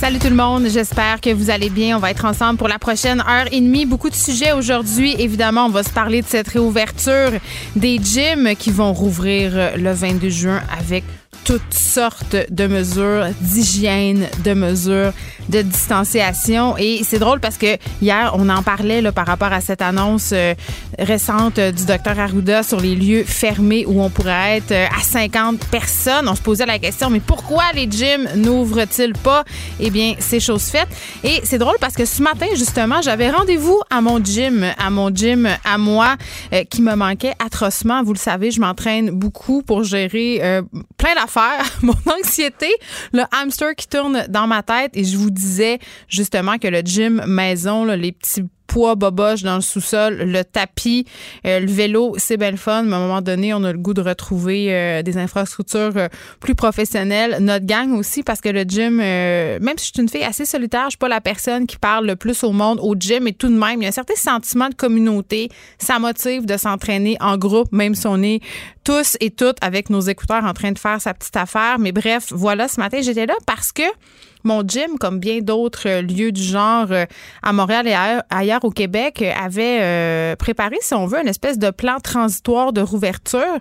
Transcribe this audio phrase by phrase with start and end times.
[0.00, 1.94] Salut tout le monde, j'espère que vous allez bien.
[1.94, 3.84] On va être ensemble pour la prochaine heure et demie.
[3.84, 5.14] Beaucoup de sujets aujourd'hui.
[5.18, 7.32] Évidemment, on va se parler de cette réouverture
[7.76, 11.04] des gyms qui vont rouvrir le 22 juin avec
[11.44, 15.12] toutes sortes de mesures d'hygiène, de mesures
[15.50, 16.76] de distanciation.
[16.78, 20.30] Et c'est drôle parce que hier, on en parlait là, par rapport à cette annonce
[20.32, 20.54] euh,
[20.98, 25.66] récente du docteur Arruda sur les lieux fermés où on pourrait être euh, à 50
[25.66, 26.28] personnes.
[26.28, 29.44] On se posait la question, mais pourquoi les gyms n'ouvrent-ils pas?
[29.80, 30.88] Eh bien, c'est chose faite.
[31.24, 35.14] Et c'est drôle parce que ce matin, justement, j'avais rendez-vous à mon gym, à mon
[35.14, 36.16] gym à moi,
[36.52, 38.02] euh, qui me manquait atrocement.
[38.02, 40.40] Vous le savez, je m'entraîne beaucoup pour gérer
[40.96, 42.68] plein d'affaires mon anxiété,
[43.12, 44.92] le hamster qui tourne dans ma tête.
[44.94, 49.62] Et je vous disais justement que le gym maison, les petits poids boboche dans le
[49.62, 51.04] sous-sol, le tapis,
[51.44, 53.94] euh, le vélo, c'est belle fun, mais à un moment donné, on a le goût
[53.94, 57.38] de retrouver euh, des infrastructures euh, plus professionnelles.
[57.40, 60.84] Notre gang aussi, parce que le gym, même si je suis une fille assez solitaire,
[60.84, 63.48] je suis pas la personne qui parle le plus au monde au gym, et tout
[63.48, 65.48] de même, il y a un certain sentiment de communauté.
[65.78, 68.40] Ça motive de s'entraîner en groupe, même si on est
[68.84, 71.80] tous et toutes avec nos écouteurs en train de faire sa petite affaire.
[71.80, 73.82] Mais bref, voilà, ce matin, j'étais là parce que
[74.44, 77.04] mon gym, comme bien d'autres euh, lieux du genre euh,
[77.42, 77.94] à Montréal et
[78.30, 82.80] ailleurs au Québec, euh, avait préparé, si on veut, une espèce de plan transitoire de
[82.80, 83.58] rouverture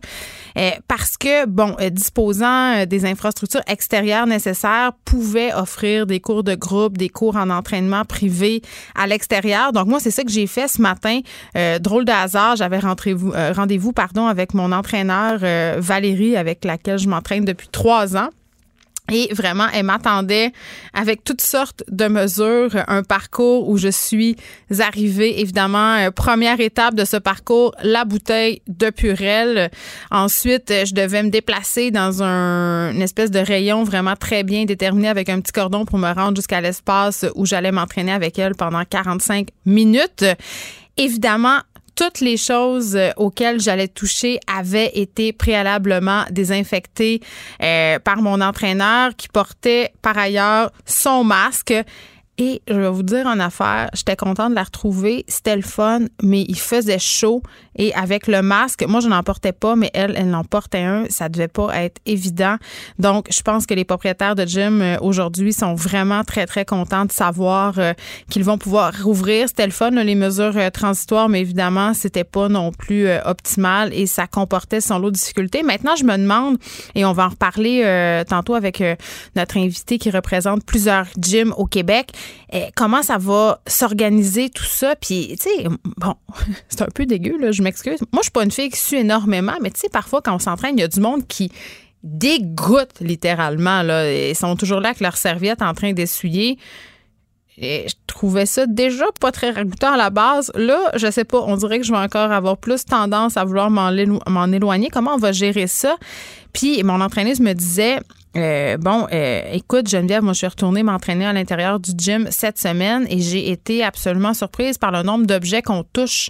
[0.87, 7.09] parce que, bon, disposant des infrastructures extérieures nécessaires, pouvait offrir des cours de groupe, des
[7.09, 8.61] cours en entraînement privé
[8.95, 9.71] à l'extérieur.
[9.71, 11.19] Donc, moi, c'est ça que j'ai fait ce matin.
[11.79, 15.39] drôle de hasard, j'avais rendez-vous pardon, avec mon entraîneur
[15.79, 18.29] Valérie, avec laquelle je m'entraîne depuis trois ans.
[19.11, 20.51] Et vraiment, elle m'attendait
[20.93, 24.35] avec toutes sortes de mesures, un parcours où je suis
[24.79, 29.71] arrivée, évidemment, euh, première étape de ce parcours, la bouteille de Purel.
[30.11, 35.09] Ensuite, je devais me déplacer dans un, une espèce de rayon vraiment très bien déterminé
[35.09, 38.83] avec un petit cordon pour me rendre jusqu'à l'espace où j'allais m'entraîner avec elle pendant
[38.83, 40.25] 45 minutes.
[40.97, 41.59] Évidemment,
[41.99, 47.19] toutes les choses euh, auxquelles j'allais toucher avaient été préalablement désinfectées
[47.61, 51.73] euh, par mon entraîneur qui portait par ailleurs son masque.
[52.41, 55.25] Et je vais vous dire en affaire, j'étais contente de la retrouver.
[55.27, 57.43] C'était le fun, mais il faisait chaud.
[57.75, 61.03] Et avec le masque, moi, je n'en portais pas, mais elle, elle en portait un.
[61.09, 62.55] Ça devait pas être évident.
[62.97, 67.03] Donc, je pense que les propriétaires de gym euh, aujourd'hui sont vraiment très, très contents
[67.03, 67.93] de savoir euh,
[68.29, 69.49] qu'ils vont pouvoir rouvrir.
[69.49, 74.05] C'était le fun, les mesures euh, transitoires, mais évidemment, c'était pas non plus optimal et
[74.05, 75.61] ça comportait son lot de difficultés.
[75.61, 76.57] Maintenant, je me demande,
[76.95, 78.83] et on va en reparler tantôt avec
[79.35, 82.11] notre invité qui représente plusieurs gyms au Québec,
[82.75, 84.95] comment ça va s'organiser tout ça?
[84.95, 85.67] Puis, tu sais,
[85.97, 86.15] bon,
[86.69, 87.99] c'est un peu dégueu, là, je m'excuse.
[88.11, 90.39] Moi, je suis pas une fille qui suit énormément, mais tu sais, parfois, quand on
[90.39, 91.51] s'entraîne, il y a du monde qui
[92.03, 93.81] dégoûte littéralement.
[93.83, 94.11] Là.
[94.11, 96.57] Ils sont toujours là avec leur serviette en train d'essuyer.
[97.61, 100.49] Et je trouvais ça déjà pas très ragoûtant à la base.
[100.55, 103.69] Là, je sais pas, on dirait que je vais encore avoir plus tendance à vouloir
[103.69, 104.89] m'en éloigner.
[104.89, 105.97] Comment on va gérer ça?
[106.53, 107.99] Puis mon entraîneuse me disait,
[108.37, 112.59] euh, bon, euh, écoute, Geneviève, moi, je suis retournée m'entraîner à l'intérieur du gym cette
[112.59, 116.29] semaine et j'ai été absolument surprise par le nombre d'objets qu'on touche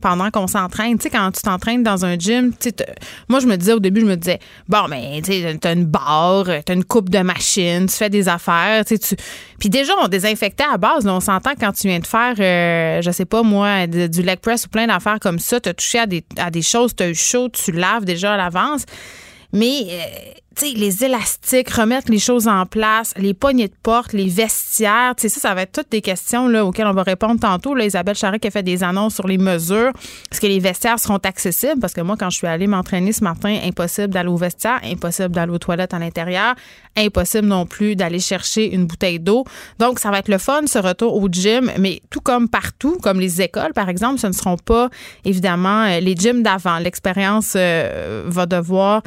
[0.00, 0.98] pendant qu'on s'entraîne.
[0.98, 2.52] Tu sais, quand tu t'entraînes dans un gym,
[3.28, 4.38] moi, je me disais au début, je me disais,
[4.68, 8.28] bon, mais tu sais, t'as une barre, t'as une coupe de machine, tu fais des
[8.28, 8.96] affaires, tu
[9.58, 11.06] Puis déjà, on désinfectait à base.
[11.06, 14.66] on s'entend quand tu viens de faire, euh, je sais pas moi, du leg press
[14.66, 17.48] ou plein d'affaires comme ça, t'as touché à des, à des choses, t'as eu chaud,
[17.48, 18.84] tu laves déjà à l'avance.
[19.52, 19.86] Mais
[20.60, 25.54] les élastiques, remettre les choses en place, les poignées de porte, les vestiaires, ça, ça
[25.54, 27.74] va être toutes des questions là, auxquelles on va répondre tantôt.
[27.74, 29.92] Là, Isabelle Charret qui a fait des annonces sur les mesures.
[30.30, 31.80] Est-ce que les vestiaires seront accessibles?
[31.80, 35.30] Parce que moi, quand je suis allée m'entraîner ce matin, impossible d'aller au vestiaire, impossible
[35.30, 36.54] d'aller aux toilettes à l'intérieur,
[36.96, 39.44] impossible non plus d'aller chercher une bouteille d'eau.
[39.78, 43.20] Donc, ça va être le fun, ce retour au gym, mais tout comme partout, comme
[43.20, 44.90] les écoles, par exemple, ce ne seront pas
[45.24, 46.78] évidemment euh, les gyms d'avant.
[46.78, 49.02] L'expérience euh, va devoir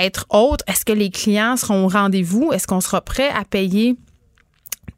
[0.00, 0.64] être autre.
[0.84, 2.52] Que les clients seront au rendez-vous?
[2.52, 3.96] Est-ce qu'on sera prêt à payer,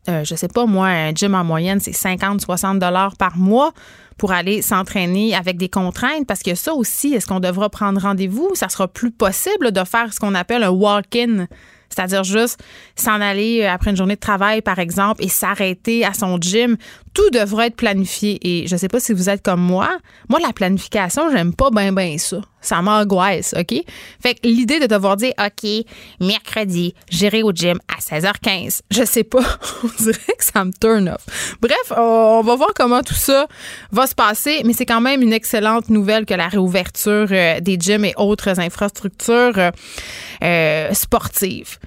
[0.09, 3.73] euh, je sais pas, moi, un gym en moyenne, c'est 50, 60 dollars par mois
[4.19, 6.27] pour aller s'entraîner avec des contraintes?
[6.27, 8.51] Parce que ça aussi, est-ce qu'on devra prendre rendez-vous?
[8.55, 11.47] Ça sera plus possible de faire ce qu'on appelle un walk-in
[11.89, 12.61] c'est-à-dire juste
[12.95, 16.77] s'en aller euh, après une journée de travail, par exemple, et s'arrêter à son gym.
[17.15, 18.39] Tout devrait être planifié.
[18.43, 19.97] Et je sais pas si vous êtes comme moi.
[20.29, 22.41] Moi, la planification, j'aime pas bien, bien ça.
[22.67, 23.81] Ça m'angoisse, OK?
[24.21, 25.71] Fait que l'idée de devoir dire, OK,
[26.21, 29.39] mercredi, j'irai au gym à 16h15, je sais pas.
[29.85, 31.57] on dirait que ça me turn off.
[31.61, 33.47] Bref, on va voir comment tout ça
[33.93, 37.77] va se passer, mais c'est quand même une excellente nouvelle que la réouverture euh, des
[37.79, 39.71] gyms et autres infrastructures euh,
[40.43, 41.79] euh, sportives.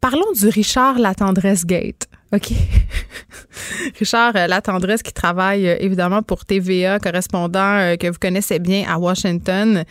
[0.00, 2.06] Parlons du Richard Latendresse Gate.
[2.36, 2.52] OK.
[3.98, 9.84] Richard Latendresse qui travaille évidemment pour TVA, correspondant que vous connaissez bien à Washington,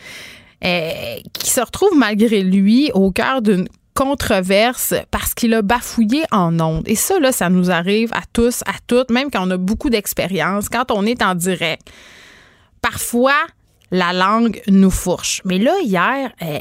[0.60, 6.86] qui se retrouve malgré lui au cœur d'une controverse parce qu'il a bafouillé en ondes.
[6.86, 9.90] Et ça, là, ça nous arrive à tous, à toutes, même quand on a beaucoup
[9.90, 11.90] d'expérience, quand on est en direct.
[12.82, 13.40] Parfois,
[13.90, 15.40] la langue nous fourche.
[15.44, 16.60] Mais là, hier, eh,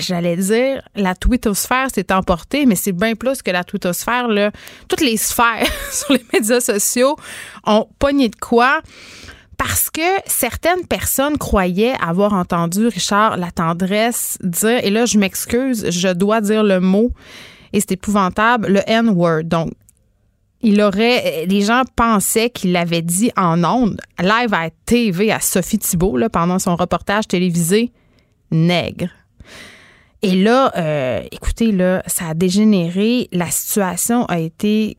[0.00, 4.28] j'allais dire, la twittosphère s'est emportée, mais c'est bien plus que la twittosphère.
[4.88, 7.16] Toutes les sphères sur les médias sociaux
[7.66, 8.80] ont pogné de quoi
[9.58, 15.88] parce que certaines personnes croyaient avoir entendu Richard la tendresse dire, et là je m'excuse,
[15.88, 17.12] je dois dire le mot,
[17.72, 19.44] et c'est épouvantable, le N-word.
[19.44, 19.70] Donc,
[20.62, 25.78] il aurait, les gens pensaient qu'il l'avait dit en ondes, live à TV à Sophie
[25.78, 27.92] Thibault, pendant son reportage télévisé,
[28.50, 29.10] nègre.
[30.22, 33.28] Et là, euh, écoutez, là, ça a dégénéré.
[33.32, 34.96] La situation a été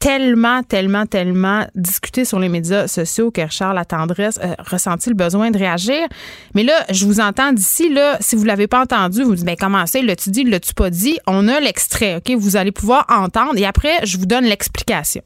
[0.00, 5.50] tellement, tellement, tellement discuté sur les médias sociaux que Charles Tendresse a ressenti le besoin
[5.50, 6.06] de réagir.
[6.54, 9.46] Mais là, je vous entends d'ici, là, si vous l'avez pas entendu, vous, vous dites,
[9.46, 11.18] ben, comment ça, l'as-tu dit, l'as-tu pas dit?
[11.26, 12.30] On a l'extrait, OK?
[12.36, 15.22] Vous allez pouvoir entendre et après, je vous donne l'explication.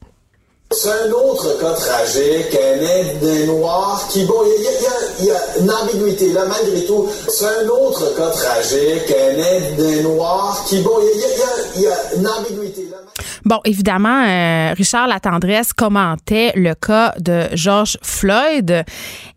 [0.73, 6.33] C'est un autre cas tragique, un aide noir qui, bon, il y, a une ambiguïté
[6.33, 7.09] là, malgré tout.
[7.29, 12.89] C'est un autre cas tragique, un aide noir qui, bon, il y, a une ambiguïté
[12.89, 12.99] là.
[13.45, 18.85] Bon, évidemment, euh, Richard Latendresse commentait le cas de George Floyd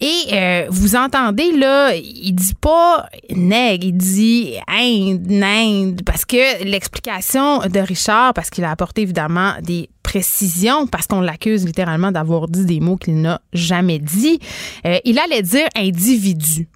[0.02, 6.64] et euh, vous entendez là, il dit pas nègre, il dit Inde, Inde, parce que
[6.64, 12.48] l'explication de Richard, parce qu'il a apporté évidemment des précisions, parce qu'on l'accuse littéralement d'avoir
[12.48, 14.40] dit des mots qu'il n'a jamais dit,
[14.86, 16.68] euh, il allait dire individu.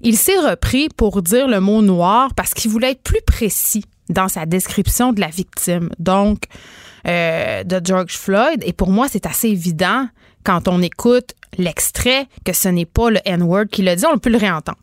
[0.00, 4.28] Il s'est repris pour dire le mot noir parce qu'il voulait être plus précis dans
[4.28, 6.44] sa description de la victime, donc
[7.06, 8.62] euh, de George Floyd.
[8.64, 10.08] Et pour moi, c'est assez évident
[10.44, 14.04] quand on écoute l'extrait que ce n'est pas le N-word qui l'a dit.
[14.12, 14.78] On peut le réentendre.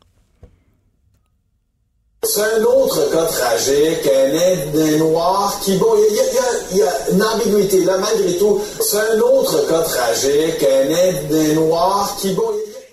[2.28, 7.84] C'est un autre cas tragique, un aide noir qui, bon, il y, a une ambiguïté
[7.84, 8.60] là, malgré tout.
[8.80, 12.42] C'est un autre cas tragique, un aide noir qui, bon,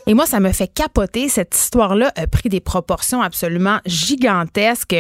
[0.06, 1.30] et moi, ça me fait capoter.
[1.30, 4.94] Cette histoire-là a pris des proportions absolument gigantesques.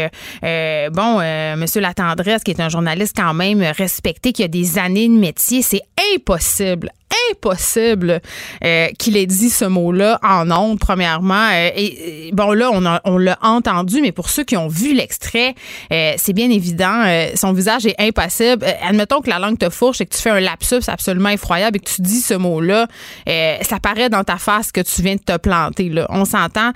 [0.43, 4.79] Euh, bon, euh, Monsieur Latendresse, qui est un journaliste quand même respecté, qui a des
[4.79, 5.81] années de métier, c'est
[6.15, 6.89] impossible,
[7.31, 8.21] impossible
[8.63, 11.49] euh, qu'il ait dit ce mot-là en ondes, premièrement.
[11.51, 15.55] Euh, et, bon, là, on, on l'a entendu, mais pour ceux qui ont vu l'extrait,
[15.91, 17.03] euh, c'est bien évident,
[17.35, 18.65] son visage est impassible.
[18.87, 21.79] admettons que la langue te fourche et que tu fais un lapsus absolument effroyable et
[21.79, 22.87] que tu dis ce mot-là,
[23.25, 25.89] ça paraît dans ta face que tu viens de te planter.
[25.89, 26.05] Là.
[26.09, 26.71] On s'entend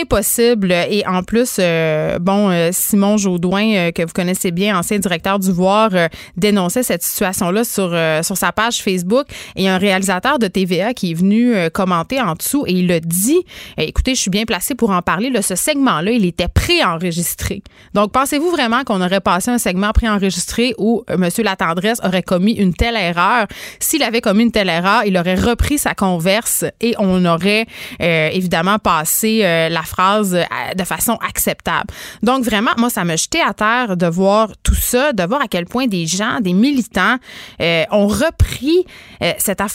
[0.00, 0.72] impossible.
[0.72, 1.60] Et en plus,
[2.20, 5.90] bon, Simon Jaudoin, que vous connaissez bien, ancien directeur du Voir,
[6.36, 9.26] dénonçait cette situation-là sur, sur sa page Facebook.
[9.56, 13.40] Et réalisateur de TVA qui est venu euh, commenter en dessous et il a dit
[13.78, 15.32] eh, écoutez, je suis bien placé pour en parler.
[15.42, 17.62] ce segment-là, il était préenregistré.
[17.94, 21.28] Donc, pensez-vous vraiment qu'on aurait passé un segment préenregistré où euh, M.
[21.44, 23.46] Latendresse aurait commis une telle erreur?
[23.80, 27.66] S'il avait commis une telle erreur, il aurait repris sa converse et on aurait
[28.02, 30.38] euh, évidemment passé la phrase
[30.76, 31.88] de façon acceptable.
[32.22, 35.48] Donc, vraiment, moi, ça me jetait à terre de voir tout ça, de voir à
[35.48, 37.16] quel point des gens, des militants
[37.60, 38.84] ont repris
[39.38, 39.69] cette affaire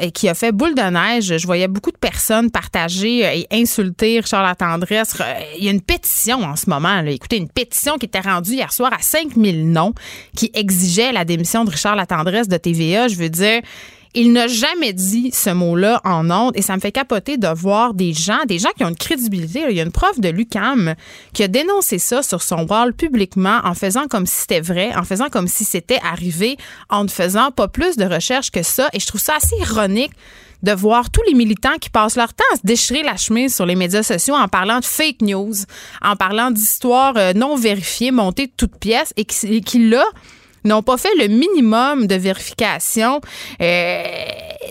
[0.00, 1.36] et qui a fait boule de neige.
[1.36, 5.16] Je voyais beaucoup de personnes partager euh, et insulter Richard La Tendresse.
[5.58, 7.02] Il y a une pétition en ce moment.
[7.02, 7.10] Là.
[7.10, 9.94] Écoutez, une pétition qui était rendue hier soir à 5000 noms
[10.36, 13.08] qui exigeait la démission de Richard La Tendresse de TVA.
[13.08, 13.62] Je veux dire,
[14.14, 17.94] il n'a jamais dit ce mot-là en ondes et ça me fait capoter de voir
[17.94, 19.64] des gens, des gens qui ont une crédibilité.
[19.70, 20.94] Il y a une prof de l'UCAM
[21.32, 25.04] qui a dénoncé ça sur son wall publiquement en faisant comme si c'était vrai, en
[25.04, 26.56] faisant comme si c'était arrivé,
[26.88, 28.88] en ne faisant pas plus de recherches que ça.
[28.92, 30.12] Et je trouve ça assez ironique
[30.62, 33.64] de voir tous les militants qui passent leur temps à se déchirer la chemise sur
[33.64, 35.54] les médias sociaux en parlant de fake news,
[36.02, 40.04] en parlant d'histoires euh, non vérifiées, montées de toutes pièces et qui, qui là,
[40.64, 43.20] n'ont pas fait le minimum de vérification.
[43.60, 44.02] Euh,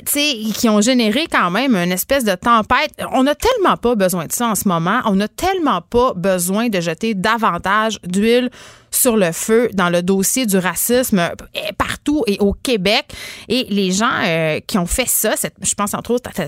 [0.06, 2.92] qui ont généré quand même une espèce de tempête.
[3.12, 5.02] On n'a tellement pas besoin de ça en ce moment.
[5.06, 8.50] On n'a tellement pas besoin de jeter davantage d'huile
[8.92, 11.32] sur le feu dans le dossier du racisme
[11.78, 13.06] partout et au Québec.
[13.48, 16.48] Et les gens euh, qui ont fait ça, je pense entre autres à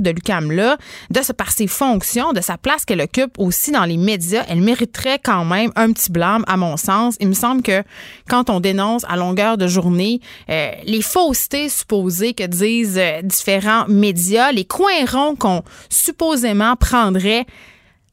[0.00, 0.76] de l'UCAM-là,
[1.10, 5.18] de par ses fonctions, de sa place qu'elle occupe aussi dans les médias, elle mériterait
[5.18, 7.16] quand même un petit blâme, à mon sens.
[7.20, 7.82] Il me semble que
[8.28, 13.86] quand on dénonce à longueur de journée euh, les faussetés supposées que disent euh, différents
[13.88, 17.46] médias, les coins ronds qu'on supposément prendrait,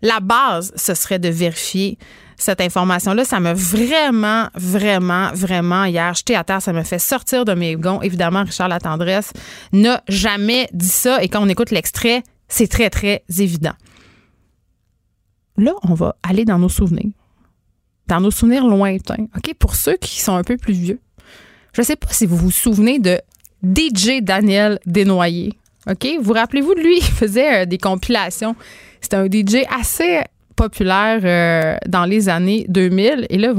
[0.01, 1.97] la base, ce serait de vérifier
[2.37, 3.25] cette information-là.
[3.25, 6.61] Ça m'a vraiment, vraiment, vraiment hier jeté à terre.
[6.61, 8.01] Ça me fait sortir de mes gonds.
[8.01, 9.33] Évidemment, Richard Latendresse
[9.73, 11.21] n'a jamais dit ça.
[11.23, 13.73] Et quand on écoute l'extrait, c'est très, très évident.
[15.57, 17.11] Là, on va aller dans nos souvenirs.
[18.07, 19.27] Dans nos souvenirs lointains.
[19.35, 19.53] OK?
[19.55, 20.99] Pour ceux qui sont un peu plus vieux.
[21.73, 23.19] Je ne sais pas si vous vous souvenez de
[23.63, 25.53] DJ Daniel Desnoyers.
[25.89, 26.07] OK?
[26.21, 26.97] Vous rappelez-vous de lui?
[26.97, 28.55] Il faisait euh, des compilations.
[29.01, 30.21] C'était un DJ assez
[30.57, 33.27] populaire euh, dans les années 2000.
[33.29, 33.53] Et là,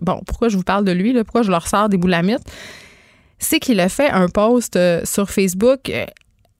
[0.00, 2.48] bon, pourquoi je vous parle de lui, là, pourquoi je leur sors des boulamites,
[3.38, 6.06] c'est qu'il a fait un post euh, sur Facebook euh,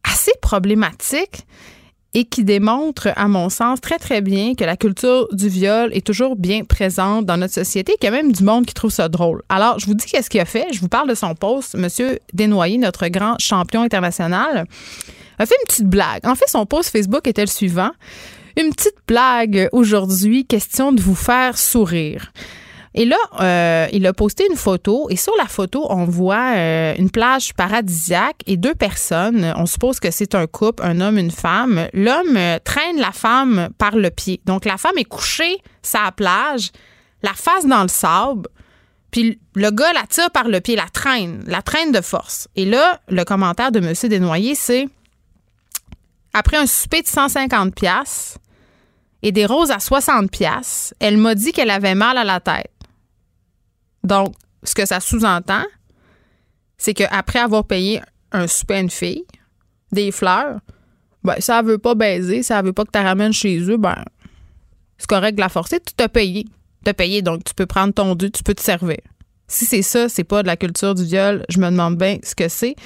[0.03, 1.47] assez problématique
[2.13, 6.07] et qui démontre, à mon sens, très, très bien que la culture du viol est
[6.07, 9.09] toujours bien présente dans notre société, qu'il y a même du monde qui trouve ça
[9.09, 9.43] drôle.
[9.49, 10.67] Alors, je vous dis qu'est-ce qu'il a fait.
[10.73, 11.75] Je vous parle de son post.
[11.75, 14.67] Monsieur Desnoyers, notre grand champion international,
[15.39, 16.25] a fait une petite blague.
[16.25, 17.91] En fait, son post Facebook était le suivant.
[18.57, 22.33] Une petite blague aujourd'hui, question de vous faire sourire.
[22.95, 26.95] Et là, euh, il a posté une photo et sur la photo, on voit euh,
[26.97, 29.53] une plage paradisiaque et deux personnes.
[29.57, 31.89] On suppose que c'est un couple, un homme, une femme.
[31.93, 34.41] L'homme euh, traîne la femme par le pied.
[34.45, 36.71] Donc la femme est couchée sur la plage,
[37.25, 38.49] la face dans le sable.
[39.11, 42.47] Puis le gars la tire par le pied, la traîne, la traîne de force.
[42.55, 43.93] Et là, le commentaire de M.
[44.09, 44.87] Desnoyers, c'est
[46.33, 48.39] après un souper de 150 pièces,
[49.25, 52.71] et des roses à 60 pièces, elle m'a dit qu'elle avait mal à la tête.
[54.05, 55.65] Donc, ce que ça sous-entend,
[56.77, 58.03] c'est qu'après avoir payé
[58.33, 59.25] un souper à une fille,
[59.93, 60.61] des fleurs,
[61.23, 64.05] ben, ça veut pas baiser, ça veut pas que tu ramènes chez eux, ben,
[64.99, 66.45] c'est correct de la forcer, tu t'as payé.
[66.85, 68.99] Tu as payé, donc tu peux prendre ton dû, tu peux te servir.
[69.49, 72.35] Si c'est ça, c'est pas de la culture du viol, je me demande bien ce
[72.35, 72.77] que c'est.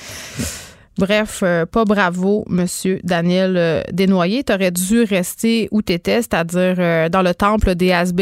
[0.99, 4.43] Bref, euh, pas bravo, Monsieur Daniel euh, Desnoyers.
[4.43, 8.13] T'aurais dû rester où t'étais, c'est-à-dire euh, dans le temple des has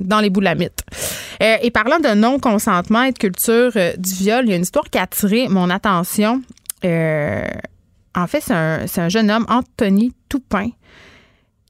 [0.00, 0.82] dans les boulamites.
[1.40, 4.98] et parlant de non-consentement et de culture du viol, il y a une histoire qui
[4.98, 6.42] a attiré mon attention.
[6.82, 10.70] en fait, c'est un, un, jeune homme, Anthony Toupin,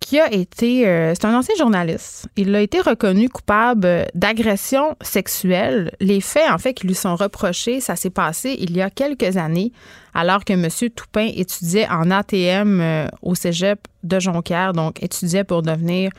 [0.04, 2.28] qui a été, euh, c'est un ancien journaliste.
[2.36, 5.92] Il a été reconnu coupable d'agression sexuelle.
[5.98, 9.38] Les faits, en fait, qui lui sont reprochés, ça s'est passé il y a quelques
[9.38, 9.72] années,
[10.12, 10.68] alors que M.
[10.94, 16.10] Toupin étudiait en ATM euh, au Cégep de Jonquière, donc étudiait pour devenir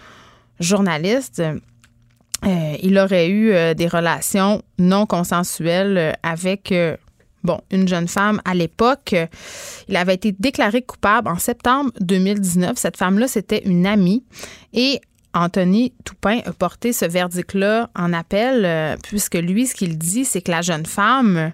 [0.59, 1.43] journaliste.
[2.43, 6.73] Euh, il aurait eu des relations non consensuelles avec
[7.45, 9.15] bon, une jeune femme à l'époque.
[9.87, 12.77] Il avait été déclaré coupable en septembre 2019.
[12.77, 14.23] Cette femme-là, c'était une amie.
[14.73, 14.99] Et
[15.33, 20.41] Anthony Toupin a porté ce verdict-là en appel, euh, puisque lui, ce qu'il dit, c'est
[20.41, 21.51] que la jeune femme,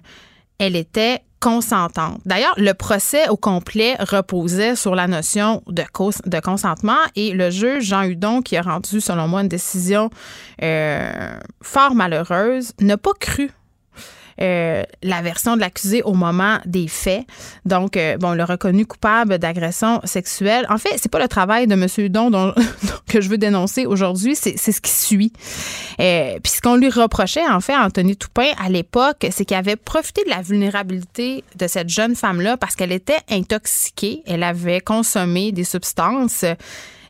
[0.58, 2.20] elle était consentante.
[2.24, 5.82] D'ailleurs, le procès au complet reposait sur la notion de,
[6.26, 10.08] de consentement et le juge Jean Hudon, qui a rendu, selon moi, une décision
[10.62, 13.50] euh, fort malheureuse, n'a pas cru
[14.42, 17.24] euh, la version de l'accusé au moment des faits.
[17.64, 20.66] Donc, euh, bon, le reconnu coupable d'agression sexuelle.
[20.68, 21.86] En fait, c'est pas le travail de M.
[21.98, 22.52] Hudon
[23.08, 25.32] que je veux dénoncer aujourd'hui, c'est ce qui suit.
[26.00, 29.76] Euh, puis ce qu'on lui reprochait, en fait, Anthony Toupin, à l'époque, c'est qu'il avait
[29.76, 34.22] profité de la vulnérabilité de cette jeune femme-là parce qu'elle était intoxiquée.
[34.26, 36.44] Elle avait consommé des substances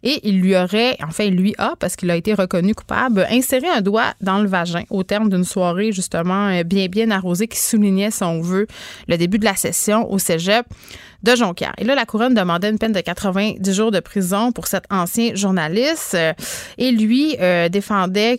[0.03, 3.81] et il lui aurait, enfin, lui a, parce qu'il a été reconnu coupable, inséré un
[3.81, 8.11] doigt dans le vagin au terme d'une soirée justement euh, bien, bien arrosée qui soulignait,
[8.11, 8.67] son vœu,
[9.07, 10.67] le début de la session au cégep
[11.23, 11.73] de Jonquière.
[11.79, 15.37] Et là, la couronne demandait une peine de 90 jours de prison pour cet ancien
[15.37, 16.15] journaliste.
[16.15, 16.33] Euh,
[16.79, 18.39] et lui euh, défendait,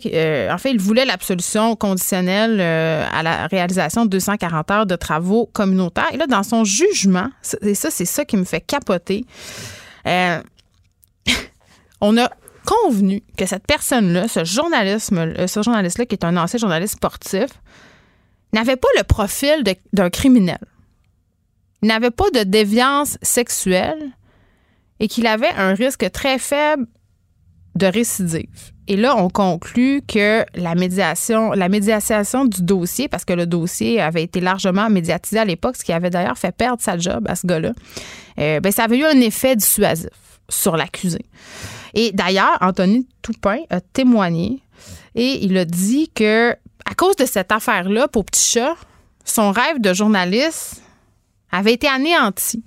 [0.52, 6.08] en fait, il voulait l'absolution conditionnelle à la réalisation de 240 heures de travaux communautaires.
[6.12, 7.28] Et là, dans son jugement,
[7.62, 9.24] et ça, c'est ça qui me fait capoter.
[12.00, 12.30] On a
[12.64, 17.48] convenu que cette personne-là, ce journalisme, ce journaliste-là, qui est un ancien journaliste sportif,
[18.52, 20.58] n'avait pas le profil d'un criminel.
[21.82, 24.12] N'avait pas de déviance sexuelle
[25.00, 26.86] et qu'il avait un risque très faible
[27.74, 28.72] de récidive.
[28.86, 34.00] Et là, on conclut que la médiation, la médiation du dossier, parce que le dossier
[34.00, 37.34] avait été largement médiatisé à l'époque, ce qui avait d'ailleurs fait perdre sa job à
[37.34, 37.72] ce gars-là,
[38.38, 40.10] euh, ben, ça avait eu un effet dissuasif
[40.48, 41.24] sur l'accusé.
[41.94, 44.60] Et d'ailleurs, Anthony Toupin a témoigné
[45.14, 48.74] et il a dit que à cause de cette affaire-là, pour Petit Chat,
[49.24, 50.82] son rêve de journaliste
[51.50, 52.62] avait été anéanti.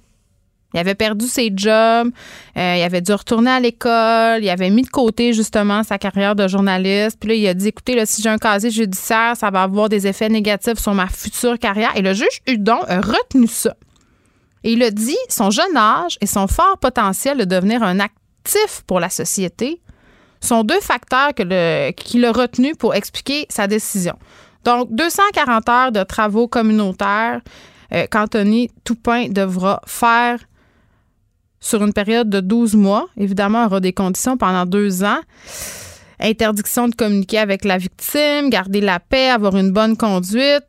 [0.74, 2.12] Il avait perdu ses jobs,
[2.58, 6.36] euh, il avait dû retourner à l'école, il avait mis de côté justement sa carrière
[6.36, 7.18] de journaliste.
[7.20, 10.08] Puis là, il a dit écoutez, si j'ai un casier judiciaire, ça va avoir des
[10.08, 11.96] effets négatifs sur ma future carrière.
[11.96, 13.76] Et le juge Hudon a retenu ça.
[14.64, 18.00] Et il a dit son jeune âge et son fort potentiel de devenir un
[18.86, 19.82] pour la société
[20.40, 24.18] sont deux facteurs qu'il a retenus pour expliquer sa décision.
[24.64, 27.42] Donc, 240 heures de travaux communautaires
[27.94, 30.40] euh, qu'Anthony Toupin devra faire
[31.60, 33.08] sur une période de 12 mois.
[33.18, 35.22] Évidemment, il aura des conditions pendant deux ans.
[36.20, 40.66] Interdiction de communiquer avec la victime, garder la paix, avoir une bonne conduite.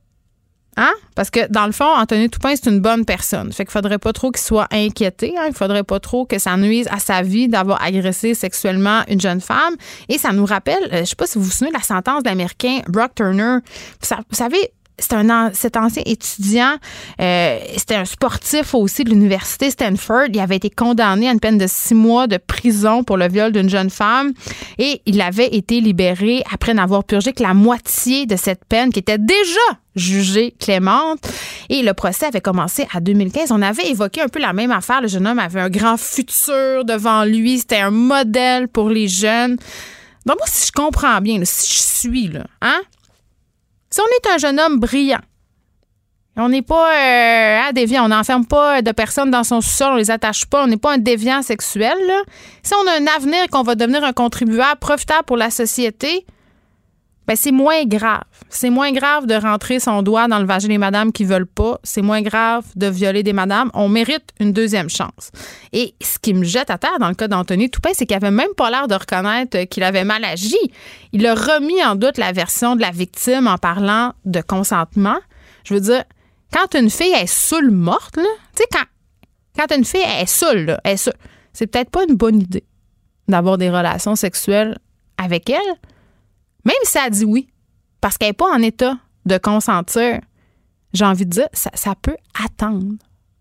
[0.81, 0.93] Hein?
[1.17, 3.53] Parce que dans le fond, Anthony Toupin, c'est une bonne personne.
[3.53, 5.35] Fait qu'il faudrait pas trop qu'il soit inquiété.
[5.37, 5.47] Hein?
[5.49, 9.41] Il faudrait pas trop que ça nuise à sa vie d'avoir agressé sexuellement une jeune
[9.41, 9.75] femme.
[10.09, 12.23] Et ça nous rappelle, euh, je sais pas si vous vous souvenez de la sentence
[12.23, 13.57] de l'Américain Brock Turner.
[14.01, 16.77] vous savez, c'est un cet ancien étudiant,
[17.21, 20.27] euh, c'était un sportif aussi de l'université Stanford.
[20.33, 23.53] Il avait été condamné à une peine de six mois de prison pour le viol
[23.53, 24.33] d'une jeune femme
[24.79, 28.99] et il avait été libéré après n'avoir purgé que la moitié de cette peine qui
[28.99, 29.61] était déjà
[29.95, 31.21] jugée clémente.
[31.69, 33.53] Et le procès avait commencé à 2015.
[33.53, 35.01] On avait évoqué un peu la même affaire.
[35.01, 37.59] Le jeune homme avait un grand futur devant lui.
[37.59, 39.57] C'était un modèle pour les jeunes.
[40.27, 42.81] Donc moi, si je comprends bien, si je suis là, hein,
[43.91, 45.21] si on est un jeune homme brillant,
[46.41, 50.11] on n'est pas euh, déviant, on n'enferme pas de personnes dans son sous-sol, on les
[50.11, 51.99] attache pas, on n'est pas un déviant sexuel.
[52.63, 56.25] Si on a un avenir qu'on va devenir un contribuable profitable pour la société,
[57.29, 58.25] ben c'est moins grave.
[58.49, 61.79] C'est moins grave de rentrer son doigt dans le vagin des madames qui veulent pas.
[61.83, 63.71] C'est moins grave de violer des madames.
[63.75, 65.31] On mérite une deuxième chance.
[65.75, 68.31] Et ce qui me jette à terre dans le cas d'Anthony Toupin, c'est qu'il avait
[68.31, 70.57] même pas l'air de reconnaître qu'il avait mal agi.
[71.13, 75.19] Il a remis en doute la version de la victime en parlant de consentement.
[75.65, 76.05] Je veux dire,
[76.51, 78.23] quand une fille est saoule morte, tu
[78.55, 78.87] sais, quand,
[79.55, 81.11] quand une fille est est
[81.53, 82.65] c'est peut-être pas une bonne idée
[83.29, 84.79] d'avoir des relations sexuelles
[85.19, 85.75] avec elle.
[86.65, 87.49] Même si elle dit oui,
[88.01, 90.21] parce qu'elle n'est pas en état de consentir,
[90.93, 92.95] j'ai envie de dire, ça, peut attendre.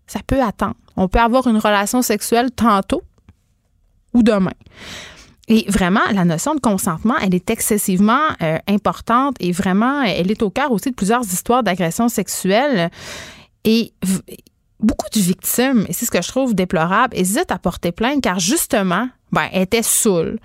[0.06, 0.76] Ça peut attendre.
[0.96, 3.02] On peut avoir une relation sexuelle tantôt
[4.14, 4.52] ou demain.
[5.48, 10.42] Et vraiment, la notion de consentement, elle est excessivement euh, importante et vraiment, elle est
[10.42, 12.90] au cœur aussi de plusieurs histoires d'agression sexuelle.
[13.64, 13.92] Et
[14.78, 18.38] beaucoup de victimes, et c'est ce que je trouve déplorable, hésitent à porter plainte car
[18.38, 20.38] justement, ben, elles étaient saoules.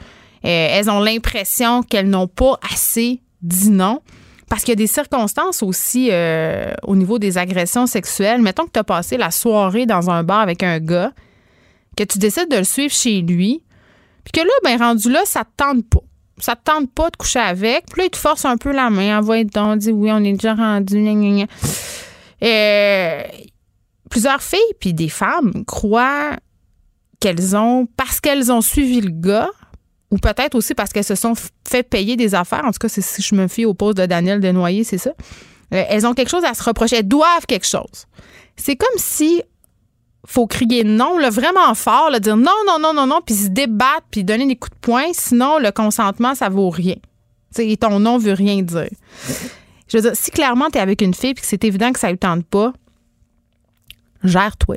[0.46, 4.02] Euh, elles ont l'impression qu'elles n'ont pas assez dit non.
[4.50, 8.42] Parce qu'il y a des circonstances aussi euh, au niveau des agressions sexuelles.
[8.42, 11.12] Mettons que tu as passé la soirée dans un bar avec un gars,
[11.98, 13.64] que tu décides de le suivre chez lui,
[14.24, 16.02] puis que là, ben rendu là, ça te tente pas.
[16.40, 17.86] Ça te tente pas de coucher avec.
[17.92, 19.20] Puis là, il te force un peu la main.
[19.20, 20.98] Envoie donc, dit oui, on est déjà rendu.
[21.00, 21.48] Et
[22.44, 23.24] euh,
[24.10, 26.38] plusieurs filles puis des femmes croient
[27.20, 29.50] qu'elles ont, parce qu'elles ont suivi le gars,
[30.14, 31.34] ou peut-être aussi parce qu'elles se sont
[31.68, 32.64] fait payer des affaires.
[32.66, 35.10] En tout cas, si je me fie au poste de Daniel Desnoyers, c'est ça.
[35.74, 36.98] Euh, elles ont quelque chose à se reprocher.
[36.98, 38.06] Elles doivent quelque chose.
[38.56, 39.42] C'est comme si
[40.28, 44.06] faut crier non, là, vraiment fort, dire non, non, non, non, non, puis se débattre,
[44.12, 45.08] puis donner des coups de poing.
[45.14, 46.98] Sinon, le consentement, ça vaut rien.
[47.58, 48.92] et ton non veut rien dire.
[49.88, 52.00] Je veux dire, si clairement tu es avec une fille puis que c'est évident que
[52.00, 52.72] ça ne tente pas,
[54.24, 54.76] gère-toi.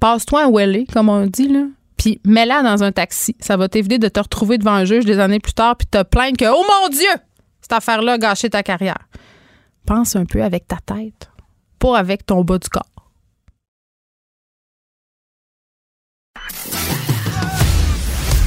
[0.00, 1.64] Passe-toi un welly, comme on dit, là
[2.00, 3.36] puis mets-la dans un taxi.
[3.40, 6.02] Ça va t'éviter de te retrouver devant un juge des années plus tard puis te
[6.02, 7.10] plaindre que, oh mon Dieu,
[7.60, 9.06] cette affaire-là a gâché ta carrière.
[9.84, 11.28] Pense un peu avec ta tête,
[11.78, 12.86] pas avec ton bas du corps.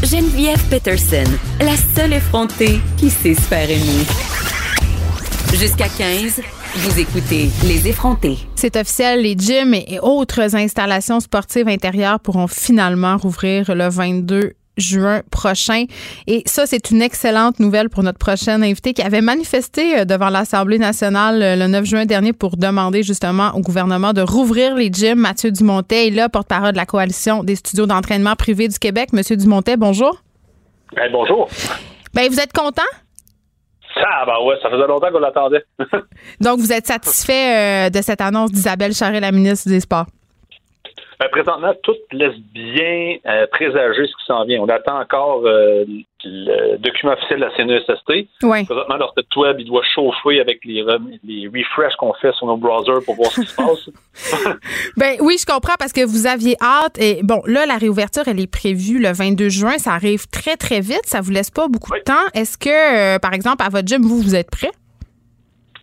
[0.02, 4.06] Geneviève Peterson, la seule effrontée qui sait se faire aimer.
[5.54, 6.42] Jusqu'à 15.
[6.76, 8.38] Vous écoutez Les effrontés.
[8.56, 15.22] C'est officiel, les gyms et autres installations sportives intérieures pourront finalement rouvrir le 22 juin
[15.30, 15.86] prochain.
[16.26, 20.30] Et ça, c'est une excellente nouvelle pour notre prochaine invité qui avait manifesté euh, devant
[20.30, 24.92] l'Assemblée nationale euh, le 9 juin dernier pour demander justement au gouvernement de rouvrir les
[24.92, 25.20] gyms.
[25.20, 29.14] Mathieu Dumontet est là, porte-parole de la Coalition des studios d'entraînement privés du Québec.
[29.14, 30.24] Monsieur Dumontet, bonjour.
[30.96, 31.48] Ben, bonjour.
[32.16, 32.82] Ben, vous êtes content?
[33.96, 35.64] Ah, ben ouais, ça faisait longtemps qu'on l'attendait.
[36.42, 40.08] Donc, vous êtes satisfait euh, de cette annonce d'Isabelle Charret, la ministre des Sports?
[41.24, 44.60] Ben, présentement, tout laisse bien euh, présager ce qui s'en vient.
[44.60, 45.86] On attend encore euh,
[46.26, 48.28] le document officiel de la CNESST.
[48.44, 48.66] Oui.
[48.66, 50.84] Présentement, leur site web, il doit chauffer avec les,
[51.24, 53.90] les refreshs qu'on fait sur nos browsers pour voir ce qui se passe.
[54.98, 57.00] Ben oui, je comprends parce que vous aviez hâte.
[57.00, 59.78] Et bon, là, la réouverture, elle est prévue le 22 juin.
[59.78, 61.06] Ça arrive très, très vite.
[61.06, 62.00] Ça vous laisse pas beaucoup Oui.
[62.00, 62.28] de temps.
[62.34, 64.72] Est-ce que, euh, par exemple, à votre gym, vous, vous êtes prêt?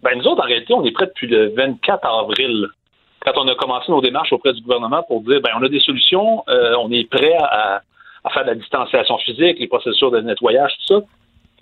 [0.02, 2.66] Ben, nous autres, en réalité, on est prêts depuis le 24 avril,
[3.32, 5.80] quand on a commencé nos démarches auprès du gouvernement pour dire, ben, on a des
[5.80, 7.82] solutions, euh, on est prêt à,
[8.32, 11.00] faire de la distanciation physique, les procédures de nettoyage, tout ça.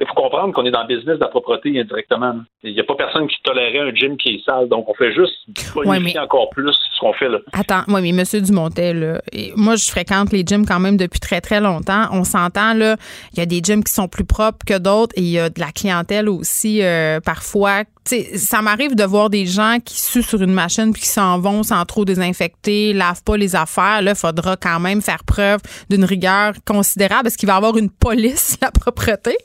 [0.01, 2.35] Il faut comprendre qu'on est dans le business de la propreté indirectement.
[2.63, 5.13] Il n'y a pas personne qui tolérait un gym qui est sale, donc on fait
[5.13, 5.35] juste
[5.75, 7.39] bonifier Ouais, mais- encore plus ce qu'on fait là.
[7.53, 9.21] Attends, moi, mais Monsieur Dumontel, là,
[9.57, 12.07] moi, je fréquente les gyms quand même depuis très, très longtemps.
[12.13, 12.97] On s'entend, là,
[13.33, 15.49] il y a des gyms qui sont plus propres que d'autres et il y a
[15.51, 17.85] de la clientèle aussi, euh, parfois.
[18.09, 21.09] Tu sais, ça m'arrive de voir des gens qui suent sur une machine puis qui
[21.09, 24.01] s'en vont sans trop désinfecter, lavent pas les affaires.
[24.03, 27.27] Là, il faudra quand même faire preuve d'une rigueur considérable.
[27.29, 29.37] Est-ce qu'il va y avoir une police, de la propreté?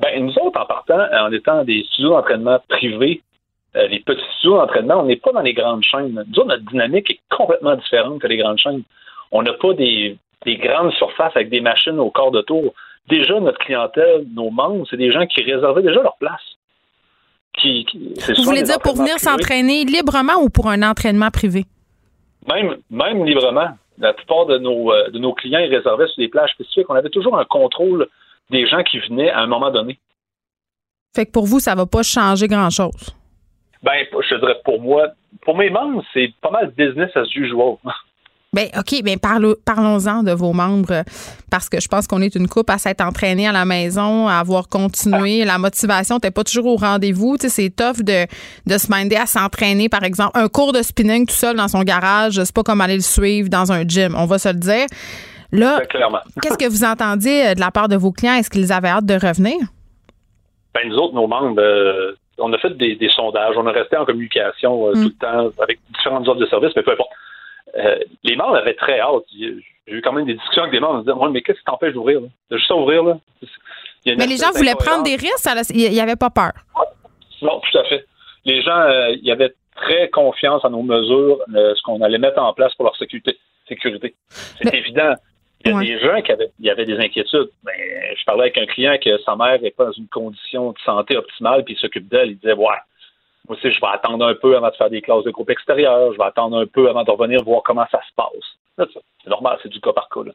[0.00, 3.22] Ben, nous autres, en partant, en étant des studios d'entraînement privés,
[3.76, 6.12] euh, les petits studios d'entraînement, on n'est pas dans les grandes chaînes.
[6.28, 8.82] Nous autres, notre dynamique est complètement différente que les grandes chaînes.
[9.30, 12.74] On n'a pas des, des grandes surfaces avec des machines au quart de tour.
[13.08, 16.40] Déjà, notre clientèle, nos membres, c'est des gens qui réservaient déjà leur place.
[17.58, 21.64] Qui, qui- Vous voulez dire pour venir s'entraîner librement ou pour un entraînement privé?
[22.48, 23.68] Même, même librement.
[23.98, 26.86] La plupart de nos, euh, de nos clients ils réservaient sur des plages spécifiques.
[26.88, 28.08] On avait toujours un contrôle
[28.52, 29.98] des gens qui venaient à un moment donné.
[31.14, 33.14] Fait que pour vous, ça va pas changer grand-chose?
[33.82, 35.08] Ben, je dirais pour moi,
[35.44, 37.76] pour mes membres, c'est pas mal business as usual.
[38.54, 41.04] Ben OK, ben parlo- parlons-en de vos membres
[41.50, 44.34] parce que je pense qu'on est une coupe à s'être entraîné à la maison, à
[44.34, 45.46] avoir continué.
[45.46, 47.38] La motivation n'était pas toujours au rendez-vous.
[47.38, 48.26] Tu sais, c'est tough de,
[48.66, 50.32] de se minder à s'entraîner, par exemple.
[50.38, 53.48] Un cours de spinning tout seul dans son garage, c'est pas comme aller le suivre
[53.48, 54.84] dans un gym, on va se le dire.
[55.52, 56.20] Là, clairement.
[56.42, 58.34] qu'est-ce que vous entendiez euh, de la part de vos clients?
[58.34, 59.56] Est-ce qu'ils avaient hâte de revenir?
[60.74, 63.96] Ben, nous autres, nos membres, euh, on a fait des, des sondages, on a resté
[63.96, 65.02] en communication euh, Mm.
[65.02, 67.10] tout le temps avec différentes offres de services, mais peu importe.
[67.76, 69.22] Euh, les membres avaient très hâte.
[69.38, 69.54] J'ai
[69.88, 71.00] eu quand même des discussions avec des membres.
[71.00, 72.20] Ils disaient, Ouais, mais qu'est-ce qui t'empêche d'ouvrir?
[72.50, 73.18] T'as juste à ouvrir, là?
[74.06, 76.52] Mais les gens voulaient prendre des risques, ça, il n'y avait pas peur.
[77.42, 78.04] Non, tout à fait.
[78.44, 82.18] Les gens, euh, il y avait très confiance en nos mesures, euh, ce qu'on allait
[82.18, 83.36] mettre en place pour leur sécurité.
[83.68, 84.14] sécurité.
[84.28, 85.14] C'est évident.
[85.64, 85.84] Il y a Ouais.
[85.86, 87.50] des gens qui avaient, il y avait des inquiétudes.
[87.64, 87.72] Ben,
[88.18, 91.16] je parlais avec un client que sa mère n'est pas dans une condition de santé
[91.16, 92.30] optimale, puis il s'occupe d'elle.
[92.30, 92.66] Il disait, ouais,
[93.48, 96.12] moi aussi, je vais attendre un peu avant de faire des classes de groupe extérieur.
[96.12, 98.88] Je vais attendre un peu avant de revenir voir comment ça se passe.
[99.22, 100.20] C'est normal, c'est du cas par cas.
[100.24, 100.32] Là.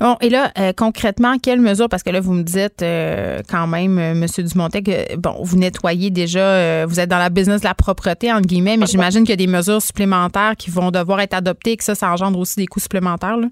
[0.00, 3.66] Bon, et là, euh, concrètement, quelles mesures, parce que là, vous me dites euh, quand
[3.66, 4.26] même, euh, M.
[4.44, 8.32] Dumontet, que bon, vous nettoyez déjà, euh, vous êtes dans la business de la propreté,
[8.32, 11.72] entre guillemets, mais j'imagine qu'il y a des mesures supplémentaires qui vont devoir être adoptées
[11.72, 13.36] et que ça, ça engendre aussi des coûts supplémentaires.
[13.36, 13.48] Là.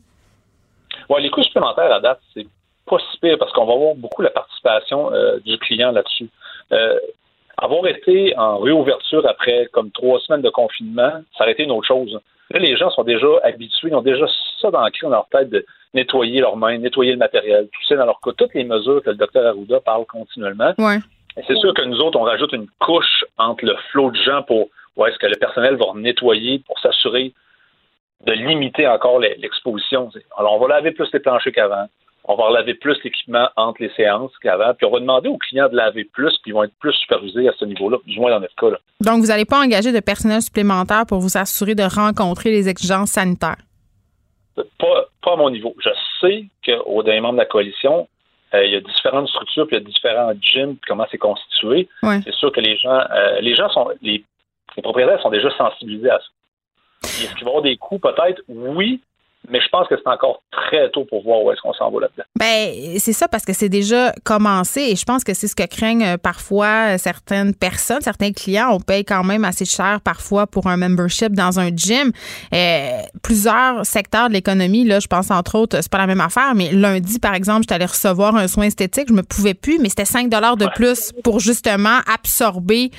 [1.08, 2.46] Ouais, les coûts supplémentaires à date, c'est
[2.86, 6.28] pas si pire parce qu'on va voir beaucoup la participation euh, du client là-dessus.
[6.72, 6.98] Euh,
[7.56, 11.86] avoir été en réouverture après comme trois semaines de confinement, ça aurait été une autre
[11.86, 12.18] chose.
[12.50, 14.26] Là, les gens sont déjà habitués, ils ont déjà
[14.60, 18.06] ça dans dans leur tête de nettoyer leurs mains, nettoyer le matériel, tout ça dans
[18.06, 18.32] leur cas.
[18.36, 20.74] Toutes les mesures que le docteur Arruda parle continuellement.
[20.78, 20.98] Ouais.
[21.46, 24.68] C'est sûr que nous autres, on rajoute une couche entre le flot de gens pour
[24.96, 27.32] ouais, est-ce que le personnel va nettoyer pour s'assurer
[28.26, 30.10] de limiter encore l'exposition.
[30.38, 31.86] Alors, on va laver plus les planchers qu'avant.
[32.26, 34.72] On va laver plus l'équipement entre les séances qu'avant.
[34.74, 37.48] Puis on va demander aux clients de laver plus, puis ils vont être plus supervisés
[37.48, 38.70] à ce niveau-là, du moins dans notre cas.
[38.70, 38.78] Là.
[39.00, 43.10] Donc, vous n'allez pas engager de personnel supplémentaire pour vous assurer de rencontrer les exigences
[43.10, 43.58] sanitaires?
[44.56, 45.74] Pas, pas à mon niveau.
[45.80, 48.08] Je sais qu'au dernier membre de la coalition,
[48.54, 51.18] euh, il y a différentes structures, puis il y a différents gyms, puis comment c'est
[51.18, 51.88] constitué.
[52.02, 52.20] Ouais.
[52.24, 54.24] C'est sûr que les gens, euh, les gens sont, les,
[54.76, 56.26] les propriétaires sont déjà sensibilisés à ça.
[57.04, 57.98] Est-ce qu'il va y avoir des coûts?
[57.98, 58.42] Peut-être?
[58.48, 59.02] Oui,
[59.48, 62.00] mais je pense que c'est encore très tôt pour voir où est-ce qu'on s'en va
[62.00, 62.24] là-dedans.
[62.38, 65.66] Ben, c'est ça parce que c'est déjà commencé et je pense que c'est ce que
[65.66, 68.70] craignent euh, parfois euh, certaines personnes, certains clients.
[68.72, 72.12] On paye quand même assez cher parfois pour un membership dans un gym.
[72.54, 76.54] Euh, plusieurs secteurs de l'économie, là, je pense entre autres, c'est pas la même affaire,
[76.54, 79.88] mais lundi, par exemple, j'étais allée recevoir un soin esthétique, je me pouvais plus, mais
[79.88, 82.90] c'était 5 dollars de plus pour justement absorber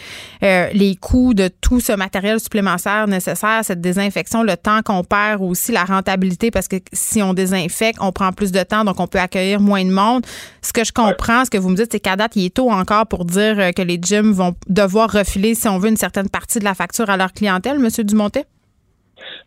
[0.44, 5.42] euh, les coûts de tout ce matériel supplémentaire nécessaire, cette désinfection, le temps qu'on perd
[5.42, 9.08] aussi, la rentabilité parce que si on désinfecte, on prend plus de temps, donc on
[9.08, 10.24] peut accueillir moins de monde.
[10.62, 12.70] Ce que je comprends, ce que vous me dites, c'est qu'à date, il est tôt
[12.72, 16.30] encore pour dire euh, que les gyms vont devoir refiler, si on veut, une certaine
[16.30, 17.90] partie de la facture à leur clientèle, M.
[18.06, 18.46] Dumontet?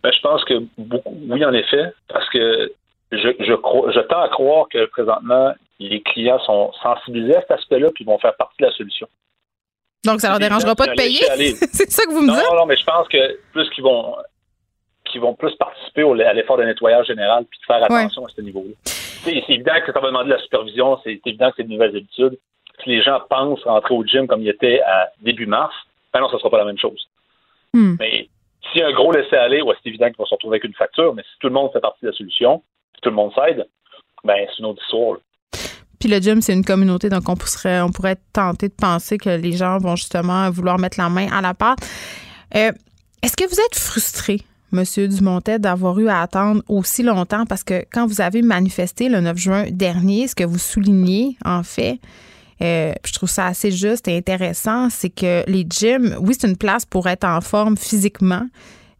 [0.02, 2.72] Ben, je pense que beaucoup, oui, en effet, parce que
[3.12, 7.52] je, je, crois, je tends à croire que présentement, les clients sont sensibilisés à cet
[7.52, 9.06] aspect-là, puis vont faire partie de la solution.
[10.04, 11.20] Donc, ça leur Les dérangera pas de payer?
[11.72, 12.44] c'est ça que vous me Non, dites?
[12.54, 13.18] non, mais je pense que
[13.52, 14.14] plus qu'ils vont.
[15.10, 18.28] Qui vont plus participer au, à l'effort de nettoyage général puis de faire attention à
[18.28, 18.74] ce niveau-là.
[19.24, 21.96] C'est évident que ça va demander de la supervision, c'est évident que c'est de nouvelles
[21.96, 22.38] habitudes.
[22.82, 25.74] Si les gens pensent rentrer au gym comme il était à début mars,
[26.12, 27.08] ben non, ce ne sera pas la même chose.
[27.74, 27.96] Hmm.
[27.98, 28.28] Mais
[28.70, 30.74] s'il y a un gros laisser-aller, ouais, c'est évident qu'ils vont se retrouver avec une
[30.74, 32.62] facture, mais si tout le monde fait partie de la solution,
[32.94, 33.66] si tout le monde s'aide,
[34.24, 35.18] ben c'est une autre histoire.
[35.98, 39.30] Puis le gym, c'est une communauté, donc on pourrait, on pourrait tenter de penser que
[39.30, 41.78] les gens vont justement vouloir mettre la main à la pâte.
[42.54, 42.70] Euh,
[43.22, 44.38] est-ce que vous êtes frustré,
[44.70, 47.46] Monsieur Dumontet, d'avoir eu à attendre aussi longtemps?
[47.46, 51.62] Parce que quand vous avez manifesté le 9 juin dernier, ce que vous soulignez, en
[51.62, 51.98] fait,
[52.60, 56.56] euh, je trouve ça assez juste et intéressant, c'est que les gyms, oui, c'est une
[56.56, 58.46] place pour être en forme physiquement,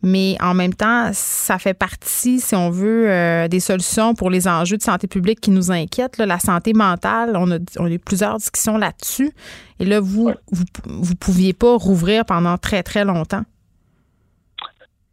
[0.02, 4.46] mais en même temps, ça fait partie, si on veut, euh, des solutions pour les
[4.46, 6.18] enjeux de santé publique qui nous inquiètent.
[6.18, 9.33] la santé mentale, on a, on a eu plusieurs discussions là-dessus.
[9.81, 13.42] Et là, vous, vous ne pouviez pas rouvrir pendant très, très longtemps.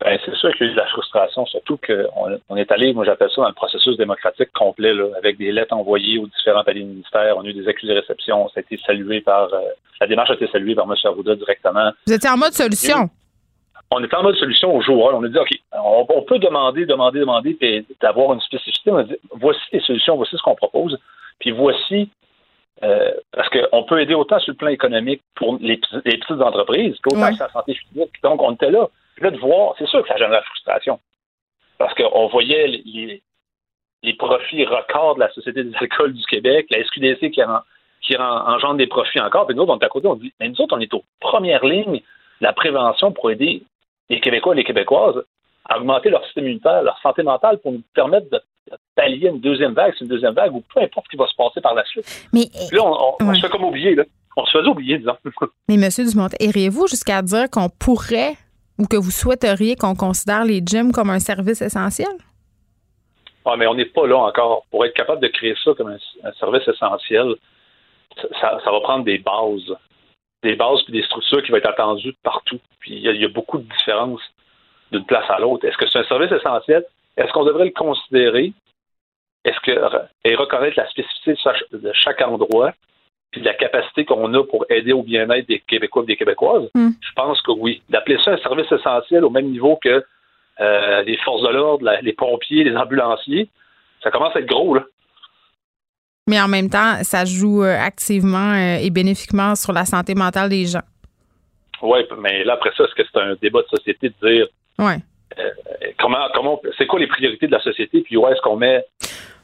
[0.01, 2.93] Ben, c'est sûr qu'il y a eu de la frustration, surtout qu'on on est allé,
[2.93, 6.83] moi j'appelle ça, dans le processus démocratique complet, avec des lettres envoyées aux différents paliers
[6.83, 7.37] ministères.
[7.37, 8.49] On a eu des accusés de réception.
[8.49, 9.53] Ça a été salué par.
[9.53, 9.61] Euh,
[10.01, 10.95] la démarche a été saluée par M.
[11.05, 11.91] Arruda directement.
[12.05, 13.09] Vous étiez en mode solution?
[13.91, 15.11] on est en mode solution au jour.
[15.13, 18.91] On a dit, OK, on, peut demander, demander, demander, puis d'avoir une spécificité.
[18.91, 20.97] On a dit, voici les solutions, voici ce qu'on propose,
[21.39, 22.09] puis voici,
[22.83, 27.33] euh, parce qu'on peut aider autant sur le plan économique pour les, petites entreprises qu'autant
[27.33, 28.11] sur la santé physique.
[28.23, 28.89] Donc, on était là.
[29.19, 30.99] Là, de voir, c'est sûr que ça génère la frustration.
[31.77, 33.21] Parce qu'on voyait les,
[34.03, 37.41] les, profits records de la Société des alcools du Québec, la SQDC qui,
[38.01, 40.49] qui engendre des profits encore, puis nous autres, on est à côté, on dit, mais
[40.49, 42.01] nous autres, on est aux premières lignes
[42.41, 43.63] la prévention pour aider
[44.09, 45.23] les Québécois et les Québécoises
[45.67, 48.39] à augmenter leur système immunitaire, leur santé mentale pour nous permettre de
[48.95, 51.35] pallier une deuxième vague, c'est une deuxième vague, ou peu importe ce qui va se
[51.35, 52.27] passer par la suite.
[52.33, 54.03] Mais là, on, se fait comme oublier, là.
[54.37, 55.15] On se faisait oublier, disons.
[55.69, 55.89] Mais M.
[56.09, 58.35] Dumont, iriez-vous jusqu'à dire qu'on pourrait
[58.77, 62.15] ou que vous souhaiteriez qu'on considère les gyms comme un service essentiel?
[63.45, 64.65] Ah, mais on n'est pas là encore.
[64.71, 67.35] Pour être capable de créer ça comme un, service essentiel,
[68.41, 69.75] ça, va prendre des bases
[70.43, 72.59] des bases et des structures qui vont être attendues partout.
[72.79, 74.21] Puis il y, a beaucoup de différences
[74.91, 75.65] d'une place à l'autre.
[75.65, 76.85] Est-ce que c'est un service essentiel?
[77.17, 78.53] Est-ce qu'on devrait le considérer?
[79.43, 79.71] Est-ce que
[80.23, 81.35] et reconnaître la spécificité
[81.71, 82.73] de chaque endroit?
[83.35, 86.69] Puis la capacité qu'on a pour aider au bien-être des Québécois et des Québécoises?
[86.73, 86.91] Hmm.
[87.01, 87.81] Je pense que oui.
[87.89, 90.05] D'appeler ça un service essentiel au même niveau que
[90.61, 93.49] euh, les forces de l'ordre, les pompiers, les ambulanciers,
[94.01, 94.85] ça commence à être gros, là.
[96.27, 100.49] Mais en même temps, ça joue euh, activement euh, et bénéfiquement sur la santé mentale
[100.49, 100.81] des gens.
[101.81, 104.47] Oui, mais là, après ça, est-ce que c'est un débat de société de dire
[104.79, 104.95] ouais.
[105.37, 105.49] Euh,
[105.99, 108.85] comment, comment, c'est quoi les priorités de la société, puis où est-ce qu'on met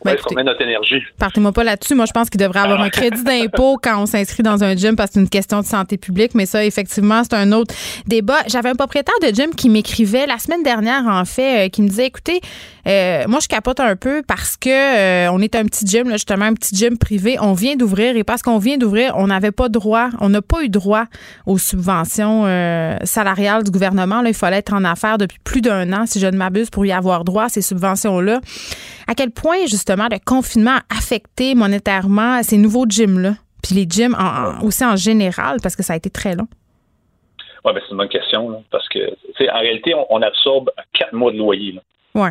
[0.03, 1.01] ben, met notre énergie?
[1.17, 1.95] Partez-moi pas là-dessus.
[1.95, 4.95] Moi, je pense qu'il devrait avoir un crédit d'impôt quand on s'inscrit dans un gym
[4.95, 6.35] parce que c'est une question de santé publique.
[6.35, 7.73] Mais ça, effectivement, c'est un autre
[8.07, 8.39] débat.
[8.47, 12.07] J'avais un propriétaire de gym qui m'écrivait la semaine dernière, en fait, qui me disait,
[12.07, 12.41] écoutez,
[12.87, 16.15] euh, moi, je capote un peu parce que euh, on est un petit gym, là,
[16.15, 17.37] justement, un petit gym privé.
[17.39, 20.63] On vient d'ouvrir et parce qu'on vient d'ouvrir, on n'avait pas droit, on n'a pas
[20.63, 21.05] eu droit
[21.45, 24.21] aux subventions euh, salariales du gouvernement.
[24.21, 26.85] Là, il fallait être en affaires depuis plus d'un an, si je ne m'abuse, pour
[26.85, 28.41] y avoir droit à ces subventions-là.
[29.07, 34.15] À quel point, justement, le confinement a affecté monétairement ces nouveaux gyms-là, puis les gyms
[34.63, 36.47] aussi en général, parce que ça a été très long?
[37.63, 41.37] Oui, ben c'est une bonne question, parce que, en réalité, on, absorbe quatre mois de
[41.37, 41.79] loyer.
[42.15, 42.29] Oui.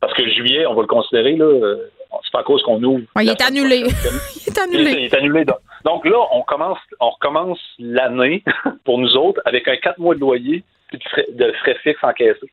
[0.00, 1.90] Parce que juillet, on va le considérer, là, euh,
[2.24, 3.04] c'est pas à cause qu'on ouvre.
[3.20, 3.84] il, est annulé.
[3.86, 4.90] il est annulé.
[4.90, 5.44] Il est annulé.
[5.84, 8.42] Donc, là, on commence, on recommence l'année
[8.84, 12.52] pour nous autres avec un quatre mois de loyer de frais, de frais fixes encaissés.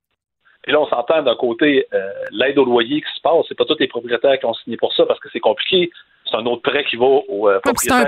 [0.67, 3.45] Et là, on s'entend d'un côté euh, l'aide au loyer qui se passe.
[3.47, 5.89] C'est pas tous les propriétaires qui ont signé pour ça parce que c'est compliqué.
[6.29, 8.07] C'est un autre prêt qui va au euh, propriétaire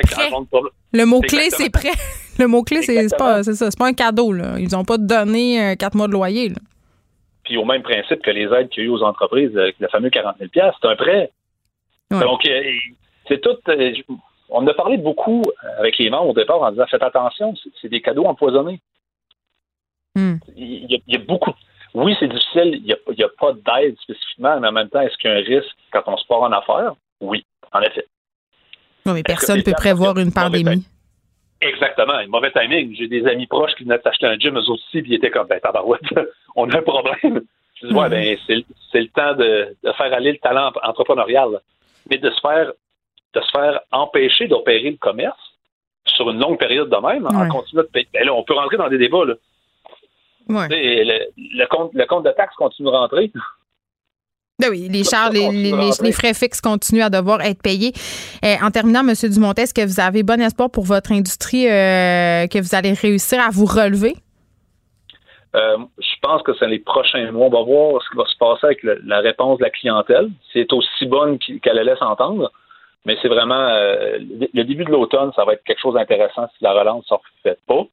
[0.94, 1.92] Le mot-clé, c'est prêt.
[2.40, 3.54] Le mot-clé, c'est pas, ça.
[3.54, 4.32] C'est pas un cadeau.
[4.32, 4.56] Là.
[4.60, 6.50] Ils n'ont pas donné quatre mois de loyer.
[6.50, 6.56] Là.
[7.44, 9.88] Puis au même principe que les aides qu'il y a eu aux entreprises, avec le
[9.90, 11.32] fameux 40 000 c'est un prêt.
[12.12, 12.62] Donc, euh,
[13.28, 13.58] c'est tout.
[13.70, 13.94] Euh,
[14.50, 15.42] on a parlé beaucoup
[15.80, 18.80] avec les membres au départ en disant faites attention, c'est des cadeaux empoisonnés.
[20.16, 20.36] Hmm.
[20.56, 21.54] Il, y a, beaucoup.
[21.94, 25.30] Oui, c'est difficile, il n'y a, pas d'aide spécifiquement, mais en même temps, est-ce qu'il
[25.30, 26.94] y a un risque quand on se part en affaires?
[27.22, 28.06] Oui, en effet.
[29.06, 30.86] Non, mais personne ne peut prévoir une pandémie.
[31.62, 32.20] Exactement.
[32.28, 32.96] Mauvais timing.
[32.96, 35.48] J'ai des amis proches qui venaient d'acheter un gym, eux aussi, puis ils étaient comme,
[35.48, 36.02] ben, tabarouette,
[36.56, 37.44] on a un problème.
[37.82, 41.60] Je dis, ouais, ben, c'est le temps de, faire aller le talent entrepreneurial.
[42.10, 42.72] Mais de se faire,
[43.34, 45.40] de se faire empêcher d'opérer le commerce
[46.06, 48.08] sur une longue période de même, en continuant de payer.
[48.14, 49.36] Ben là, on peut rentrer dans des débats, là.
[50.50, 53.32] Le, compte, le compte de taxes continue de rentrer.
[54.60, 57.92] Ben oui, les charges, les, frais fixes continuent à devoir être payés.
[58.46, 59.14] Euh, en terminant, M.
[59.30, 63.42] Dumont, est-ce que vous avez bon espoir pour votre industrie euh, que vous allez réussir
[63.42, 64.16] à vous relever?
[65.56, 67.48] Euh, je pense que c'est les prochains mois.
[67.48, 70.30] On va voir ce qui va se passer avec la réponse de la clientèle.
[70.52, 72.52] C'est aussi bonne qu'elle laisse entendre.
[73.06, 76.64] Mais c'est vraiment euh, le début de l'automne, ça va être quelque chose d'intéressant si
[76.64, 77.84] la relance ne se refait pas.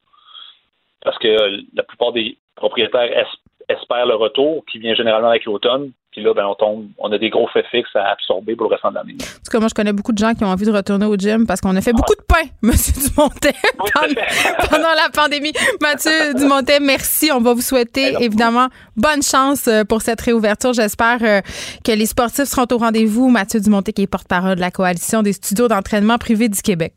[1.03, 3.25] Parce que la plupart des propriétaires
[3.69, 5.91] espèrent le retour qui vient généralement avec l'automne.
[6.11, 8.73] Puis là, ben, on tombe, on a des gros faits fixes à absorber pour le
[8.73, 9.13] restant de l'année.
[9.13, 11.15] En tout cas, moi, je connais beaucoup de gens qui ont envie de retourner au
[11.15, 13.53] gym parce qu'on a fait beaucoup de pain, Monsieur Dumontet,
[14.69, 15.53] pendant, la pandémie.
[15.79, 17.31] Mathieu Dumontet, merci.
[17.31, 20.73] On va vous souhaiter, évidemment, bonne chance euh, pour cette réouverture.
[20.73, 21.39] J'espère euh,
[21.85, 23.29] que les sportifs seront au rendez-vous.
[23.29, 26.93] Mathieu Dumontet, qui est porte-parole de la Coalition des studios d'entraînement privés du Québec.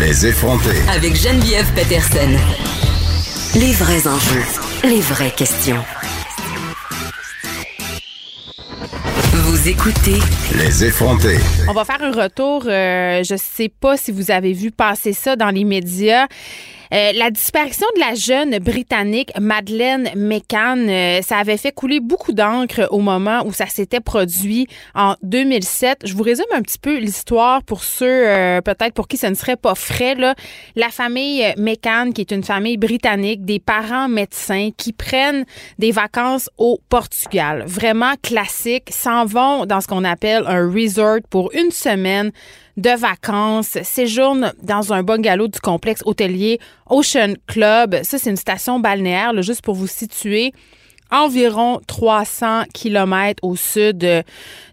[0.00, 0.82] Les effrontés.
[0.94, 2.81] Avec Geneviève Peterson.
[3.54, 4.44] Les vrais enjeux,
[4.82, 5.76] les vraies questions.
[9.34, 10.18] Vous écoutez
[10.56, 11.36] Les effrontés.
[11.68, 12.64] On va faire un retour.
[12.66, 16.28] Euh, je sais pas si vous avez vu passer ça dans les médias.
[16.92, 22.32] Euh, la disparition de la jeune Britannique Madeleine McCann, euh, ça avait fait couler beaucoup
[22.32, 26.00] d'encre au moment où ça s'était produit en 2007.
[26.04, 29.34] Je vous résume un petit peu l'histoire pour ceux euh, peut-être pour qui ce ne
[29.34, 30.16] serait pas frais.
[30.16, 30.34] Là.
[30.76, 35.46] La famille McCann, qui est une famille britannique, des parents médecins qui prennent
[35.78, 41.50] des vacances au Portugal, vraiment classique, s'en vont dans ce qu'on appelle un resort pour
[41.54, 42.32] une semaine
[42.76, 46.58] de vacances, séjourne dans un bungalow du complexe hôtelier
[46.88, 47.96] Ocean Club.
[48.02, 50.52] Ça, c'est une station balnéaire, juste pour vous situer
[51.12, 54.24] environ 300 kilomètres au sud de,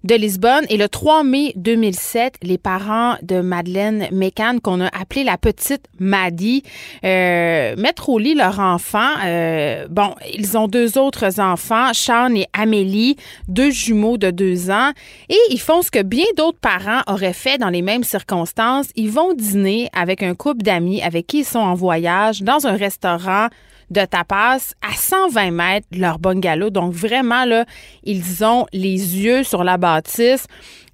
[0.04, 0.66] Lisbonne.
[0.70, 5.86] Et le 3 mai 2007, les parents de Madeleine Mécan, qu'on a appelé la petite
[6.00, 6.64] Maddy,
[7.04, 9.10] euh, mettent au lit leur enfant.
[9.26, 14.92] Euh, bon, ils ont deux autres enfants, Sean et Amélie, deux jumeaux de deux ans.
[15.28, 18.88] Et ils font ce que bien d'autres parents auraient fait dans les mêmes circonstances.
[18.96, 22.76] Ils vont dîner avec un couple d'amis avec qui ils sont en voyage dans un
[22.76, 23.50] restaurant
[23.90, 26.70] de tapas à 120 mètres de leur bungalow.
[26.70, 27.66] Donc vraiment, là,
[28.04, 30.46] ils ont les yeux sur la bâtisse.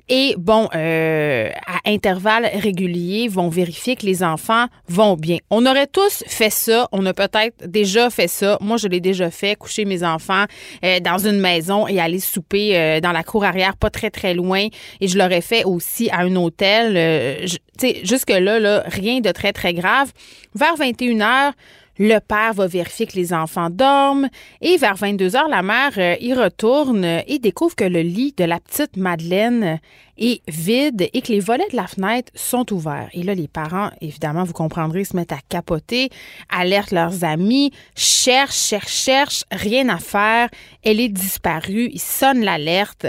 [0.07, 5.37] Et bon, euh, à intervalles réguliers, vont vérifier que les enfants vont bien.
[5.49, 6.87] On aurait tous fait ça.
[6.91, 8.59] On a peut-être déjà fait ça.
[8.61, 10.45] Moi, je l'ai déjà fait, coucher mes enfants
[10.83, 14.35] euh, dans une maison et aller souper euh, dans la cour arrière, pas très très
[14.35, 14.67] loin.
[15.01, 17.47] Et je l'aurais fait aussi à un hôtel.
[17.47, 20.11] tu sais, jusque là, là, rien de très très grave.
[20.53, 21.53] Vers 21 heures
[21.97, 24.29] le père va vérifier que les enfants dorment
[24.61, 28.43] et vers 22 heures, la mère euh, y retourne et découvre que le lit de
[28.43, 29.79] la petite Madeleine
[30.17, 33.09] est vide et que les volets de la fenêtre sont ouverts.
[33.13, 36.09] Et là, les parents, évidemment, vous comprendrez, se mettent à capoter,
[36.49, 40.49] alertent leurs amis, cherchent, cherchent, cherchent, rien à faire.
[40.83, 41.89] Elle est disparue.
[41.91, 43.07] Ils sonnent l'alerte.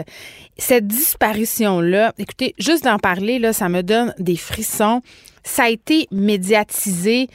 [0.58, 5.02] Cette disparition-là, écoutez, juste d'en parler, là, ça me donne des frissons.
[5.44, 7.28] Ça a été médiatisé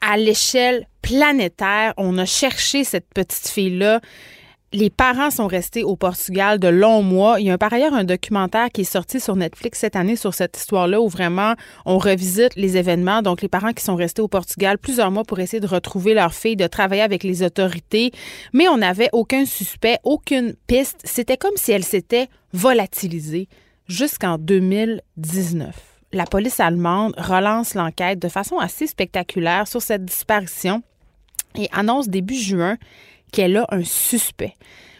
[0.00, 1.94] à l'échelle planétaire.
[1.96, 4.00] On a cherché cette petite fille-là.
[4.72, 7.40] Les parents sont restés au Portugal de longs mois.
[7.40, 10.34] Il y a par ailleurs un documentaire qui est sorti sur Netflix cette année sur
[10.34, 11.54] cette histoire-là où vraiment
[11.86, 13.22] on revisite les événements.
[13.22, 16.34] Donc, les parents qui sont restés au Portugal plusieurs mois pour essayer de retrouver leur
[16.34, 18.10] fille, de travailler avec les autorités.
[18.52, 21.00] Mais on n'avait aucun suspect, aucune piste.
[21.04, 23.48] C'était comme si elle s'était volatilisée
[23.88, 30.82] jusqu'en 2019 la police allemande relance l'enquête de façon assez spectaculaire sur cette disparition
[31.54, 32.78] et annonce début juin
[33.32, 34.54] qu'elle a un suspect.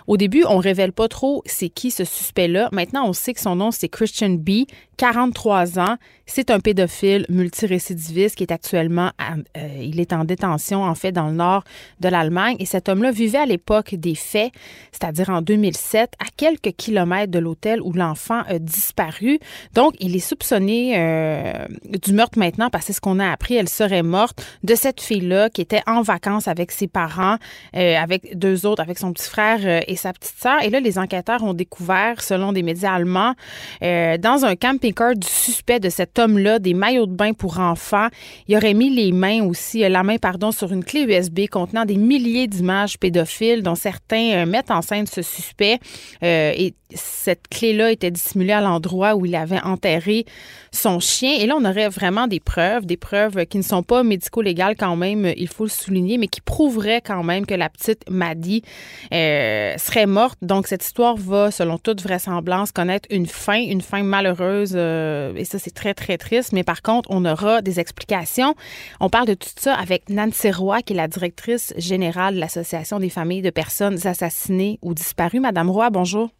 [0.07, 2.69] Au début, on révèle pas trop c'est qui ce suspect-là.
[2.73, 4.65] Maintenant, on sait que son nom, c'est Christian B.
[4.97, 5.97] 43 ans.
[6.29, 9.11] C'est un pédophile multirécidiviste qui est actuellement,
[9.57, 11.63] euh, il est en détention en fait dans le nord
[12.01, 12.57] de l'Allemagne.
[12.59, 14.53] Et cet homme-là vivait à l'époque des faits,
[14.91, 19.39] c'est-à-dire en 2007, à quelques kilomètres de l'hôtel où l'enfant a disparu.
[19.75, 21.67] Donc, il est soupçonné euh,
[22.03, 23.55] du meurtre maintenant parce que ce qu'on a appris.
[23.55, 27.37] Elle serait morte de cette fille-là qui était en vacances avec ses parents,
[27.77, 29.61] euh, avec deux autres, avec son petit frère
[29.97, 30.63] sa petite sœur.
[30.63, 33.35] Et là, les enquêteurs ont découvert, selon des médias allemands,
[33.81, 34.77] dans un camp
[35.15, 38.09] du suspect de cet homme-là, des maillots de bain pour enfants.
[38.49, 41.85] Il aurait mis les mains aussi, euh, la main, pardon, sur une clé USB contenant
[41.85, 45.79] des milliers d'images pédophiles dont certains euh, mettent en scène ce suspect.
[46.23, 50.25] Euh, et cette clé-là était dissimulée à l'endroit où il avait enterré
[50.73, 51.35] son chien.
[51.39, 54.97] Et là, on aurait vraiment des preuves, des preuves qui ne sont pas médico-légales quand
[54.97, 58.63] même, il faut le souligner, mais qui prouveraient quand même que la petite Maddy
[59.11, 60.39] serait morte.
[60.43, 65.45] Donc, cette histoire va, selon toute vraisemblance, connaître une fin, une fin malheureuse euh, et
[65.45, 66.53] ça, c'est très, très triste.
[66.53, 68.55] Mais par contre, on aura des explications.
[69.01, 72.99] On parle de tout ça avec Nancy Roy, qui est la directrice générale de l'Association
[72.99, 75.41] des familles de personnes assassinées ou disparues.
[75.41, 76.31] Madame Roy, bonjour.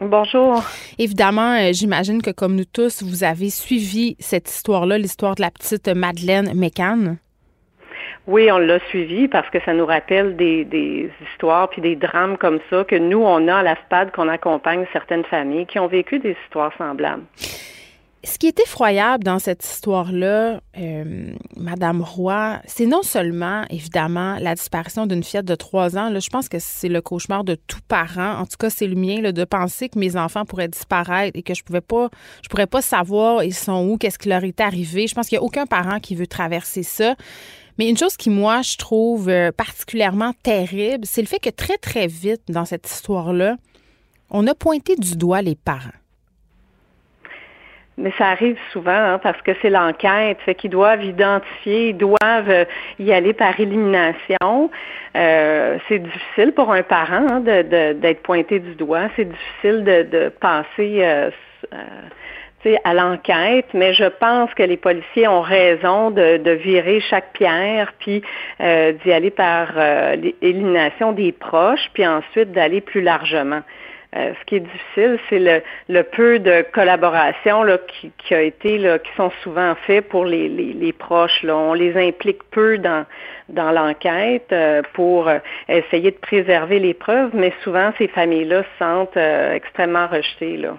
[0.00, 0.62] Bonjour.
[0.98, 5.50] Évidemment, euh, j'imagine que comme nous tous, vous avez suivi cette histoire-là, l'histoire de la
[5.50, 7.16] petite Madeleine Mécan.
[8.26, 12.38] Oui, on l'a suivi parce que ça nous rappelle des, des histoires puis des drames
[12.38, 15.86] comme ça que nous, on a à la SPAD, qu'on accompagne certaines familles qui ont
[15.86, 17.24] vécu des histoires semblables.
[18.22, 24.54] Ce qui est effroyable dans cette histoire-là, euh, Madame Roy, c'est non seulement, évidemment, la
[24.54, 26.12] disparition d'une fillette de trois ans.
[26.18, 28.34] Je pense que c'est le cauchemar de tout parent.
[28.34, 31.42] En tout cas, c'est le mien là, de penser que mes enfants pourraient disparaître et
[31.42, 32.10] que je pouvais pas,
[32.50, 35.06] pourrais pas savoir ils sont où, qu'est-ce qui leur est arrivé.
[35.06, 37.14] Je pense qu'il n'y a aucun parent qui veut traverser ça.
[37.78, 41.78] Mais une chose qui, moi, je trouve euh, particulièrement terrible, c'est le fait que très,
[41.78, 43.56] très vite, dans cette histoire-là,
[44.28, 45.88] on a pointé du doigt les parents.
[48.00, 52.48] Mais ça arrive souvent hein, parce que c'est l'enquête, fait qu'ils doivent identifier, ils doivent
[52.48, 52.64] euh,
[52.98, 54.70] y aller par élimination.
[55.16, 59.08] Euh, c'est difficile pour un parent hein, d'être pointé du doigt.
[59.16, 61.30] C'est difficile de, passer euh,
[62.84, 68.22] à l'enquête, mais je pense que les policiers ont raison de, virer chaque pierre, puis
[68.60, 69.72] d'y aller par
[70.42, 73.62] l'élimination des proches, puis ensuite d'aller plus largement.
[74.16, 77.64] Euh, ce qui est difficile, c'est le, peu de collaboration
[78.18, 81.44] qui, a été, qui sont souvent faits pour les, proches.
[81.44, 83.06] On les implique peu dans,
[83.52, 85.38] dans l'enquête euh, pour euh,
[85.68, 90.56] essayer de préserver les preuves, mais souvent ces familles-là se sentent extrêmement rejetées.
[90.56, 90.76] Là.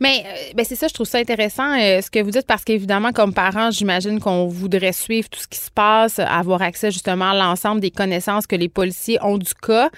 [0.00, 0.24] Mais
[0.56, 3.70] ben c'est ça, je trouve ça intéressant ce que vous dites parce qu'évidemment, comme parents,
[3.70, 7.92] j'imagine qu'on voudrait suivre tout ce qui se passe, avoir accès justement à l'ensemble des
[7.92, 9.90] connaissances que les policiers ont du cas.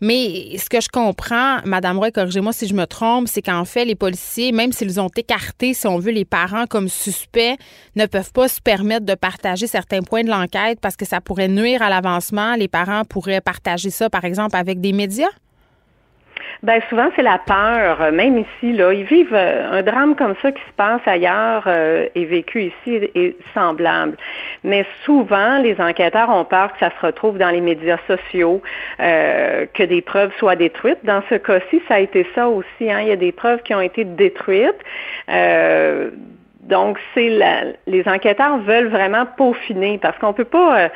[0.00, 3.84] Mais ce que je comprends, Madame Roy, corrigez-moi si je me trompe, c'est qu'en fait,
[3.84, 7.56] les policiers, même s'ils ont écarté, si on veut, les parents comme suspects,
[7.96, 11.48] ne peuvent pas se permettre de partager certains points de l'enquête parce que ça pourrait
[11.48, 12.54] nuire à l'avancement.
[12.54, 15.30] Les parents pourraient partager ça, par exemple, avec des médias?
[16.62, 20.52] Ben souvent c'est la peur, même ici là, ils vivent euh, un drame comme ça
[20.52, 24.18] qui se passe ailleurs euh, et vécu ici est semblable.
[24.62, 28.60] Mais souvent les enquêteurs ont peur que ça se retrouve dans les médias sociaux,
[29.00, 31.02] euh, que des preuves soient détruites.
[31.02, 32.90] Dans ce cas-ci, ça a été ça aussi.
[32.90, 33.00] Hein.
[33.00, 34.76] Il y a des preuves qui ont été détruites.
[36.60, 37.30] Donc, c'est
[37.86, 40.90] les enquêteurs veulent vraiment peaufiner parce qu'on ne peut pas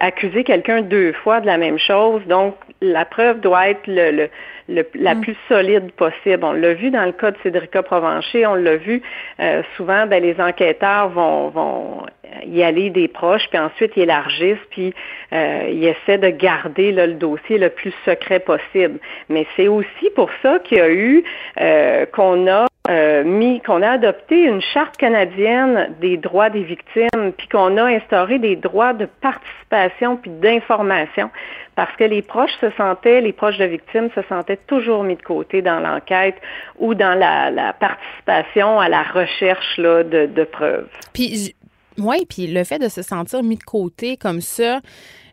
[0.00, 2.22] accuser quelqu'un deux fois de la même chose.
[2.26, 4.28] Donc, la preuve doit être le,
[4.68, 5.20] la mm.
[5.20, 6.44] plus solide possible.
[6.44, 9.02] On l'a vu dans le cas de Cédrica Provencher, on l'a vu
[9.40, 12.06] euh, souvent, ben, les enquêteurs vont, vont
[12.46, 14.94] y aller des proches, puis ensuite ils élargissent, puis
[15.32, 18.98] euh, ils essaient de garder le dossier le plus secret possible.
[19.28, 21.24] Mais c'est aussi pour ça qu'il y a eu
[21.60, 27.32] euh, qu'on a euh, mis, qu'on a adopté une charte canadienne des droits des victimes,
[27.36, 31.30] puis qu'on a instauré des droits de participation puis d'information,
[31.76, 35.22] parce que les proches se sentaient, les proches de victimes se sentaient toujours mis de
[35.22, 36.34] côté dans l'enquête
[36.80, 40.88] ou dans la, participation à la recherche là, de, preuves.
[41.12, 41.54] Puis
[41.98, 44.80] oui, puis le fait de se sentir mis de côté comme ça,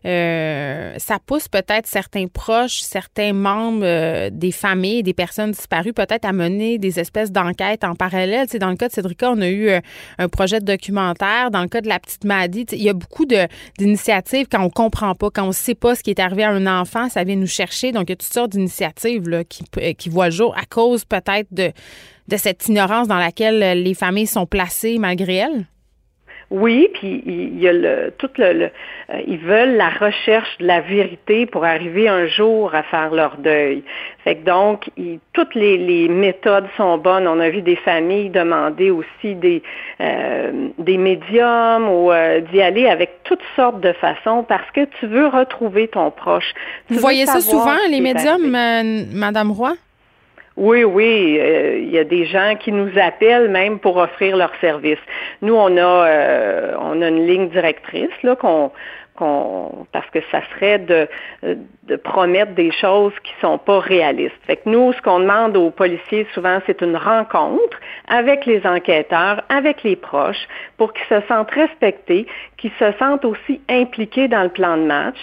[0.06, 6.24] euh, ça pousse peut-être certains proches, certains membres euh, des familles, des personnes disparues, peut-être
[6.24, 8.46] à mener des espèces d'enquêtes en parallèle.
[8.58, 9.80] Dans le cas de Cédrica, on a eu euh,
[10.18, 11.50] un projet de documentaire.
[11.50, 13.26] Dans le cas de la petite Maddy, il y a beaucoup
[13.78, 16.66] d'initiatives quand on comprend pas, quand on sait pas ce qui est arrivé à un
[16.66, 17.92] enfant, ça vient nous chercher.
[17.92, 21.48] Donc, il y a toutes sortes d'initiatives qui, qui voient le jour à cause peut-être
[21.50, 21.72] de,
[22.28, 25.66] de cette ignorance dans laquelle les familles sont placées malgré elles.
[26.50, 28.68] Oui, puis il y a le, tout le, euh,
[29.28, 33.84] ils veulent la recherche de la vérité pour arriver un jour à faire leur deuil.
[34.24, 34.90] Fait que donc,
[35.32, 37.28] toutes les, les, méthodes sont bonnes.
[37.28, 39.62] On a vu des familles demander aussi des
[40.00, 45.06] euh, des médiums ou euh, d'y aller avec toutes sortes de façons parce que tu
[45.06, 46.52] veux retrouver ton proche.
[46.88, 48.50] Vous voyez ça souvent, les médiums,
[49.12, 49.74] Madame Roy?
[50.56, 54.54] Oui, oui, euh, il y a des gens qui nous appellent même pour offrir leurs
[54.60, 54.98] services.
[55.42, 58.72] Nous, on a, euh, on a une ligne directrice là qu'on
[59.92, 61.08] parce que ça serait de,
[61.42, 64.36] de, promettre des choses qui sont pas réalistes.
[64.46, 69.42] Fait que nous, ce qu'on demande aux policiers souvent, c'est une rencontre avec les enquêteurs,
[69.48, 74.48] avec les proches, pour qu'ils se sentent respectés, qu'ils se sentent aussi impliqués dans le
[74.48, 75.18] plan de match.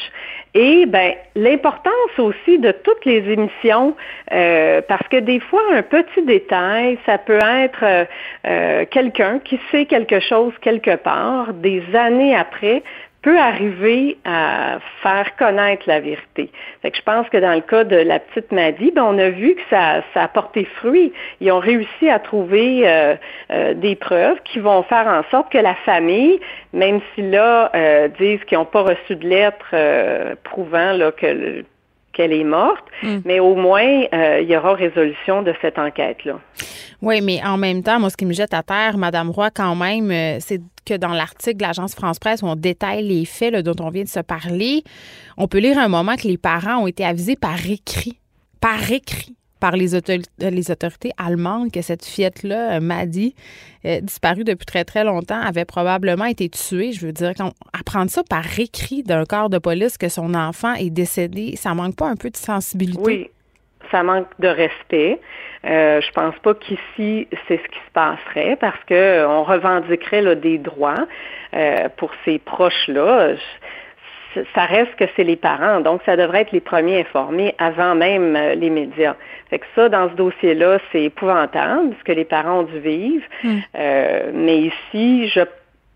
[0.54, 3.96] Et ben l'importance aussi de toutes les émissions,
[4.32, 8.06] euh, parce que des fois un petit détail, ça peut être euh,
[8.48, 12.82] euh, quelqu'un qui sait quelque chose quelque part, des années après,
[13.28, 16.50] peut arriver à faire connaître la vérité.
[16.82, 19.28] Fait que je pense que dans le cas de la petite Maddy, ben, on a
[19.28, 21.12] vu que ça, ça a porté fruit.
[21.42, 23.16] Ils ont réussi à trouver euh,
[23.52, 26.40] euh, des preuves qui vont faire en sorte que la famille,
[26.72, 29.76] même si là euh, disent qu'ils n'ont pas reçu de lettre
[30.44, 31.66] prouvant là, que
[32.18, 33.20] qu'elle est morte, mm.
[33.24, 36.40] mais au moins, il y aura résolution de cette enquête-là.
[37.02, 39.76] Oui, mais en même temps, moi, ce qui me jette à terre, Madame Roy, quand
[39.76, 43.86] même, euh, c'est que dans l'article de l'agence France-Presse où on détaille les faits dont
[43.86, 44.84] on vient de se parler,
[45.38, 48.20] on peut lire un moment que les parents ont été avisés par écrit.
[48.62, 50.00] Par écrit par les,
[50.40, 53.36] les, autorités allemandes que cette fillette-là, euh, Maddy,
[53.86, 56.92] euh, disparue depuis très, très longtemps, avait probablement été tuée.
[56.92, 57.34] Je veux dire,
[57.78, 61.96] apprendre ça par écrit d'un corps de police que son enfant est décédé, ça manque
[61.96, 63.02] pas un peu de sensibilité?
[63.04, 63.30] Oui,
[63.92, 65.20] ça manque de respect.
[65.66, 70.60] Euh, je pense pas qu'ici c'est ce qui se passerait parce que on revendiquerait des
[70.60, 71.08] droits
[71.54, 73.36] euh, pour ces proches-là
[74.54, 78.36] ça reste que c'est les parents, donc ça devrait être les premiers informés avant même
[78.36, 79.16] euh, les médias.
[79.50, 83.24] Fait que ça, dans ce dossier-là, c'est épouvantable, ce que les parents ont dû vivre.
[83.44, 83.58] Hmm.
[83.78, 85.42] Euh, mais ici, je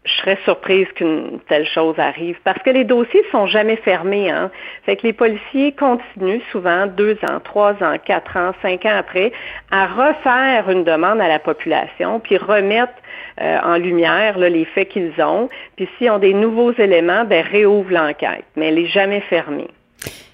[0.04, 4.32] je serais surprise qu'une telle chose arrive parce que les dossiers sont jamais fermés.
[4.32, 4.49] Hein.
[4.84, 9.32] Fait que les policiers continuent souvent deux ans, trois ans, quatre ans, cinq ans après
[9.70, 12.93] à refaire une demande à la population puis remettre
[13.41, 15.49] euh, en lumière les faits qu'ils ont.
[15.76, 19.70] Puis s'ils ont des nouveaux éléments, ben réouvre l'enquête, mais elle n'est jamais fermée.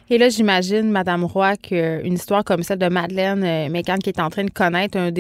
[0.10, 4.22] Et là, j'imagine, Madame Roy, qu'une histoire comme celle de Madeleine euh, Mécan qui est
[4.22, 5.12] en train de connaître un,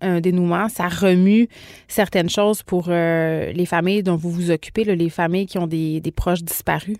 [0.00, 1.48] un dénouement, ça remue
[1.88, 6.12] certaines choses pour euh, les familles dont vous vous occupez, les familles qui ont des
[6.14, 6.96] proches disparus.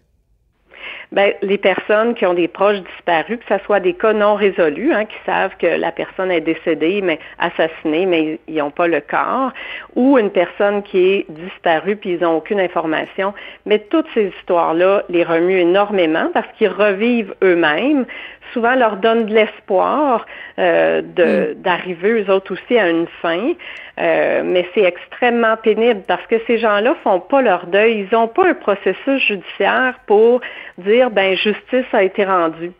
[1.12, 4.92] Ben, les personnes qui ont des proches disparus, que ce soit des cas non résolus,
[4.92, 9.00] hein, qui savent que la personne est décédée, mais assassinée, mais ils n'ont pas le
[9.00, 9.52] corps,
[9.94, 13.34] ou une personne qui est disparue puis ils n'ont aucune information.
[13.66, 18.04] Mais toutes ces histoires-là les remuent énormément parce qu'ils revivent eux-mêmes
[18.52, 20.26] souvent leur donne de l'espoir
[20.58, 21.54] euh, mm.
[21.62, 23.52] d'arriver eux autres aussi à une fin.
[23.98, 28.06] Euh, mais c'est extrêmement pénible parce que ces gens-là font pas leur deuil.
[28.10, 30.40] Ils n'ont pas un processus judiciaire pour
[30.78, 32.72] dire ben justice a été rendue.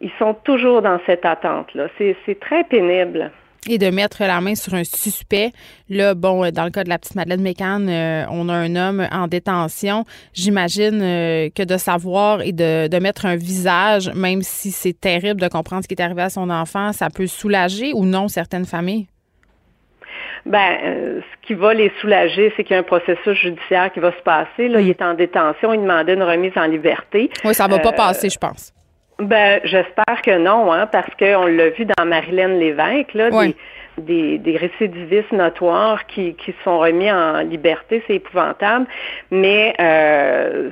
[0.00, 1.88] Ils sont toujours dans cette attente-là.
[1.98, 3.30] C'est très pénible
[3.68, 5.52] et de mettre la main sur un suspect.
[5.88, 9.06] Là, bon, dans le cas de la petite Madeleine Mécan, euh, on a un homme
[9.10, 10.04] en détention.
[10.32, 15.40] J'imagine euh, que de savoir et de, de, mettre un visage, même si c'est terrible
[15.40, 18.66] de comprendre ce qui est arrivé à son enfant, ça peut soulager ou non certaines
[18.66, 19.06] familles?
[20.46, 24.00] Ben, euh, ce qui va les soulager, c'est qu'il y a un processus judiciaire qui
[24.00, 24.68] va se passer.
[24.68, 27.30] Là, il est en détention, il demandait une remise en liberté.
[27.44, 28.72] Oui, ça va pas passer, je pense.
[29.20, 33.28] Ben, j'espère que non, hein, parce qu'on l'a vu dans Marilyn Lévesque, là,
[33.98, 38.86] des, des, récidivistes notoires qui, qui sont remis en liberté, c'est épouvantable.
[39.30, 40.70] Mais euh,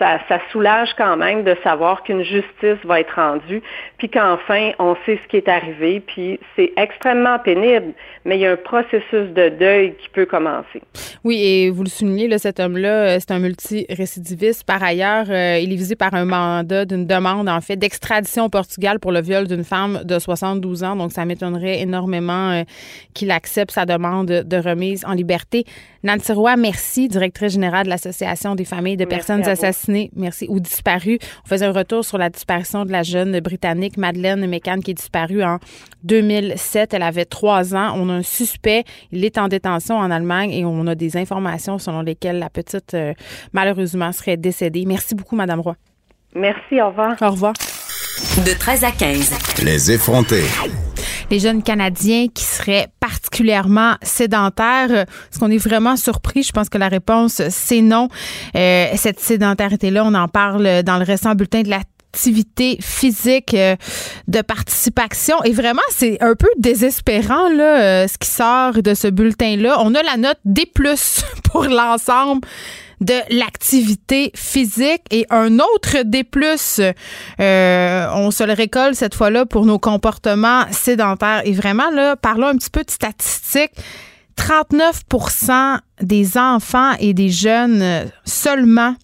[0.00, 3.62] ça, soulage quand même de savoir qu'une justice va être rendue,
[3.98, 7.92] puis qu'enfin, on sait ce qui est arrivé, puis c'est extrêmement pénible,
[8.24, 10.82] mais il y a un processus de deuil qui peut commencer.
[11.24, 14.64] Oui, et vous le soulignez, là, cet homme-là, euh, c'est un multirécidiviste.
[14.64, 18.48] Par ailleurs, euh, il est visé par un mandat d'une demande, en fait, d'extradition au
[18.48, 22.62] Portugal pour le viol d'une femme de 72 ans, donc ça m'étonnerait énormément euh,
[23.14, 25.64] qu'il accepte sa demande de remise en liberté.
[26.02, 31.18] Nancy Roy, merci, directrice générale de l'Association des familles de personnes assassinées, merci, ou disparues.
[31.44, 34.94] On faisait un retour sur la disparition de la jeune britannique Madeleine McCann qui est
[34.94, 35.58] disparue en
[36.04, 36.94] 2007.
[36.94, 37.92] Elle avait trois ans.
[37.96, 38.84] On a un suspect.
[39.12, 42.94] Il est en détention en Allemagne et on a des informations selon lesquelles la petite,
[42.94, 43.12] euh,
[43.52, 44.84] malheureusement, serait décédée.
[44.86, 45.76] Merci beaucoup, Madame Roy.
[46.34, 47.16] Merci, au revoir.
[47.20, 47.52] Au revoir.
[48.46, 49.64] De 13 à 15.
[49.64, 50.44] Les effrontés
[51.30, 54.90] les jeunes Canadiens qui seraient particulièrement sédentaires.
[54.90, 56.42] Est-ce qu'on est vraiment surpris?
[56.42, 58.08] Je pense que la réponse, c'est non.
[58.56, 63.76] Euh, cette sédentarité-là, on en parle dans le récent bulletin de l'activité physique euh,
[64.26, 65.42] de participation.
[65.44, 69.78] Et vraiment, c'est un peu désespérant, là, euh, ce qui sort de ce bulletin-là.
[69.80, 70.70] On a la note D+,
[71.44, 72.46] pour l'ensemble
[73.00, 76.24] de l'activité physique et un autre des
[77.40, 81.42] euh, on se le récolte cette fois-là pour nos comportements sédentaires.
[81.44, 83.72] Et vraiment, là, parlons un petit peu de statistiques.
[84.36, 88.94] 39% des enfants et des jeunes seulement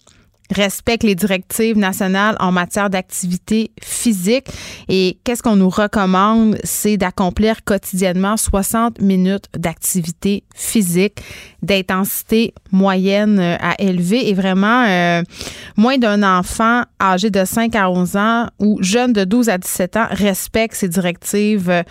[0.55, 4.47] respectent les directives nationales en matière d'activité physique.
[4.87, 6.57] Et qu'est-ce qu'on nous recommande?
[6.63, 11.21] C'est d'accomplir quotidiennement 60 minutes d'activité physique
[11.63, 15.21] d'intensité moyenne euh, à élever et vraiment euh,
[15.75, 19.97] moins d'un enfant âgé de 5 à 11 ans ou jeune de 12 à 17
[19.97, 21.83] ans respecte ces directives euh,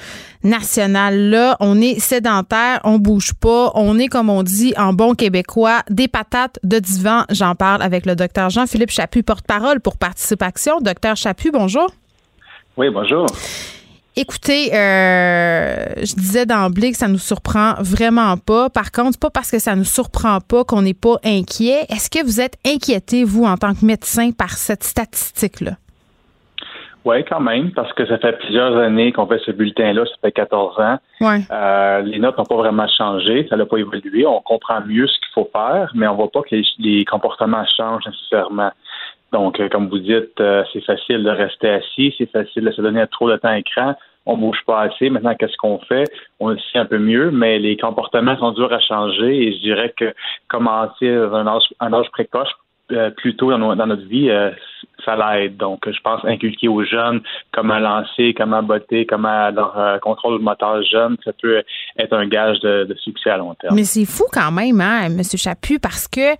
[0.44, 1.56] nationales là.
[1.60, 6.08] On est sédentaire, on bouge pas, on est comme on dit en bon québécois des
[6.08, 7.24] patates de divan.
[7.30, 10.80] J'en parle avec le docteur Jean-Philippe Chaput, porte-parole pour Participation.
[10.80, 11.88] Docteur Chaput, bonjour.
[12.76, 13.26] Oui, bonjour.
[14.18, 18.70] Écoutez, euh, je disais d'emblée que ça nous surprend vraiment pas.
[18.70, 21.84] Par contre, pas parce que ça nous surprend pas qu'on n'est pas inquiet.
[21.90, 25.76] Est-ce que vous êtes inquiété, vous, en tant que médecin, par cette statistique-là?
[27.06, 30.32] Oui, quand même, parce que ça fait plusieurs années qu'on fait ce bulletin-là, ça fait
[30.32, 30.98] 14 ans.
[31.20, 31.38] Ouais.
[31.52, 34.26] Euh, les notes n'ont pas vraiment changé, ça n'a pas évolué.
[34.26, 37.64] On comprend mieux ce qu'il faut faire, mais on ne voit pas que les, comportements
[37.76, 38.72] changent nécessairement.
[39.32, 42.82] Donc, euh, comme vous dites, euh, c'est facile de rester assis, c'est facile de se
[42.82, 43.94] donner trop de temps à écran.
[44.28, 45.08] On bouge pas assez.
[45.08, 46.10] Maintenant, qu'est-ce qu'on fait?
[46.40, 49.58] On le sait un peu mieux, mais les comportements sont durs à changer et je
[49.58, 50.12] dirais que
[50.48, 52.50] commencer à un âge, un âge précoce
[52.92, 54.52] euh, plus tôt dans, notre vie, euh,
[55.04, 55.56] ça l'aide.
[55.56, 57.20] Donc, je pense inculquer aux jeunes
[57.52, 61.64] comment lancer, comment botter, comment leur euh, contrôle le moteur jeune, ça peut
[61.98, 63.74] être un gage de, succès à long terme.
[63.74, 65.20] Mais c'est fou quand même, hein, M.
[65.36, 66.36] Chaput, parce que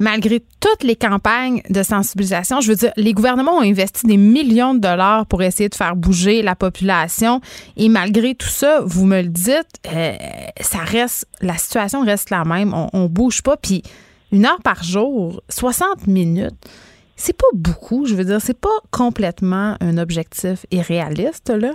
[0.00, 4.72] malgré toutes les campagnes de sensibilisation, je veux dire, les gouvernements ont investi des millions
[4.72, 7.42] de dollars pour essayer de faire bouger la population.
[7.76, 9.82] Et malgré tout ça, vous me le dites,
[10.60, 12.72] ça reste, la situation reste la même.
[12.72, 13.58] On, on bouge pas.
[13.58, 13.82] Puis
[14.34, 16.56] une heure par jour, 60 minutes,
[17.14, 18.04] c'est pas beaucoup.
[18.04, 21.74] Je veux dire, c'est pas complètement un objectif irréaliste, là.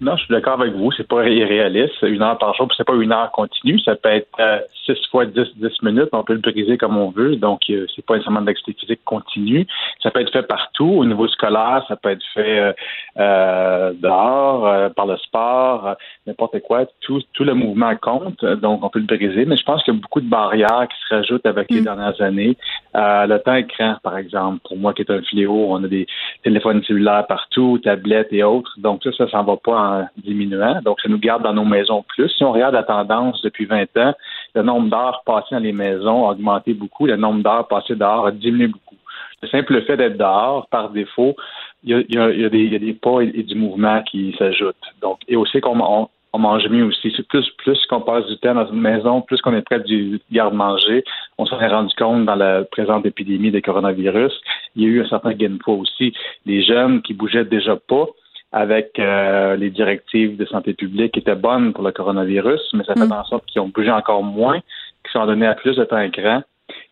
[0.00, 0.92] Non, je suis d'accord avec vous.
[0.92, 2.02] C'est pas irréaliste.
[2.02, 3.80] Une heure par jour, c'est pas une heure continue.
[3.80, 6.10] Ça peut être euh, six fois dix, dix minutes.
[6.12, 7.34] On peut le briser comme on veut.
[7.34, 9.66] Donc, euh, c'est pas nécessairement de l'activité physique continue.
[10.00, 10.86] Ça peut être fait partout.
[10.86, 12.72] Au niveau scolaire, ça peut être fait euh,
[13.18, 15.96] euh dehors, par le sport,
[16.26, 16.84] n'importe quoi.
[17.00, 18.44] Tout, tout le mouvement compte.
[18.44, 19.46] Donc, on peut le briser.
[19.46, 21.84] Mais je pense qu'il y a beaucoup de barrières qui se rajoutent avec les mm.
[21.84, 22.56] dernières années.
[22.94, 26.06] le temps écran, par exemple, pour moi qui est un fléau, on a des
[26.44, 28.74] téléphones cellulaires partout, tablettes et autres.
[28.78, 30.80] Donc, ça, ça s'en va pas diminuant.
[30.82, 32.28] Donc, ça nous garde dans nos maisons plus.
[32.30, 34.14] Si on regarde la tendance depuis 20 ans,
[34.54, 37.06] le nombre d'heures passées dans les maisons a augmenté beaucoup.
[37.06, 38.96] Le nombre d'heures passées dehors a diminué beaucoup.
[39.42, 41.36] Le simple fait d'être dehors, par défaut,
[41.84, 44.76] il y a, des, pas et, du mouvement qui s'ajoutent.
[45.00, 46.08] Donc, et aussi qu'on on,
[46.38, 47.10] mange mieux aussi.
[47.28, 51.02] Plus, plus qu'on passe du temps dans une maison, plus qu'on est près du garde-manger.
[51.36, 54.32] On s'en est rendu compte dans la présente épidémie de coronavirus.
[54.76, 56.12] Il y a eu un certain gain de poids aussi.
[56.46, 58.06] Les jeunes qui bougeaient déjà pas,
[58.52, 62.94] avec euh, les directives de santé publique qui étaient bonnes pour le coronavirus, mais ça
[62.94, 63.12] fait mm.
[63.12, 64.60] en sorte qu'ils ont bougé encore moins,
[65.02, 66.42] qu'ils sont donnés à plus de temps écran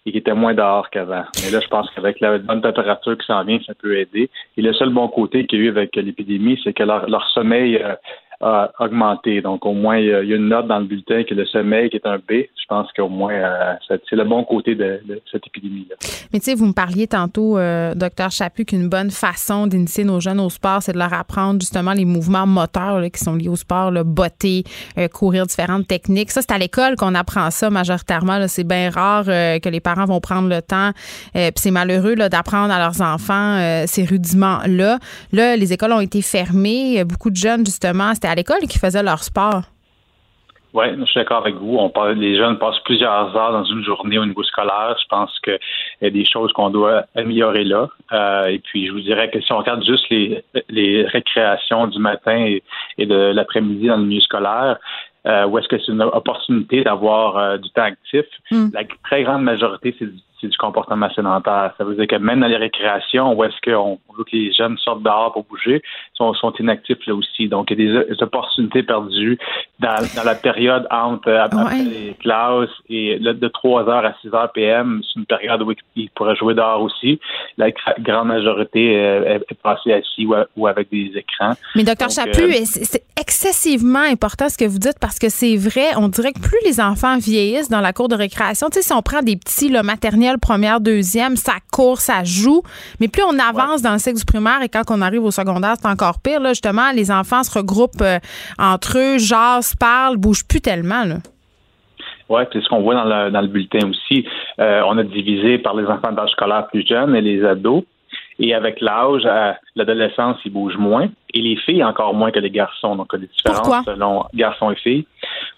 [0.05, 1.25] et qui étaient moins dehors qu'avant.
[1.43, 4.31] Mais là, je pense qu'avec la bonne température qui s'en vient, ça peut aider.
[4.57, 7.29] Et le seul bon côté qu'il y a eu avec l'épidémie, c'est que leur, leur
[7.31, 7.95] sommeil euh,
[8.41, 9.41] augmenté.
[9.41, 11.97] Donc, au moins, il y a une note dans le bulletin que le sommeil qui
[11.97, 12.32] est un B.
[12.66, 15.95] Je pense qu'au moins, euh, c'est le bon côté de, cette épidémie-là.
[16.32, 20.18] Mais tu sais, vous me parliez tantôt, euh, docteur Chaput, qu'une bonne façon d'initier nos
[20.18, 23.55] jeunes au sport, c'est de leur apprendre justement les mouvements moteurs qui sont liés au
[23.55, 24.64] sport, le botter,
[24.99, 26.32] euh, courir différentes techniques.
[26.32, 28.49] Ça, c'est à l'école qu'on apprend ça majoritairement.
[28.49, 30.91] C'est bien rare que les parents vont prendre le temps.
[31.32, 34.99] Puis c'est malheureux d'apprendre à leurs enfants ces rudiments-là.
[35.32, 37.05] Là, les écoles ont été fermées.
[37.05, 39.62] Beaucoup de jeunes, justement, à l'école qui faisaient leur sport.
[40.77, 41.77] Oui, je suis d'accord avec vous.
[41.79, 44.95] On parle, les jeunes passent plusieurs heures dans une journée au niveau scolaire.
[45.01, 45.59] Je pense qu'il
[46.03, 47.89] y a des choses qu'on doit améliorer là.
[48.12, 52.59] Euh, et puis, je vous dirais que si on regarde juste les, récréations du matin
[52.99, 54.77] et, de l'après-midi dans le milieu scolaire,
[55.27, 58.68] euh, où est-ce que c'est une opportunité d'avoir euh, du temps actif, hmm.
[58.74, 61.72] la très grande majorité, c'est du c'est du comportement sédentaire.
[61.78, 64.76] Ça veut dire que même dans les récréations, où est-ce qu'on veut que les jeunes
[64.78, 65.82] sortent dehors pour bouger,
[66.14, 67.49] sont, sont inactifs là aussi.
[67.49, 69.39] Donc, il y a des, opportunités perdues
[69.78, 71.30] dans, la période entre
[71.74, 76.55] les classes et de 3h à 6h PM, c'est une période où ils pourraient jouer
[76.55, 77.20] dehors aussi.
[77.57, 77.70] La
[78.01, 80.26] grande majorité euh, est, passée assis
[80.57, 81.53] ou, avec des écrans.
[81.74, 85.95] Mais docteur Chaput, euh, c'est excessivement important ce que vous dites parce que c'est vrai,
[85.97, 88.93] on dirait que plus les enfants vieillissent dans la cour de récréation, tu sais, si
[88.93, 89.82] on prend des petits le
[90.41, 92.62] première, deuxième, ça court, ça joue.
[93.01, 95.74] Mais plus on avance dans le cycle du primaire et quand on arrive au secondaire,
[95.81, 96.41] c'est encore pire.
[96.41, 98.18] Là, justement, les enfants se regroupent euh,
[98.59, 101.05] entre eux, jasent, parlent, bougent plus tellement.
[102.29, 104.27] Oui, c'est ce qu'on voit dans le, bulletin aussi.
[104.59, 107.85] Euh, on a divisé par les enfants d'âge scolaire plus jeunes et les ados.
[108.39, 109.27] Et avec l'âge,
[109.77, 111.09] l'adolescence, ils bougent moins.
[111.33, 112.97] Et les filles encore moins que les garçons.
[112.97, 115.07] Donc, il y a des différences selon garçons et filles.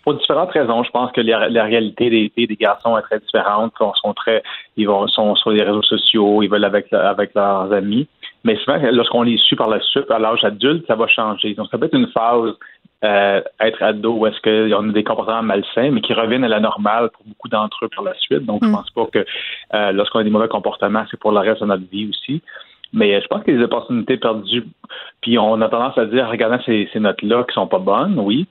[0.09, 0.83] Pour différentes raisons.
[0.85, 3.75] Je pense que la, réalité des des garçons est très différente.
[3.79, 4.43] Ils sont très,
[4.79, 8.09] ils vont, sont sur les réseaux sociaux, ils veulent avec, avec leurs amis.
[8.43, 11.53] Mais souvent, lorsqu'on les suit par la suite, à l'âge adulte, ça va changer.
[11.53, 12.55] Donc, ça peut être une phase
[13.05, 16.61] euh, être ado où est-ce qu'ils ont des comportements malsains, mais qui reviennent à la
[16.61, 18.47] normale pour beaucoup d'entre eux par la suite.
[18.47, 18.73] Donc, je mm.
[18.73, 19.27] pense pas que
[19.75, 22.41] euh, lorsqu'on a des mauvais comportements, c'est pour le reste de notre vie aussi.
[22.95, 24.65] Mais euh, je pense que les opportunités perdues,
[25.21, 28.47] puis on a tendance à dire, regardant ces, ces notes-là qui sont pas bonnes, oui,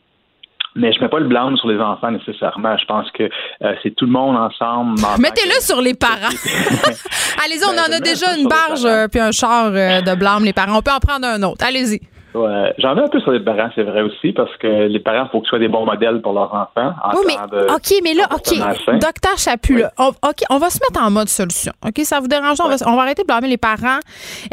[0.78, 2.78] mais je mets pas le blâme sur les enfants nécessairement.
[2.78, 5.00] Je pense que euh, c'est tout le monde ensemble.
[5.20, 6.16] Mettez-le sur les parents.
[7.44, 10.78] Allez-y, on ben, en a déjà une barge puis un char de blâme, les parents.
[10.78, 11.66] On peut en prendre un autre.
[11.66, 12.00] Allez-y.
[12.38, 12.74] Ouais.
[12.78, 15.30] J'en ai un peu sur les parents, c'est vrai aussi, parce que les parents, il
[15.32, 16.94] faut que ce soit des bons modèles pour leurs enfants.
[17.14, 19.00] oui, mais, OK, mais là, OK.
[19.00, 21.72] Docteur Chapu, OK, on va se mettre en mode solution.
[21.86, 22.58] OK, ça vous dérange?
[22.62, 24.00] On, va, on va arrêter de blâmer les parents.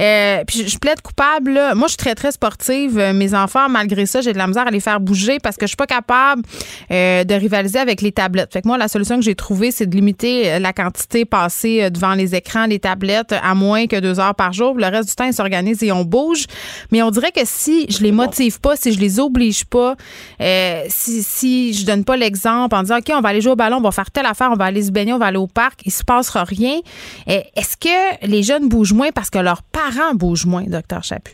[0.01, 1.53] Euh, puis je, plaide coupable.
[1.53, 1.75] Là.
[1.75, 2.99] Moi, je suis très, très sportive.
[2.99, 5.67] Euh, mes enfants, malgré ça, j'ai de la misère à les faire bouger parce que
[5.67, 6.43] je suis pas capable
[6.91, 8.53] euh, de rivaliser avec les tablettes.
[8.53, 12.15] Fait que moi, la solution que j'ai trouvée, c'est de limiter la quantité passée devant
[12.15, 14.75] les écrans, les tablettes, à moins que deux heures par jour.
[14.75, 16.47] Le reste du temps, ils s'organisent et on bouge.
[16.91, 19.95] Mais on dirait que si je les motive pas, si je les oblige pas,
[20.41, 23.57] euh, si, si je donne pas l'exemple en disant OK, on va aller jouer au
[23.57, 25.47] ballon, on va faire telle affaire, on va aller se baigner, on va aller au
[25.47, 26.79] parc, il se passera rien.
[27.29, 31.33] Euh, est-ce que les jeunes bougent moins parce que leurs parents bougent moins, docteur Chapu?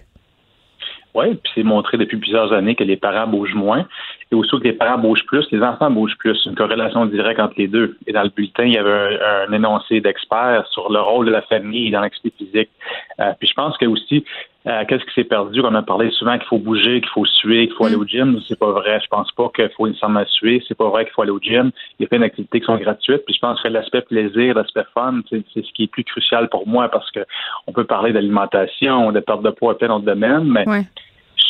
[1.14, 3.86] Oui, puis c'est montré depuis plusieurs années que les parents bougent moins.
[4.30, 6.38] Et aussi que les parents bougent plus, les enfants bougent plus.
[6.46, 7.98] Une corrélation directe entre les deux.
[8.06, 9.18] Et dans le bulletin, il y avait
[9.48, 12.70] un, énoncé d'experts sur le rôle de la famille dans l'activité physique.
[13.18, 14.24] Euh, puis je pense que aussi,
[14.66, 15.62] euh, qu'est-ce qui s'est perdu?
[15.62, 18.38] On a parlé souvent qu'il faut bouger, qu'il faut suer, qu'il faut aller au gym.
[18.46, 19.00] C'est pas vrai.
[19.02, 20.62] Je pense pas qu'il faut nécessairement suer.
[20.68, 21.70] C'est pas vrai qu'il faut aller au gym.
[21.98, 23.24] Il y a plein d'activités qui sont gratuites.
[23.24, 26.68] Puis je pense que l'aspect plaisir, l'aspect fun, c'est ce qui est plus crucial pour
[26.68, 27.20] moi parce que
[27.66, 30.66] on peut parler d'alimentation, de perte de poids, plein d'autres domaines, mais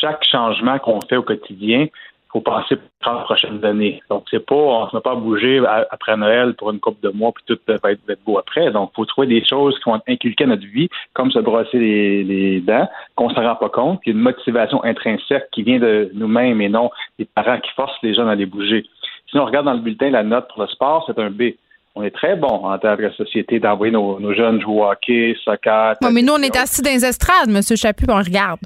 [0.01, 1.87] chaque changement qu'on fait au quotidien,
[2.33, 4.03] faut passer pour les prochaines années.
[4.09, 7.09] Donc, c'est pas, on se met pas à bouger après Noël pour une coupe de
[7.11, 8.71] mois, puis tout va être, beau après.
[8.71, 12.61] Donc, faut trouver des choses qui vont inculquer à notre vie, comme se brosser les,
[12.61, 16.69] dents, qu'on s'en rend pas compte, puis une motivation intrinsèque qui vient de nous-mêmes et
[16.69, 18.85] non des parents qui forcent les jeunes à les bouger.
[19.31, 21.55] Si on regarde dans le bulletin la note pour le sport, c'est un B.
[21.97, 25.97] On est très bon en tant que société d'envoyer nos, jeunes jouer au hockey, soccer.
[26.03, 27.61] Oui, mais nous, on est assis dans les estrades, M.
[27.77, 28.61] Chapu, on regarde.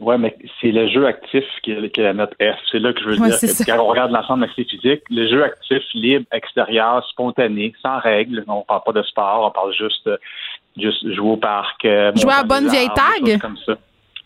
[0.00, 2.58] Oui, mais c'est le jeu actif qui est, la note F.
[2.70, 3.38] C'est là que je veux dire.
[3.66, 8.44] Quand on regarde l'ensemble de l'activité physique, le jeu actif, libre, extérieur, spontané, sans règles.
[8.48, 10.10] On parle pas de sport, on parle juste,
[10.76, 11.84] juste jouer au parc.
[11.84, 13.40] Euh, jouer à bonne vieille tag?
[13.40, 13.74] Comme ça.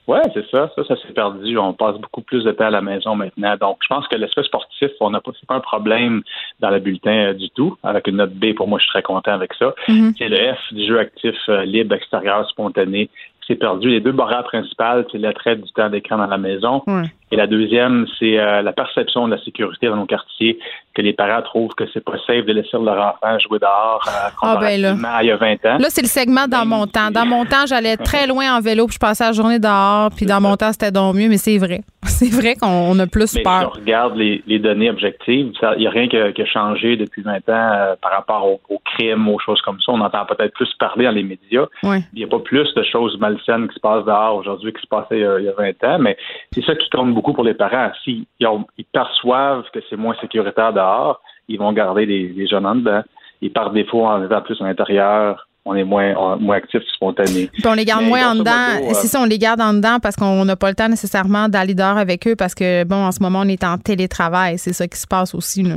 [0.08, 0.72] Oui, c'est ça.
[0.74, 1.58] Ça, ça s'est perdu.
[1.58, 3.54] On passe beaucoup plus de temps à la maison maintenant.
[3.60, 6.22] Donc, je pense que l'aspect sportif, on n'a pas, pas un problème
[6.60, 7.76] dans le bulletin euh, du tout.
[7.82, 9.74] Avec une note B, pour moi, je suis très content avec ça.
[9.86, 10.14] Mm-hmm.
[10.16, 13.10] C'est le F du jeu actif euh, libre, extérieur, spontané,
[13.48, 13.88] c'est perdu.
[13.88, 16.82] Les deux barrières principales, c'est l'attrait du temps d'écran dans la maison.
[17.30, 20.58] Et la deuxième, c'est euh, la perception de la sécurité dans nos quartiers,
[20.94, 24.28] que les parents trouvent que c'est pas safe de laisser leur enfant jouer dehors euh,
[24.42, 24.94] ah ben là.
[25.22, 25.78] il y a 20 ans.
[25.78, 27.10] Là, c'est le segment dans ben, mon temps.
[27.10, 30.26] Dans mon temps, j'allais très loin en vélo, puis je passais la journée dehors, puis
[30.26, 31.80] dans mon temps, c'était donc mieux, mais c'est vrai.
[32.04, 33.72] C'est vrai qu'on a plus peur.
[33.74, 37.36] Si on regarde les, données objectives, il n'y a rien qui a, changé depuis 20
[37.36, 39.92] ans euh, par rapport aux, crimes, aux choses comme ça.
[39.92, 41.66] On entend peut-être plus parler dans les médias.
[41.82, 44.86] Il n'y a pas plus de choses malsaines qui se passent dehors aujourd'hui qui se
[44.86, 46.16] passaient il y a 20 ans, mais
[46.52, 47.90] c'est ça qui compte beaucoup pour les parents.
[48.04, 53.02] S'ils ils perçoivent que c'est moins sécuritaire dehors, ils vont garder les, jeunes en dedans.
[53.42, 57.50] Et par défaut, en étant plus à l'intérieur, on est moins, moins actif, spontané.
[57.52, 58.92] Puis on les garde moins en dedans.
[58.94, 61.74] c'est ça, on les garde en dedans parce qu'on n'a pas le temps nécessairement d'aller
[61.74, 64.58] dehors avec eux parce que, bon, en ce moment, on est en télétravail.
[64.58, 65.76] C'est ça qui se passe aussi, là.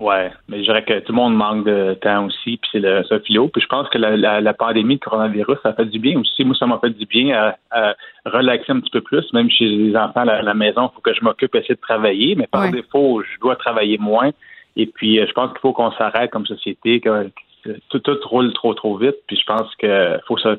[0.00, 3.02] Ouais, mais je dirais que tout le monde manque de temps aussi, puis c'est le
[3.08, 3.48] ça philo.
[3.48, 6.44] Puis je pense que la, la, pandémie de coronavirus, ça fait du bien aussi.
[6.44, 7.94] Moi, ça m'a fait du bien à,
[8.24, 11.14] relaxer un petit peu plus, même chez les enfants à la, maison, il faut que
[11.14, 14.30] je m'occupe, essayer de travailler, mais par défaut, je dois travailler moins.
[14.76, 17.32] Et puis, euh, je pense qu'il faut qu'on s'arrête comme société, que,
[17.88, 19.16] tout, tout roule trop, trop vite.
[19.26, 20.56] Puis je pense que faut, ça,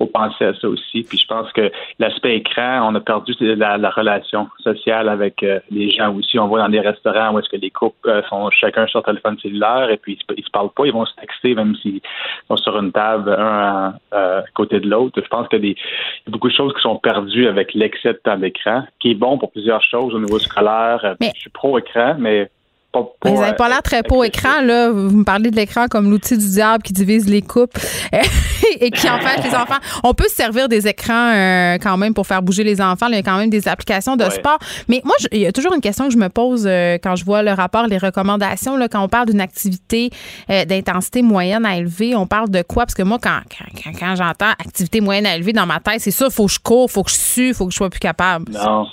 [0.00, 1.02] faut penser à ça aussi.
[1.02, 5.90] Puis je pense que l'aspect écran, on a perdu la, relation sociale avec euh, les
[5.90, 6.38] gens aussi.
[6.38, 9.04] On voit dans des restaurants où est-ce que les couples euh, sont chacun sur leur
[9.04, 12.00] téléphone cellulaire et puis ils, se parlent pas, ils vont se texter même s'ils
[12.48, 15.20] sont sur une table, un à, côté de l'autre.
[15.22, 18.38] Je pense qu'il y a beaucoup de choses qui sont perdues avec l'excès de temps
[18.38, 21.16] d'écran, qui est bon pour plusieurs choses au niveau scolaire.
[21.20, 22.48] Je suis pro-écran, mais
[22.92, 24.90] vous n'avez pas l'air très beau écran, là.
[24.90, 27.78] Vous me parlez de l'écran comme l'outil du diable qui divise les coupes
[28.80, 29.78] et qui empêche les enfants.
[30.02, 33.06] On peut se servir des écrans euh, quand même pour faire bouger les enfants.
[33.08, 34.58] Il y a quand même des applications de sport.
[34.88, 37.24] Mais moi, il y a toujours une question que je me pose euh, quand je
[37.24, 38.76] vois le rapport, les recommandations.
[38.76, 40.10] Là, quand on parle d'une activité
[40.50, 42.86] euh, d'intensité moyenne à élevée, on parle de quoi?
[42.86, 46.10] Parce que moi, quand, quand, quand j'entends activité moyenne à élevée dans ma tête, c'est
[46.10, 47.76] ça, il faut que je cours, il faut que je sue, il faut que je
[47.76, 48.50] sois plus capable.
[48.52, 48.86] Non.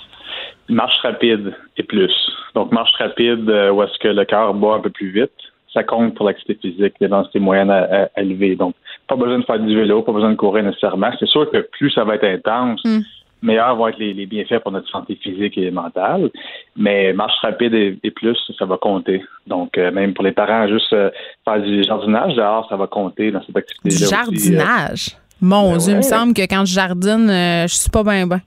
[0.70, 2.14] Marche rapide et plus.
[2.54, 5.32] Donc, marche rapide euh, où est-ce que le cœur bat un peu plus vite,
[5.74, 8.56] ça compte pour l'activité physique, les densités moyennes à, élever.
[8.56, 8.74] Donc,
[9.08, 11.12] pas besoin de faire du vélo, pas besoin de courir nécessairement.
[11.20, 13.00] C'est sûr que plus ça va être intense, mm.
[13.44, 16.32] meilleurs vont être les, bienfaits pour notre santé physique et mentale.
[16.76, 19.24] Mais marche rapide et, plus, ça va compter.
[19.46, 21.12] Donc, euh, même pour les parents, juste euh,
[21.46, 23.96] faire du jardinage dehors, ça va compter dans cette activité-là.
[23.96, 25.18] Du jardinage?
[25.40, 28.42] Mon ben Dieu, il me semble que quand je jardine, je suis pas bien bien.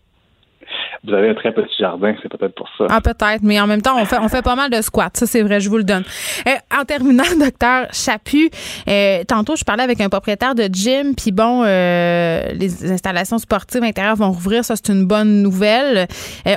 [1.03, 2.85] Vous avez un très petit jardin, c'est peut-être pour ça.
[2.91, 5.11] Ah, peut-être, mais en même temps, on fait, on fait pas mal de squats.
[5.15, 6.05] Ça, c'est vrai, je vous le donne.
[6.47, 8.51] Euh, en terminant, docteur Chaput,
[8.87, 13.83] euh, tantôt, je parlais avec un propriétaire de gym, puis bon, euh, les installations sportives
[13.83, 14.63] intérieures vont rouvrir.
[14.63, 16.07] Ça, c'est une bonne nouvelle.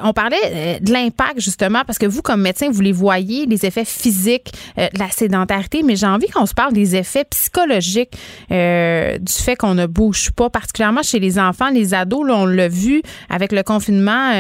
[0.04, 3.86] on parlait de l'impact, justement, parce que vous, comme médecin, vous les voyez, les effets
[3.86, 8.12] physiques de la sédentarité, mais j'ai envie qu'on se parle des effets psychologiques
[8.50, 12.28] du fait qu'on ne bouge pas, particulièrement chez les enfants, les ados.
[12.28, 14.33] Là, on l'a vu avec le confinement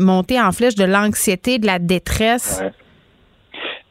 [0.00, 2.62] monter en flèche de l'anxiété, de la détresse?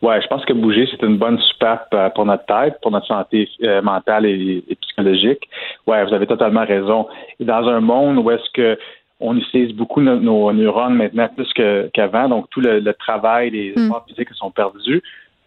[0.02, 0.22] Ouais.
[0.22, 3.50] je pense que bouger, c'est une bonne soupape euh, pour notre tête, pour notre santé
[3.64, 5.50] euh, mentale et, psychologique.
[5.88, 7.08] Ouais, vous avez totalement raison.
[7.40, 8.78] Et dans un monde où est-ce que
[9.20, 11.52] on utilise beaucoup nos, neurones maintenant plus
[11.94, 13.86] qu'avant, donc tout le, travail, les mm.
[13.86, 15.02] efforts physiques sont perdus.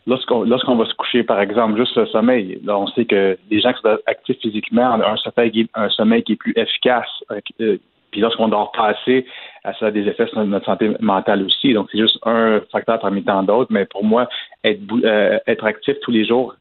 [0.06, 3.60] Lorsqu'on lorsqu'on va se coucher, par exemple, juste le sommeil, là, on sait que les
[3.60, 7.08] gens qui sont actifs physiquement ont un sommeil, un sommeil qui est plus efficace,
[7.60, 7.76] euh,
[8.10, 9.26] puis lorsqu'on dort pas assez,
[9.78, 11.74] ça a des effets sur notre santé mentale aussi.
[11.74, 13.72] Donc, c'est juste un facteur parmi tant d'autres.
[13.72, 14.28] Mais pour moi,
[14.64, 16.54] être, euh, être actif tous les jours,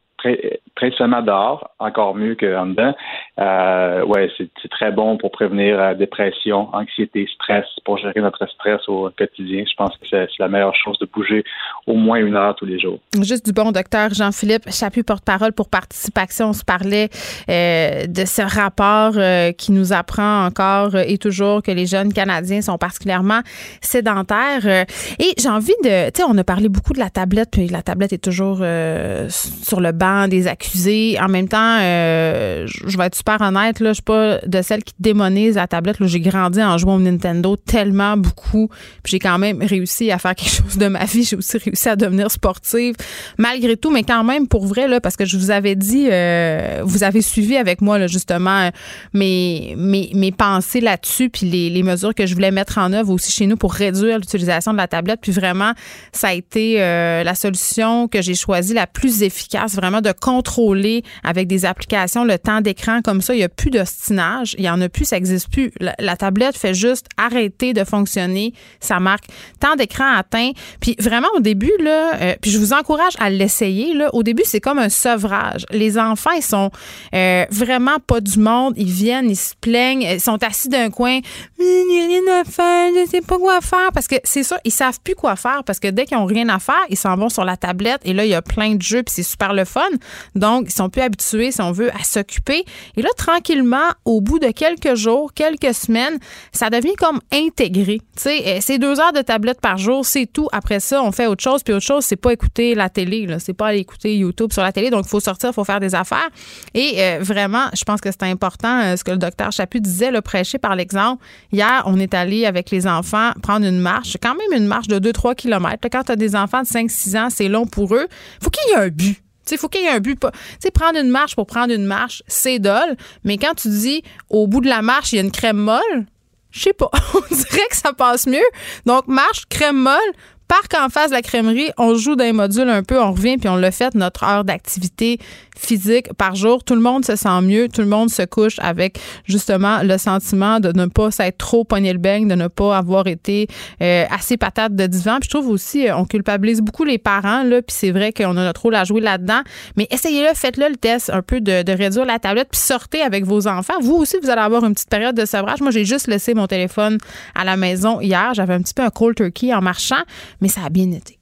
[0.75, 2.93] principalement dehors, encore mieux qu'en dedans.
[3.39, 8.81] Euh, ouais, c'est très bon pour prévenir la dépression, anxiété, stress, pour gérer notre stress
[8.87, 9.63] au quotidien.
[9.69, 11.43] Je pense que c'est la meilleure chose de bouger
[11.85, 12.99] au moins une heure tous les jours.
[13.21, 16.49] Juste du bon, docteur Jean-Philippe Chaput, porte-parole pour Participation.
[16.49, 17.09] On se parlait
[17.49, 22.61] euh, de ce rapport euh, qui nous apprend encore et toujours que les jeunes Canadiens
[22.61, 23.41] sont particulièrement
[23.81, 24.65] sédentaires.
[24.65, 27.81] et j'ai envie de, tu sais, on a parlé beaucoup de la tablette, puis la
[27.81, 31.17] tablette est toujours sur le banc des accusés.
[31.21, 34.83] En même temps, euh, je vais être super honnête, là, je suis pas de celle
[34.83, 35.97] qui démonise la tablette.
[36.01, 38.69] J'ai grandi en jouant au Nintendo tellement beaucoup.
[39.03, 41.23] Puis j'ai quand même réussi à faire quelque chose de ma vie.
[41.23, 42.95] J'ai aussi réussi à devenir sportive
[43.37, 46.81] malgré tout, mais quand même pour vrai, là, parce que je vous avais dit, euh,
[46.83, 48.69] vous avez suivi avec moi là, justement
[49.13, 53.31] mes, mes, mes pensées là-dessus, puis les, mesures que je voulais mettre en œuvre aussi
[53.31, 55.19] chez nous pour réduire l'utilisation de la tablette.
[55.21, 55.71] Puis vraiment,
[56.11, 61.03] ça a été euh, la solution que j'ai choisie la plus efficace, vraiment de contrôler
[61.23, 63.33] avec des applications le temps d'écran comme ça.
[63.33, 64.55] Il n'y a plus d'ostinage.
[64.57, 65.71] Il n'y en a plus, ça n'existe plus.
[65.79, 68.53] La, tablette fait juste arrêter de fonctionner.
[68.79, 69.25] Ça marque
[69.59, 70.51] temps d'écran atteint.
[70.79, 73.93] Puis vraiment, au début, là, euh, puis je vous encourage à l'essayer.
[74.13, 75.65] Au début, c'est comme un sevrage.
[75.71, 76.71] Les enfants, ils sont
[77.13, 78.73] euh, vraiment pas du monde.
[78.77, 81.19] Ils viennent, ils se plaignent, ils sont assis d'un coin.
[81.59, 83.91] Il n'y a rien à faire, je sais pas quoi faire.
[83.93, 85.63] Parce que c'est ça, ils savent plus quoi faire.
[85.63, 88.01] Parce que dès qu'ils ont rien à faire, ils s'en vont sur la tablette.
[88.05, 89.86] Et là, il y a plein de jeux, puis c'est super le fun.
[90.35, 92.63] Donc, ils sont plus habitués, si on veut, à s'occuper.
[92.95, 96.17] Et là, tranquillement, au bout de quelques jours, quelques semaines,
[96.51, 97.99] ça devient comme intégré.
[98.15, 100.47] Tu sais, eh, c'est deux heures de tablette par jour, c'est tout.
[100.51, 101.63] Après ça, on fait autre chose.
[101.63, 103.27] Puis autre chose, c'est pas écouter la télé.
[103.39, 104.89] C'est pas aller écouter YouTube sur la télé.
[104.89, 106.29] Donc, il faut sortir, il faut faire des affaires.
[106.73, 110.11] Et euh, vraiment, je pense que c'est important euh, ce que le docteur Chaput disait,
[110.11, 111.23] le prêcher par l'exemple.
[111.51, 114.17] Hier, on est allé avec les enfants prendre une marche.
[114.21, 115.87] quand même une marche de 2-3 km.
[115.91, 118.07] Quand tu as des enfants de 5-6 ans, c'est long pour eux.
[118.41, 119.21] faut qu'il y ait un but.
[119.51, 120.19] Il faut qu'il y ait un but.
[120.59, 122.95] sais, prendre une marche pour prendre une marche, c'est dole.
[123.23, 126.05] Mais quand tu dis au bout de la marche, il y a une crème molle,
[126.51, 126.89] je sais pas.
[127.13, 128.45] On dirait que ça passe mieux.
[128.85, 130.13] Donc, marche, crème molle,
[130.47, 133.49] parc en face de la crèmerie, on joue d'un module un peu, on revient, puis
[133.49, 135.19] on l'a fait, notre heure d'activité
[135.57, 136.63] physique par jour.
[136.63, 140.59] Tout le monde se sent mieux, tout le monde se couche avec justement le sentiment
[140.59, 143.47] de ne pas s'être trop pogné le beigne, de ne pas avoir été
[143.81, 145.17] euh, assez patate de divan.
[145.19, 148.37] Puis je trouve aussi, euh, on culpabilise beaucoup les parents, là, puis c'est vrai qu'on
[148.37, 149.41] a notre rôle à jouer là-dedans.
[149.75, 153.25] Mais essayez-le, faites-le le test un peu de, de, réduire la tablette, puis sortez avec
[153.25, 153.75] vos enfants.
[153.81, 155.61] Vous aussi, vous allez avoir une petite période de sevrage.
[155.61, 156.97] Moi, j'ai juste laissé mon téléphone
[157.35, 158.33] à la maison hier.
[158.33, 160.03] J'avais un petit peu un cold turkey en marchant,
[160.41, 161.19] mais ça a bien été.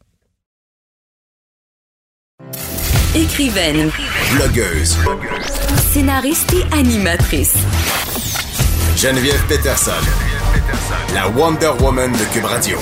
[3.15, 3.89] Écrivaine.
[4.33, 4.97] Blogueuse.
[5.91, 7.55] Scénariste et animatrice.
[8.97, 9.91] Geneviève Peterson.
[11.13, 12.77] La Wonder Woman de Cube Radio.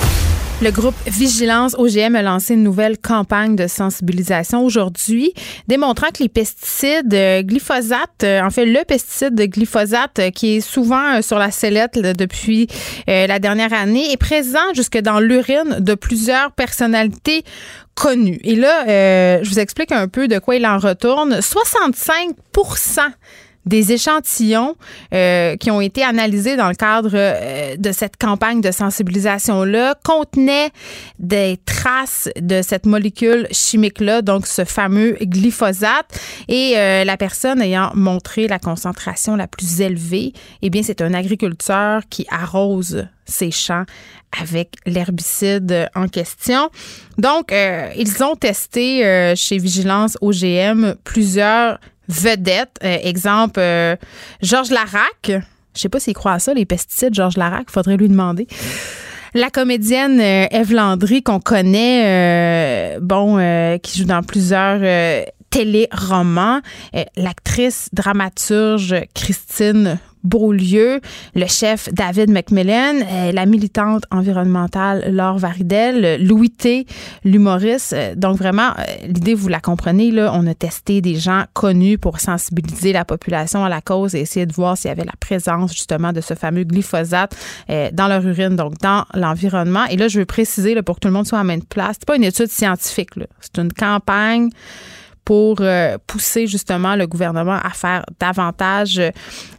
[0.62, 5.34] Le groupe Vigilance OGM a lancé une nouvelle campagne de sensibilisation aujourd'hui,
[5.66, 10.56] démontrant que les pesticides euh, glyphosate, euh, en fait le pesticide de glyphosate euh, qui
[10.56, 12.68] est souvent sur la sellette depuis
[13.06, 17.44] la dernière année, est présent jusque dans l'urine de plusieurs personnalités
[17.94, 18.40] connues.
[18.44, 21.40] Et là, je vous explique un peu de quoi il en retourne.
[21.40, 22.30] 65
[23.66, 24.76] des échantillons
[25.12, 30.70] euh, qui ont été analysés dans le cadre euh, de cette campagne de sensibilisation-là contenaient
[31.18, 36.20] des traces de cette molécule chimique-là, donc ce fameux glyphosate.
[36.48, 41.14] Et euh, la personne ayant montré la concentration la plus élevée, eh bien, c'est un
[41.14, 43.84] agriculteur qui arrose ses champs
[44.38, 46.68] avec l'herbicide en question.
[47.16, 51.78] Donc, ils ont testé chez Vigilance OGM plusieurs
[52.08, 52.76] vedettes.
[52.82, 53.96] Euh, exemple, euh,
[54.42, 55.32] Georges Larac.
[55.74, 57.70] Je sais pas s'il croit à ça, les pesticides, Georges Larac.
[57.70, 58.46] Faudrait lui demander.
[59.36, 64.80] La comédienne euh, Eve Landry, qu'on connaît, euh, bon, euh, qui joue dans plusieurs
[65.50, 66.60] téléromans,
[67.16, 71.00] l'actrice dramaturge Christine Beaulieu,
[71.34, 76.86] le chef David McMillan, euh, la militante environnementale Laure Varidel, Louis T,
[77.24, 77.92] l'humoriste.
[77.92, 81.98] Euh, donc vraiment, euh, l'idée, vous la comprenez, là, on a testé des gens connus
[81.98, 85.12] pour sensibiliser la population à la cause et essayer de voir s'il y avait la
[85.20, 87.36] présence justement de ce fameux glyphosate
[87.92, 89.84] dans leur urine, donc dans l'environnement.
[89.90, 91.96] Et là, je veux préciser, là, pour que tout le monde soit à même place,
[92.00, 93.10] c'est pas une étude scientifique,
[93.40, 94.50] c'est une campagne
[95.24, 99.10] pour euh, pousser justement le gouvernement à faire davantage euh,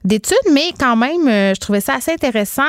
[0.04, 0.38] d'études.
[0.52, 2.64] Mais quand même, euh, je trouvais ça assez intéressant.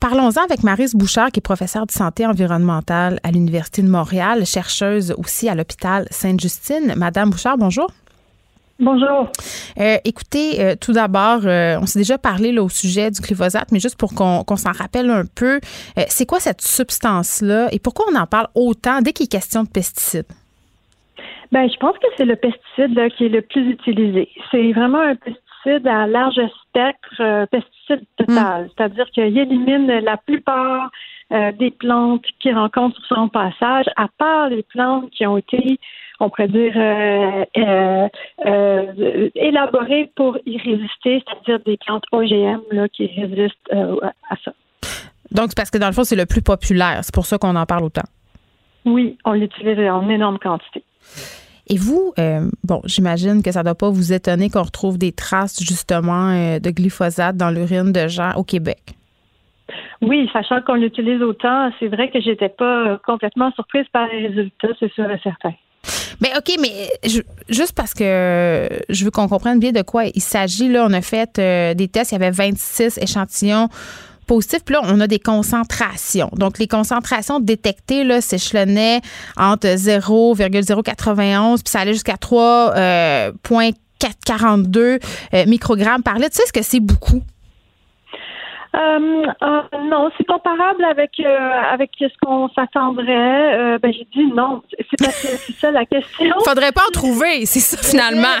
[0.00, 5.14] Parlons-en avec Marise Bouchard, qui est professeure de santé environnementale à l'Université de Montréal, chercheuse
[5.18, 6.94] aussi à l'hôpital Sainte-Justine.
[6.96, 7.90] Madame Bouchard, bonjour.
[8.80, 9.30] Bonjour.
[9.76, 14.14] écoutez, tout d'abord, on s'est déjà parlé là, au sujet du glyphosate, mais juste pour
[14.14, 15.60] qu'on s'en rappelle un peu,
[16.08, 19.68] c'est quoi cette substance-là et pourquoi on en parle autant dès qu'il est question de
[19.68, 20.26] pesticides?
[21.54, 24.28] Ben, je pense que c'est le pesticide qui est le plus utilisé.
[24.50, 28.68] C'est vraiment un pesticide à large spectre, euh, pesticide total, mm.
[28.76, 30.90] c'est-à-dire qu'il élimine la plupart
[31.32, 35.78] euh, des plantes qui rencontrent sur son passage, à part les plantes qui ont été,
[36.18, 38.08] on pourrait dire, euh,
[39.36, 44.52] élaborées pour y résister, c'est-à-dire des plantes OGM là, qui résistent à ça.
[45.30, 46.98] Donc, c'est parce que dans le fond, c'est le plus populaire.
[47.02, 48.08] C'est pour ça qu'on en parle autant.
[48.84, 50.82] Oui, on l'utilise en énorme quantité.
[51.68, 55.12] Et vous, euh, bon, j'imagine que ça ne doit pas vous étonner qu'on retrouve des
[55.12, 58.80] traces justement euh, de glyphosate dans l'urine de gens au Québec.
[60.02, 64.26] Oui, sachant qu'on l'utilise autant, c'est vrai que j'étais pas euh, complètement surprise par les
[64.26, 65.52] résultats, c'est sûr et certain.
[66.20, 66.88] Mais OK, mais
[67.48, 71.02] juste parce que je veux qu'on comprenne bien de quoi il s'agit, là, on a
[71.02, 71.38] fait
[71.76, 73.68] des tests, il y avait 26 échantillons
[74.24, 74.64] positif.
[74.64, 76.30] Puis là, on a des concentrations.
[76.32, 79.00] Donc, les concentrations détectées là, s'échelonnaient
[79.36, 84.98] entre 0,091 puis ça allait jusqu'à 3,442 euh,
[85.34, 86.30] euh, microgrammes par litre.
[86.30, 87.20] Tu sais, est-ce que c'est beaucoup?
[88.74, 89.26] Euh,
[89.88, 93.78] non, c'est comparable avec avec ce qu'on s'attendrait.
[93.78, 94.62] ben j'ai dit non.
[94.90, 96.34] C'est c'est ça la question.
[96.44, 98.36] Faudrait pas en trouver, c'est ça finalement.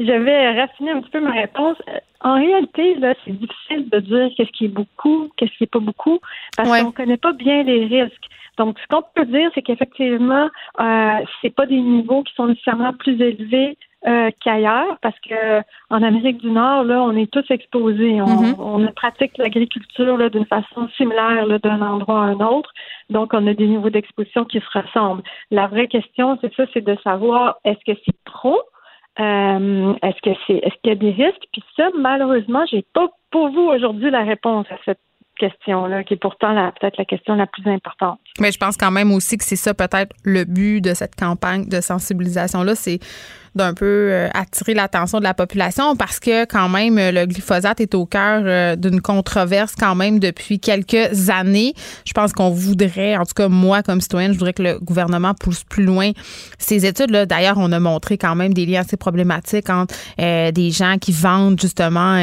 [0.00, 1.76] Je vais raffiner un petit peu ma réponse.
[2.22, 5.78] En réalité, là, c'est difficile de dire qu'est-ce qui est beaucoup, qu'est-ce qui est pas
[5.78, 6.20] beaucoup,
[6.56, 8.26] parce qu'on qu'on connaît pas bien les risques.
[8.56, 10.48] Donc, ce qu'on peut dire, c'est qu'effectivement,
[10.80, 13.76] euh, c'est pas des niveaux qui sont nécessairement plus élevés
[14.06, 18.22] euh, qu'ailleurs, parce que en Amérique du Nord, là, on est tous exposés.
[18.22, 18.54] On, mm-hmm.
[18.58, 22.72] on pratique l'agriculture d'une façon similaire d'un endroit à un autre.
[23.10, 25.22] Donc, on a des niveaux d'exposition qui se ressemblent.
[25.50, 28.60] La vraie question, c'est ça, c'est de savoir est-ce que c'est trop
[29.18, 31.44] euh, est-ce que c'est est-ce qu'il y a des risques?
[31.52, 35.00] Puis ça, malheureusement, j'ai pas pour vous aujourd'hui la réponse à cette
[35.40, 38.20] question-là, qui est pourtant peut-être la question la plus importante.
[38.38, 41.66] Mais je pense quand même aussi que c'est ça peut-être le but de cette campagne
[41.66, 42.98] de sensibilisation-là, c'est
[43.54, 47.94] d'un peu euh, attirer l'attention de la population parce que quand même le glyphosate est
[47.94, 51.74] au cœur euh, d'une controverse quand même depuis quelques années.
[52.06, 55.34] Je pense qu'on voudrait, en tout cas moi comme citoyenne, je voudrais que le gouvernement
[55.34, 56.12] pousse plus loin
[56.58, 57.26] ces études là.
[57.26, 61.12] D'ailleurs, on a montré quand même des liens assez problématiques entre euh, des gens qui
[61.12, 62.18] vendent justement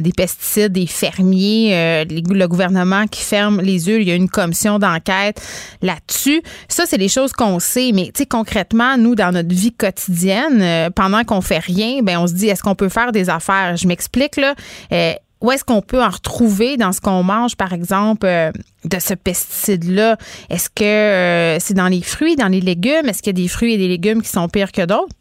[0.00, 4.00] des pesticides, des fermiers, le gouvernement qui ferme les yeux.
[4.00, 5.40] Il y a une commission d'enquête
[5.80, 6.42] là-dessus.
[6.68, 10.62] Ça, c'est des choses qu'on sait, mais tu sais concrètement, nous dans notre vie quotidienne
[10.72, 13.76] euh, pendant qu'on fait rien, ben on se dit est-ce qu'on peut faire des affaires?
[13.76, 14.54] Je m'explique là.
[14.92, 18.52] Euh, où est-ce qu'on peut en retrouver dans ce qu'on mange, par exemple, euh,
[18.84, 20.16] de ce pesticide-là?
[20.50, 23.08] Est-ce que c'est dans les fruits, dans les légumes?
[23.08, 25.14] Est-ce qu'il y a des fruits et des légumes qui sont pires que d'autres?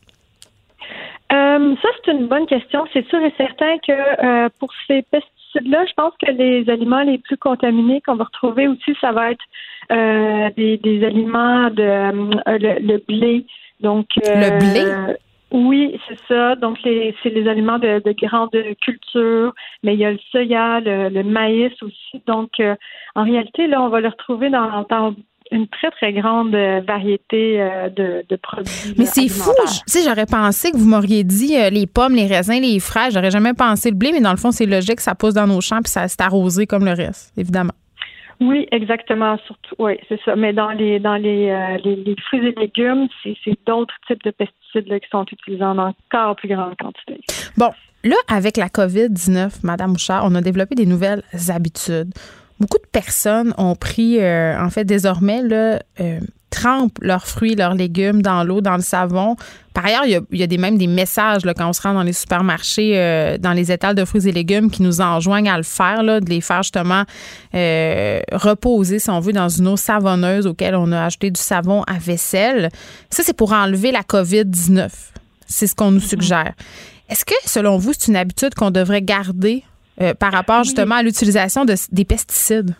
[1.32, 2.86] ça, c'est une bonne question.
[2.91, 7.38] C'est sûr et certain que pour ces pesticides-là, je pense que les aliments les plus
[7.38, 12.12] contaminés qu'on va retrouver aussi, ça va être des, aliments de
[12.45, 13.45] le, blé.
[13.80, 15.16] Donc, le blé?
[15.52, 16.56] Oui, c'est ça.
[16.56, 21.74] Donc, c'est les aliments de, grande culture, mais il y a le soya, le, maïs
[21.82, 22.24] aussi.
[22.26, 22.76] Donc, euh,
[23.16, 25.16] en réalité, là, on va le retrouver dans,
[25.52, 26.56] une très, très grande
[26.88, 28.93] variété euh, de, produits.
[28.97, 29.52] Mais c'est fou.
[29.68, 33.14] Tu sais, j'aurais pensé que vous m'auriez dit euh, les pommes, les raisins, les fraises.
[33.14, 35.02] J'aurais jamais pensé le blé, mais dans le fond, c'est logique.
[35.02, 37.74] Ça pousse dans nos champs puis ça s'est arrosé comme le reste, évidemment.
[38.41, 39.37] Oui, exactement.
[39.45, 40.35] Surtout, oui, c'est ça.
[40.35, 43.35] Mais dans les dans les, euh, les, fruits et légumes, c'est,
[43.67, 47.21] d'autres types de pesticides qui sont utilisés en encore plus grande quantité.
[47.55, 47.69] Bon,
[48.03, 52.11] là, avec la COVID-19, Madame Bouchard, on a développé des nouvelles habitudes.
[52.59, 56.19] Beaucoup de personnes ont pris, euh, en fait, désormais, là, euh,
[56.52, 59.36] trempent leurs fruits, leurs légumes dans l'eau, dans le savon.
[59.74, 62.04] Par ailleurs, il y a, des, même des messages là, quand on se rend dans
[62.04, 65.64] les supermarchés, euh, dans les étals de fruits et légumes qui nous enjoignent à le
[65.64, 67.04] faire, là, de les faire justement
[67.56, 71.84] euh, reposer, si on veut, dans une eau savonneuse auquel on a ajouté du savon
[71.84, 72.70] à vaisselle.
[73.10, 74.89] Ça, c'est pour enlever la COVID-19.
[75.47, 76.54] C'est ce qu'on nous suggère.
[77.10, 79.64] Est-ce que, selon vous, c'est une habitude qu'on devrait garder
[80.02, 82.76] euh, par rapport justement à l'utilisation des pesticides?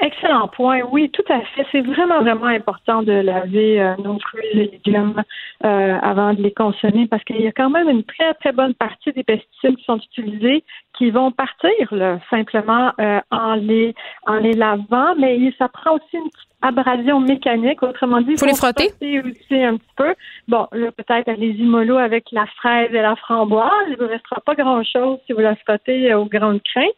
[0.00, 0.80] Excellent point.
[0.90, 1.66] Oui, tout à fait.
[1.72, 5.22] C'est vraiment, vraiment important de laver euh, nos fruits et légumes
[5.64, 8.74] euh, avant de les consommer parce qu'il y a quand même une très, très bonne
[8.74, 10.64] partie des pesticides qui sont utilisés
[10.98, 13.94] qui vont partir là, simplement euh, en les
[14.26, 17.82] en les lavant, mais ça prend aussi une petite abrasion mécanique.
[17.82, 20.14] Autrement dit, il faut, les frotter aussi un petit peu.
[20.48, 23.70] Bon, là peut-être allez-y mollo avec la fraise et la framboise.
[23.86, 26.88] Il ne vous restera pas grand-chose si vous la frottez au grand crin.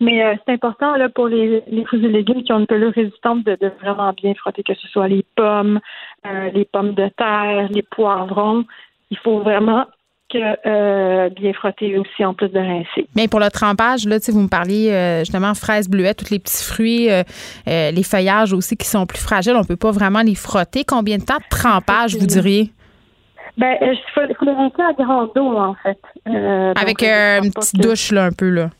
[0.00, 2.92] Mais euh, c'est important là pour les, les fruits et légumes qui ont une pelure
[2.92, 5.80] résistante de, de vraiment bien frotter, que ce soit les pommes,
[6.26, 8.64] euh, les pommes de terre, les poivrons.
[9.10, 9.86] Il faut vraiment
[10.28, 13.06] que euh, bien frotter aussi en plus de rincer.
[13.14, 17.08] Mais pour le trempage, là, vous me parliez justement fraises, bleuettes, tous les petits fruits,
[17.66, 20.82] les feuillages aussi qui sont plus fragiles, on peut pas vraiment les frotter.
[20.84, 22.72] Combien de temps de trempage, vous diriez?
[23.56, 25.98] Ben, il faut, faut, les rincer à grande eau, en fait.
[26.26, 28.70] Avec une petite douche, là, un peu, là.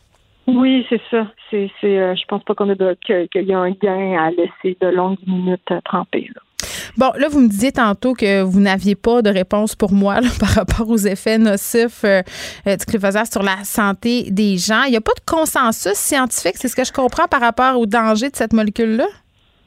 [0.46, 1.26] Oui, c'est ça.
[1.50, 4.76] C'est, c'est, euh, je pense pas qu'on a qu'il y a un gain à laisser
[4.80, 6.28] de longues minutes euh, tremper.
[6.96, 10.50] Bon, là, vous me disiez tantôt que vous n'aviez pas de réponse pour moi par
[10.50, 12.22] rapport aux effets nocifs euh,
[12.64, 14.84] du glyphosate sur la santé des gens.
[14.86, 17.86] Il n'y a pas de consensus scientifique, c'est ce que je comprends par rapport au
[17.86, 19.06] danger de cette molécule-là?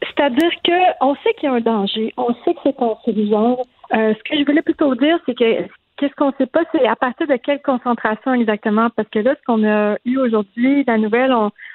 [0.01, 3.57] C'est-à-dire qu'on sait qu'il y a un danger, on sait que c'est cancérigène.
[3.93, 5.67] Euh, ce que je voulais plutôt dire, c'est que
[5.99, 9.35] Qu'est-ce qu'on ne sait pas, c'est à partir de quelle concentration exactement, parce que là,
[9.35, 11.33] ce qu'on a eu aujourd'hui, la nouvelle,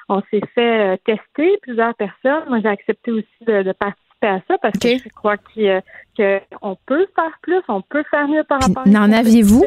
[0.09, 2.41] on, s'est fait euh, tester plusieurs personnes.
[2.49, 7.37] Moi, j'ai accepté aussi de, participer à ça parce que je crois qu'on peut faire
[7.43, 9.63] plus, on peut faire mieux par rapport N'en aviez-vous?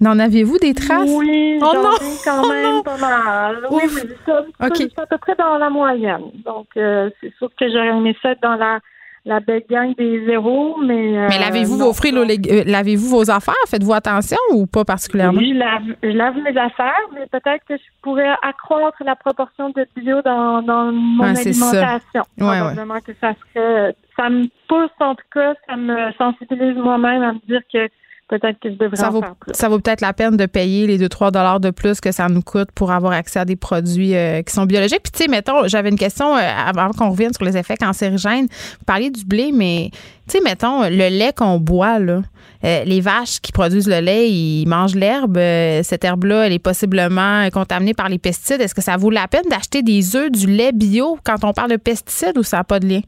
[0.00, 1.10] N'en aviez-vous des traces?
[1.10, 3.66] Oui, oh j'en ai quand oh même pas mal.
[3.72, 6.30] Oui, oui, ça, c'est à peu près dans la moyenne.
[6.44, 8.78] Donc, euh, c'est sûr que j'aurais aimé ça dans la
[9.24, 11.18] la belle gang des zéros, mais.
[11.18, 13.54] Euh, mais lavez-vous vos fruits, euh, lavez-vous vos affaires?
[13.68, 15.38] Faites-vous attention ou pas particulièrement?
[15.38, 19.70] Oui, je lave, je lave mes affaires, mais peut-être que je pourrais accroître la proportion
[19.70, 21.66] de bio dans, dans mon alimentation.
[21.72, 22.22] Ça.
[22.38, 23.94] Ouais, que ça serait.
[24.16, 27.88] Ça me pousse, en tout cas, ça me sensibilise moi-même à me dire que
[28.30, 29.52] peut-être que je devrais ça en vaut, faire plus.
[29.54, 32.42] Ça vaut peut-être la peine de payer les 2-3 dollars de plus que ça nous
[32.42, 35.02] coûte pour avoir accès à des produits euh, qui sont biologiques.
[35.02, 38.46] Puis, tu sais, mettons, j'avais une question euh, avant qu'on revienne sur les effets cancérigènes.
[38.46, 39.90] Vous parliez du blé, mais,
[40.28, 42.22] tu sais, mettons, le lait qu'on boit, là,
[42.64, 45.38] euh, les vaches qui produisent le lait, ils mangent l'herbe.
[45.82, 48.60] cette herbe-là, elle est possiblement contaminée par les pesticides.
[48.60, 51.72] Est-ce que ça vaut la peine d'acheter des œufs, du lait bio quand on parle
[51.72, 53.00] de pesticides ou ça n'a pas de lien?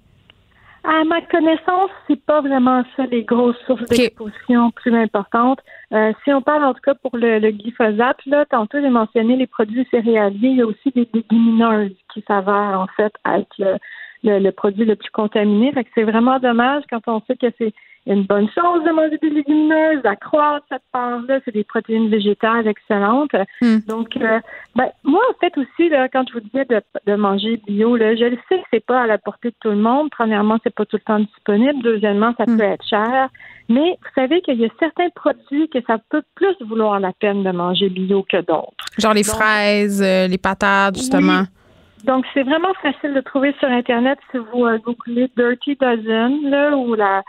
[0.85, 5.61] À ma connaissance, c'est pas vraiment ça les grosses sources d'exposition plus importantes.
[5.93, 9.37] Euh, si on parle en tout cas pour le, le glyphosate, là, tantôt j'ai mentionné
[9.37, 13.77] les produits céréaliers, il y a aussi des légumineuses qui s'avèrent en fait être le,
[14.25, 15.73] le, produit le plus contaminé.
[15.73, 17.73] Fait que c'est vraiment dommage quand on sait que c'est
[18.07, 21.39] une bonne chose de manger des légumineuses, d'accroître cette part-là.
[21.45, 23.35] C'est des protéines végétales excellentes.
[23.61, 23.79] Hmm.
[23.87, 24.41] Donc, euh,
[24.75, 28.17] ben, moi, en fait, aussi, là, quand je vous disais de, de manger bio, là,
[28.17, 30.11] je le sais que c'est pas à la portée de tout le monde.
[30.11, 31.83] Premièrement, c'est pas tout le temps disponible.
[31.83, 32.57] Deuxièmement, ça hmm.
[32.57, 33.29] peut être cher.
[33.69, 37.45] Mais vous savez qu'il y a certains produits que ça peut plus vouloir la peine
[37.45, 38.85] de manger bio que d'autres.
[38.99, 41.45] Genre les fraises, euh, les patates, justement.
[42.05, 46.77] Donc, c'est vraiment facile de trouver sur Internet si vous euh, googlez Dirty Dozen, là,
[46.77, 47.23] ou la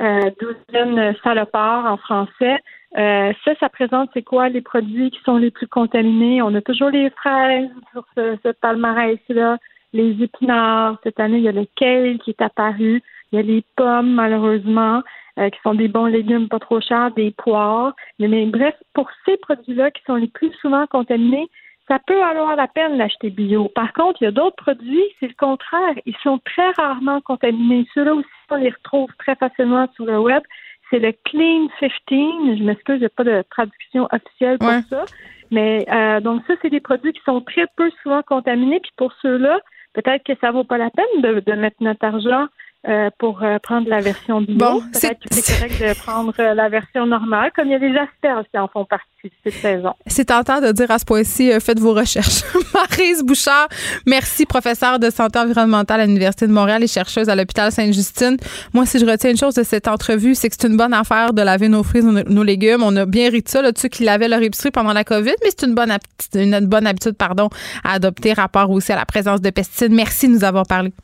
[0.00, 2.58] euh, douzaine salopard en français.
[2.96, 6.42] Euh, ça, ça présente c'est quoi les produits qui sont les plus contaminés?
[6.42, 9.58] On a toujours les fraises sur ce, ce palmarès-là,
[9.92, 10.98] les épinards.
[11.04, 13.02] Cette année, il y a le kale qui est apparu.
[13.32, 15.02] Il y a les pommes, malheureusement,
[15.38, 17.94] euh, qui sont des bons légumes pas trop chers, des poires.
[18.18, 21.48] mais bref, pour ces produits-là qui sont les plus souvent contaminés,
[21.90, 23.68] ça peut avoir la peine d'acheter bio.
[23.74, 25.94] Par contre, il y a d'autres produits, c'est le contraire.
[26.06, 27.84] Ils sont très rarement contaminés.
[27.94, 30.40] Ceux-là aussi, on les retrouve très facilement sur le web.
[30.88, 32.58] C'est le Clean 15.
[32.58, 35.04] Je m'excuse, il n'y a pas de traduction officielle pour ça.
[35.50, 38.78] Mais euh, donc ça, c'est des produits qui sont très peu souvent contaminés.
[38.78, 39.58] Puis pour ceux-là,
[39.94, 42.46] peut-être que ça vaut pas la peine de, de mettre notre argent
[42.88, 44.56] euh, pour euh, prendre la version bio.
[44.56, 48.46] Bon, c'est correct de prendre euh, la version normale, comme il y a des asperges
[48.50, 49.04] qui en font partie
[49.44, 49.92] cette saison.
[50.06, 52.40] C'est tentant de dire à ce point-ci, faites vos recherches.
[52.74, 53.68] Marise Bouchard,
[54.06, 58.38] merci, professeure de santé environnementale à l'Université de Montréal et chercheuse à l'hôpital Sainte-Justine.
[58.72, 61.34] Moi, si je retiens une chose de cette entrevue, c'est que c'est une bonne affaire
[61.34, 62.82] de laver nos fruits, nos, nos légumes.
[62.82, 65.04] On a bien ri de ça, là, de ceux qui lavaient leur épicerie pendant la
[65.04, 65.94] COVID, mais c'est une bonne,
[66.34, 67.50] une bonne habitude pardon,
[67.84, 69.92] à adopter rapport aussi à la présence de pesticides.
[69.92, 70.94] Merci de nous avoir parlé.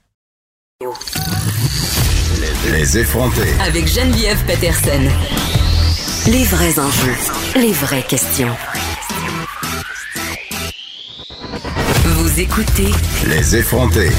[2.70, 3.48] Les effronter.
[3.66, 5.08] Avec Geneviève Peterson.
[6.26, 7.16] Les vrais enjeux,
[7.56, 8.54] les vraies questions.
[12.04, 12.90] Vous écoutez
[13.26, 14.10] Les effronter.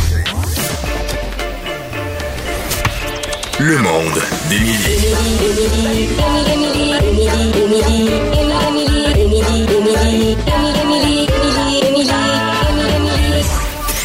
[3.59, 4.97] Le monde d'Émilie.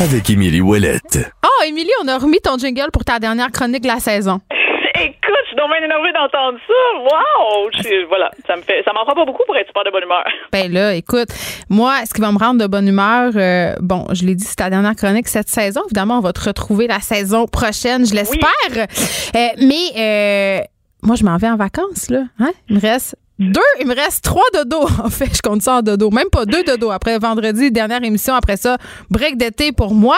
[0.03, 1.31] Avec Émilie Ouellette.
[1.45, 4.41] Oh, Émilie, on a remis ton jingle pour ta dernière chronique de la saison.
[4.95, 6.99] Écoute, je suis donc bien énervée d'entendre ça.
[7.03, 7.70] Wow!
[7.73, 9.91] Je suis- voilà, ça me fait, ça m'en prend pas beaucoup pour être super de
[9.91, 10.24] bonne humeur.
[10.53, 11.29] Ben là, écoute,
[11.69, 14.57] moi, ce qui va me rendre de bonne humeur, euh, bon, je l'ai dit, c'est
[14.57, 15.83] ta dernière chronique cette saison.
[15.87, 18.49] Évidemment, on va te retrouver la saison prochaine, je l'espère.
[18.77, 20.61] Euh, mais euh,
[21.03, 22.24] moi, je m'en vais en vacances, là.
[22.41, 22.51] Hein?
[22.69, 25.35] Il me reste deux, il me reste trois dodos, en fait.
[25.37, 26.11] Je compte ça en dodo.
[26.11, 26.91] Même pas deux dodos.
[26.91, 28.35] Après vendredi, dernière émission.
[28.35, 28.79] Après ça,
[29.11, 30.17] break d'été pour moi.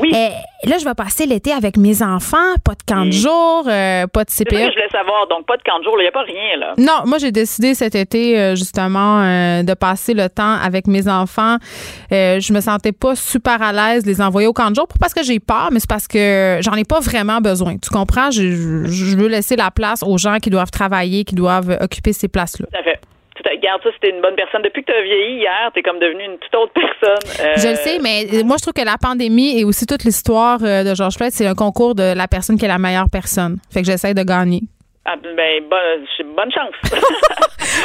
[0.00, 0.12] Oui.
[0.64, 2.36] Là, je vais passer l'été avec mes enfants.
[2.62, 4.56] Pas de camp de jour, euh, pas de C'est ça CPE.
[4.66, 5.26] que je voulais savoir.
[5.28, 6.74] Donc, pas de camp de jour, il n'y a pas rien, là.
[6.76, 11.08] Non, moi j'ai décidé cet été euh, justement euh, de passer le temps avec mes
[11.08, 11.56] enfants.
[12.12, 14.86] Euh, je me sentais pas super à l'aise de les envoyer au camp de jour,
[14.86, 17.76] pas parce que j'ai peur, mais c'est parce que j'en ai pas vraiment besoin.
[17.78, 18.30] Tu comprends?
[18.30, 22.12] Je, je- je veux laisser la place aux gens qui doivent travailler, qui doivent occuper
[22.12, 22.66] ces places-là.
[22.70, 23.00] Tout à fait.
[23.40, 23.58] Tout à fait.
[23.58, 24.62] Garde ça, c'était une bonne personne.
[24.62, 27.46] Depuis que tu as vieilli hier, tu es comme devenue une toute autre personne.
[27.46, 30.04] Euh, Je le sais, mais euh, moi je trouve que la pandémie et aussi toute
[30.04, 33.08] l'histoire euh, de George Floyd, c'est un concours de la personne qui est la meilleure
[33.10, 33.58] personne.
[33.72, 34.62] Fait que j'essaie de gagner.
[35.06, 36.74] Ah, ben, bonne, bonne chance.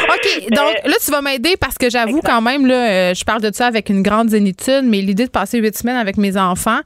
[0.09, 3.41] OK, donc là, tu vas m'aider parce que j'avoue quand même, là, euh, je parle
[3.41, 6.79] de ça avec une grande zénitude, mais l'idée de passer huit semaines avec mes enfants,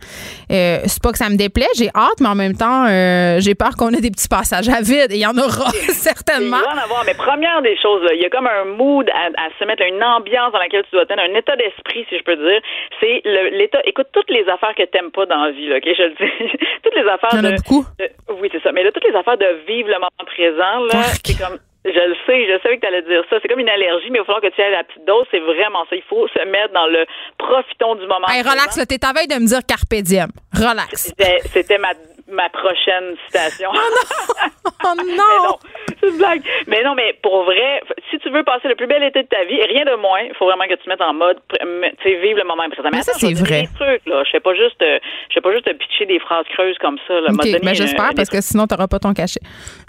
[0.51, 3.55] euh, c'est pas que ça me déplaît, j'ai hâte, mais en même temps, euh, j'ai
[3.55, 6.57] peur qu'on ait des petits passages à vide et il y en aura certainement.
[6.61, 9.09] Il va en avoir, mais première des choses, là, il y a comme un mood
[9.09, 12.17] à, à se mettre, une ambiance dans laquelle tu dois tenir, un état d'esprit, si
[12.17, 12.61] je peux dire.
[12.99, 13.79] C'est l'état.
[13.85, 16.57] Écoute, toutes les affaires que t'aimes pas dans la vie, là, ok, je le dis.
[16.83, 17.85] toutes les affaires Il y en a de, beaucoup.
[17.97, 18.09] de-
[18.41, 18.71] Oui, c'est ça.
[18.71, 21.59] Mais là, toutes les affaires de vivre le moment présent, là, c'est comme.
[21.85, 23.37] Je le sais, je savais que tu allais dire ça.
[23.41, 25.25] C'est comme une allergie, mais il va falloir que tu ailles à la petite dose.
[25.31, 25.95] C'est vraiment ça.
[25.95, 27.05] Il faut se mettre dans le
[27.37, 28.27] profitons du moment.
[28.27, 30.27] Hey, relax, là, t'es à veille de me dire carpe diem.
[30.53, 31.13] Relax.
[31.53, 31.93] C'était ma,
[32.27, 33.69] ma prochaine citation.
[33.73, 35.43] Oh Mais non!
[35.43, 35.59] non,
[35.99, 36.41] c'est une blague.
[36.67, 39.43] Mais non, mais pour vrai, si tu veux passer le plus bel été de ta
[39.45, 41.57] vie, et rien de moins, il faut vraiment que tu te mettes en mode, tu
[42.03, 42.89] sais, vivre le moment présent.
[42.91, 43.63] Mais ça, c'est vrai.
[43.63, 44.23] Des trucs, là.
[44.23, 44.99] Je sais pas juste, euh,
[45.29, 47.13] je sais pas juste te pitcher des phrases creuses comme ça.
[47.21, 47.31] Là.
[47.31, 49.41] M'a OK, donné ben j'espère parce que sinon, t'auras pas ton cachet.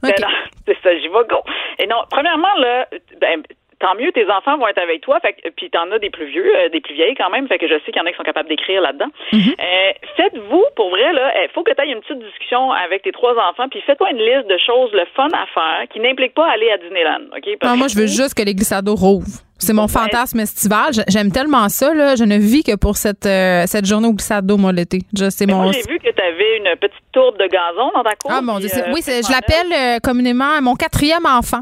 [0.02, 0.20] Ben OK.
[0.20, 0.28] non,
[0.66, 1.42] c'est ça, j'y vais go.
[1.78, 2.86] Et non, premièrement, là,
[3.20, 3.42] ben,
[3.80, 6.46] tant mieux, tes enfants vont être avec toi, fait puis t'en as des plus vieux,
[6.56, 8.16] euh, des plus vieilles quand même, fait que je sais qu'il y en a qui
[8.16, 9.10] sont capables d'écrire là-dedans.
[9.32, 9.54] Mm-hmm.
[9.58, 13.12] Euh, faites-vous, pour vrai, là, il faut que tu aies une petite discussion avec tes
[13.12, 16.46] trois enfants, puis faites-toi une liste de choses, le fun à faire, qui n'implique pas
[16.48, 17.58] aller à Disneyland, OK?
[17.58, 19.42] Parce Non, moi, je veux juste que les glissados rouvrent.
[19.60, 20.92] C'est mon fantasme estival.
[21.08, 21.92] J'aime tellement ça.
[21.92, 22.16] Là.
[22.16, 25.00] Je ne vis que pour cette, euh, cette journée au glissade d'eau, moi, l'été.
[25.12, 25.70] Mais mon.
[25.70, 28.30] J'ai vu que tu avais une petite tourbe de gazon dans ta cour.
[28.32, 28.70] Ah, mon Dieu.
[28.74, 31.60] euh, oui, je l'appelle euh, communément mon quatrième enfant.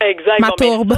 [0.00, 0.40] Exact.
[0.40, 0.96] ma ben, tourbe.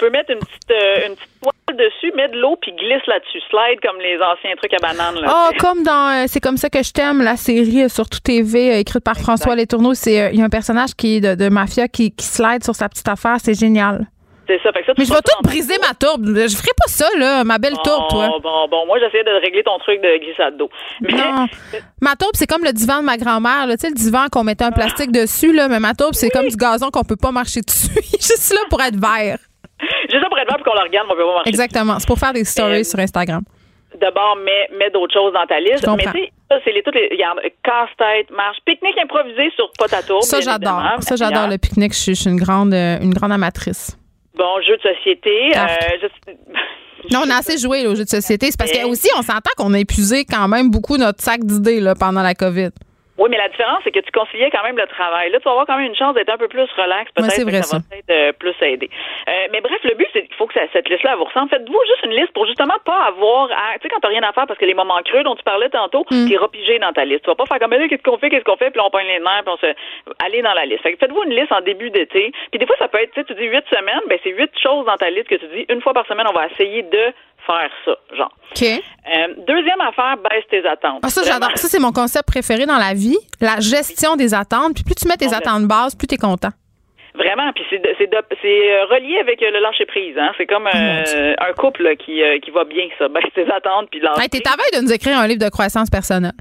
[0.00, 3.40] Peux mettre une petite, euh, une petite toile dessus, mettre de l'eau, puis glisse là-dessus.
[3.50, 5.20] Slide comme les anciens trucs à banane.
[5.20, 8.08] Là, Oh, comme dans euh, C'est comme ça que je t'aime, la série euh, sur
[8.08, 9.94] tout TV, écrite par François Letourneau.
[9.94, 12.74] C'est, Il y a un personnage qui est de, de mafia qui, qui slide sur
[12.74, 13.36] sa petite affaire.
[13.42, 14.06] C'est génial.
[14.50, 14.72] C'est ça.
[14.72, 16.26] Fait que ça, Mais je vais tout briser ma tourbe.
[16.26, 18.28] Je ferai pas ça, là, ma belle tourbe, toi.
[18.42, 20.68] Bon, bon, moi, j'essayais de régler ton truc de glissade d'eau.
[21.08, 21.46] Non.
[22.02, 23.66] Ma tourbe, c'est comme le divan de ma grand-mère.
[23.70, 26.48] Tu sais, le divan qu'on mettait un plastique dessus, là, mais ma tourbe, c'est comme
[26.48, 27.96] du gazon qu'on peut pas marcher dessus.
[27.96, 29.38] Est juste là pour être vert.
[30.10, 31.48] Juste pour être qu'on le regarde, on peut pas marcher.
[31.50, 31.98] Exactement.
[31.98, 33.42] C'est pour faire des stories Euh, sur Instagram.
[34.00, 35.84] D'abord, mets, mets d'autres choses dans ta liste.
[35.96, 39.88] Mais tu sais, ça, c'est les, toutes les, regarde, casse-tête, marche, pique-nique improvisé sur pas
[39.88, 40.22] ta tourbe.
[40.22, 40.80] Ça, j'adore.
[41.00, 41.92] Ça, j'adore le pique-nique.
[41.94, 43.96] Je suis, je suis une grande, euh, une grande amatrice.
[44.36, 45.52] Bon, jeu de société.
[45.56, 45.66] Euh,
[46.02, 46.32] je-
[47.12, 48.46] Non, on a assez joué là, aux jeux de société.
[48.50, 51.82] C'est parce que aussi, on s'entend qu'on a épuisé quand même beaucoup notre sac d'idées
[51.98, 52.70] pendant la COVID.
[53.20, 55.30] Oui, mais la différence, c'est que tu conciliais quand même le travail.
[55.30, 57.44] Là, tu vas avoir quand même une chance d'être un peu plus relax, peut-être.
[57.44, 57.76] Ouais, que ça.
[57.76, 58.88] va peut-être euh, plus aider.
[59.28, 61.50] Euh, mais bref, le but, c'est qu'il faut que ça- cette liste-là vous ressemble.
[61.50, 63.74] Faites-vous juste une liste pour justement pas avoir à.
[63.78, 65.68] Tu sais, quand t'as rien à faire parce que les moments creux dont tu parlais
[65.68, 66.28] tantôt, Mm.
[66.28, 67.22] t'es repigé dans ta liste.
[67.24, 69.06] Tu vas pas faire comme, là, qu'est-ce qu'on fait, qu'est-ce qu'on fait, puis on pogne
[69.06, 69.74] les nerfs, puis on se.
[70.24, 70.82] Aller dans la liste.
[70.82, 72.32] Faites-vous une liste en début d'été.
[72.50, 74.50] Puis des fois, ça peut être, tu sais, tu dis huit semaines, ben c'est huit
[74.62, 77.12] choses dans ta liste que tu dis, une fois par semaine, on va essayer de
[77.50, 78.32] faire ça, genre.
[78.52, 78.62] OK.
[78.62, 81.00] Euh, deuxième affaire, baisse tes attentes.
[81.02, 81.50] Ah, ça, j'adore.
[81.56, 83.18] Ça, c'est mon concept préféré dans la vie.
[83.40, 84.74] La gestion des attentes.
[84.74, 86.50] Puis plus tu mets tes attentes basses, plus tu es content.
[87.14, 90.16] Vraiment, puis c'est c'est euh, relié avec euh, le lâcher prise.
[90.16, 90.30] Hein?
[90.38, 93.08] C'est comme Oh, un couple qui qui va bien, ça.
[93.08, 94.22] Ben, ses attentes puis lâcher.
[94.22, 96.32] Hey, T'es à veille de nous écrire un livre de croissance personnelle.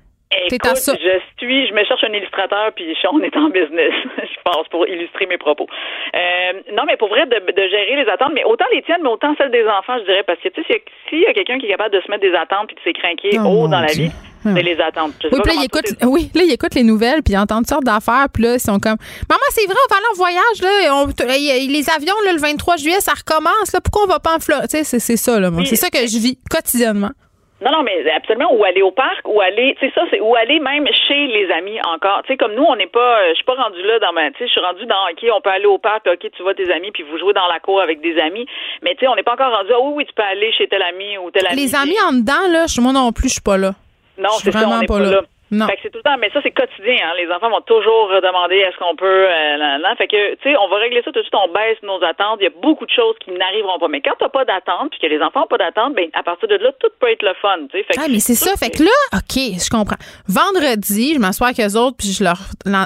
[0.52, 4.68] Écoute, je suis, je me cherche un illustrateur, puis on est en business, je pense,
[4.70, 5.68] pour illustrer mes propos.
[6.16, 9.36] Euh, non, mais pour vrai, de, gérer les attentes, mais autant les tiennes, mais autant
[9.38, 11.70] celles des enfants, je dirais, parce que tu sais, s'il y a quelqu'un qui est
[11.70, 14.12] capable de se mettre des attentes puis de s'écrinquer oh, haut dans la vie,
[14.44, 15.14] c'est les attentes.
[15.32, 17.84] oui, là, il écoute, oui, là, il écoute les nouvelles, puis il entend toutes sortes
[17.84, 18.98] d'affaires, puis là, ils sont comme,
[19.30, 23.00] maman, c'est vrai, on va aller en voyage, là, les avions, là, le 23 juillet,
[23.00, 24.70] ça recommence, là, pourquoi on va pas en Floride?
[24.70, 27.12] Tu sais, c'est ça, là, c'est ça que je vis quotidiennement.
[27.62, 30.34] Non, non, mais absolument, ou aller au parc, ou aller, tu sais, ça, c'est, ou
[30.36, 32.22] aller même chez les amis encore.
[32.24, 34.38] Tu sais, comme nous, on n'est pas, je suis pas rendu là dans ma, tu
[34.40, 36.72] sais, je suis rendu dans, OK, on peut aller au parc, OK, tu vois tes
[36.72, 38.48] amis, puis vous jouez dans la cour avec des amis.
[38.82, 40.68] Mais tu sais, on n'est pas encore rendu, ah oui, oui, tu peux aller chez
[40.68, 41.58] tel ami ou tel ami.
[41.58, 43.74] Les amis en dedans, là, moi non plus, je suis pas là.
[44.18, 45.22] Non, c'est vraiment ça, on pas, là.
[45.52, 45.68] Non.
[45.68, 46.98] Fait que c'est tout le temps, mais ça c'est quotidien.
[47.02, 47.14] Hein.
[47.18, 49.26] Les enfants vont toujours demander est-ce qu'on peut.
[49.26, 51.34] Euh, Fait que tu sais, on va régler ça tout de suite.
[51.34, 52.38] On baisse nos attentes.
[52.42, 53.88] Il y a beaucoup de choses qui n'arriveront pas.
[53.88, 56.48] Mais quand t'as pas d'attente, puis que les enfants n'ont pas d'attente, ben à partir
[56.48, 57.58] de là, tout peut être le fun.
[57.72, 58.56] Fait ah, mais c'est ça.
[58.56, 60.00] Fait que là, ok, je comprends.
[60.28, 62.40] Vendredi, je m'assois avec eux autres, puis je leur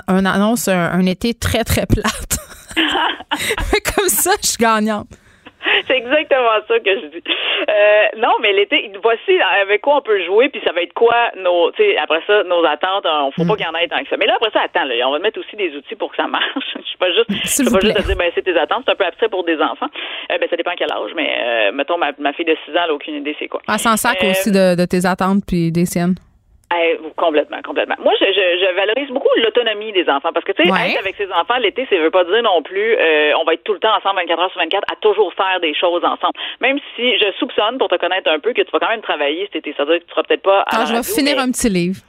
[0.07, 2.37] annonce un, été très très plate.
[3.95, 5.07] Comme ça, je suis gagnante.
[5.87, 7.23] c'est exactement ça que je dis.
[7.69, 11.31] Euh, non, mais l'été, voici avec quoi on peut jouer, puis ça va être quoi
[11.37, 13.05] nos, tu sais, après ça, nos attentes.
[13.05, 13.57] On faut pas mm.
[13.57, 14.17] qu'il y en ait tant que ça.
[14.17, 16.27] Mais là, après ça, attends, là, on va mettre aussi des outils pour que ça
[16.27, 16.45] marche.
[16.75, 18.91] je suis pas juste, je suis pas juste à dire, ben, c'est tes attentes, c'est
[18.91, 19.89] un peu abstrait pour des enfants.
[20.31, 22.81] Euh, ben, ça dépend quel âge, mais euh, mettons, ma, ma, fille de 6 ans,
[22.85, 23.61] elle a aucune idée c'est quoi.
[23.67, 26.15] Elle s'en sac aussi de, de tes attentes puis des siennes
[27.15, 27.95] complètement, complètement.
[27.99, 31.31] Moi, je, je, valorise beaucoup l'autonomie des enfants parce que, tu sais, être avec ses
[31.31, 33.95] enfants l'été, ça veut pas dire non plus euh, on va être tout le temps
[33.95, 36.33] ensemble 24 heures sur 24 à toujours faire des choses ensemble.
[36.61, 39.49] Même si je soupçonne, pour te connaître un peu, que tu vas quand même travailler
[39.51, 39.73] cet été.
[39.75, 40.63] C'est-à-dire que tu seras peut-être pas.
[40.67, 42.01] À je vais finir un petit livre.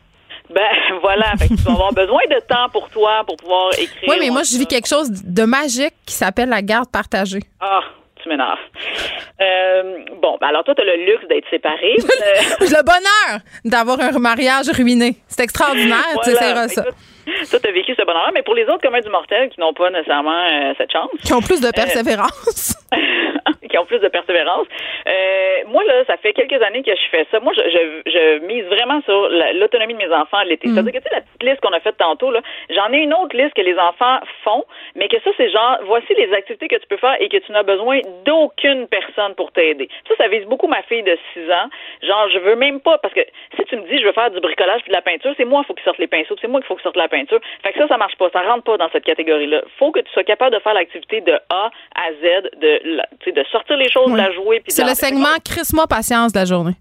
[0.51, 0.61] Ben
[1.01, 4.09] voilà, fait que tu vas avoir besoin de temps pour toi pour pouvoir écrire.
[4.09, 7.41] Oui, mais moi je vis quelque chose de magique qui s'appelle la garde partagée.
[7.61, 7.81] Ah,
[8.25, 8.59] tu m'énerves.
[9.41, 11.95] Euh, bon, ben alors toi, tu as le luxe d'être séparé.
[12.61, 15.17] le bonheur d'avoir un mariage ruiné.
[15.29, 16.37] C'est extraordinaire, tu sais,
[16.69, 16.85] ça.
[17.45, 19.73] Ça, tu as vécu ce bonheur mais pour les autres communs du mortel qui n'ont
[19.73, 21.11] pas nécessairement euh, cette chance.
[21.25, 22.77] Qui ont plus de euh, persévérance.
[23.75, 24.67] qui ont plus de persévérance.
[25.09, 27.41] Euh, moi, là, ça fait quelques années que je fais ça.
[27.41, 30.69] Moi, je, je, je mise vraiment sur l'autonomie de mes enfants l'été.
[30.69, 30.75] Mm.
[30.75, 32.41] C'est-à-dire que, tu sais, la petite liste qu'on a faite tantôt, là,
[32.71, 34.65] j'en ai une autre liste que les enfants font,
[34.95, 37.51] mais que ça, c'est genre, voici les activités que tu peux faire et que tu
[37.51, 39.89] n'as besoin d'aucune personne pour t'aider.
[40.07, 41.69] Ça, ça vise beaucoup ma fille de 6 ans.
[42.03, 43.27] Genre, je veux même pas, parce que
[43.57, 45.63] si tu me dis, je veux faire du bricolage puis de la peinture, c'est moi,
[45.65, 47.41] il faut qu'il sorte les pinceaux, c'est moi qu'il faut qu'il sorte la peinture.
[47.65, 48.31] Fait que ça, ça marche pas.
[48.31, 49.63] Ça rentre pas dans cette catégorie-là.
[49.81, 53.64] Faut que tu sois capable de faire l'activité de A à Z, de, de sortir
[53.71, 54.63] les choses, de la jouer.
[54.69, 56.75] C'est le segment Chris-moi patience de la journée.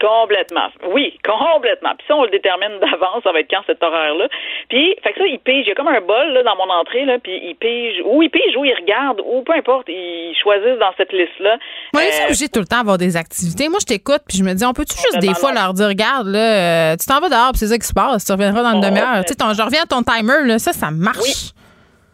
[0.00, 0.70] Complètement.
[0.92, 1.90] Oui, complètement.
[1.98, 4.28] Puis ça, on le détermine d'avance, ça va être quand cet horaire-là.
[4.68, 5.66] Puis, fait que ça, il pige.
[5.66, 8.22] Il y a comme un bol là, dans mon entrée, là, puis il pige, ou
[8.22, 11.58] il pige, ou il regarde, ou peu importe, ils choisissent dans cette liste-là.
[11.92, 13.68] Moi, ils sont obligés tout le temps d'avoir des activités.
[13.68, 16.28] Moi, je t'écoute, puis je me dis, on peut-tu juste des fois leur dire, regarde,
[16.28, 18.74] là, euh, tu t'en vas dehors, puis c'est ça qui se passe, tu reviendras dans
[18.74, 19.24] une demi-heure.
[19.26, 21.52] Tu sais, je reviens à ton timer, là, ça, ça marche.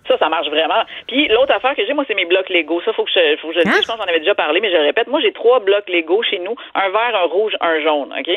[0.06, 0.82] Ça, ça marche vraiment.
[1.06, 2.81] Puis l'autre affaire que j'ai, moi, c'est mes blocs Lego.
[2.85, 3.60] Ça, faut que je, faut que je.
[3.60, 3.81] Hein?
[3.81, 5.09] Je pense qu'on avait déjà parlé, mais je le répète.
[5.09, 6.55] Moi, j'ai trois blocs Lego chez nous.
[6.74, 8.14] Un vert, un rouge, un jaune.
[8.18, 8.31] OK?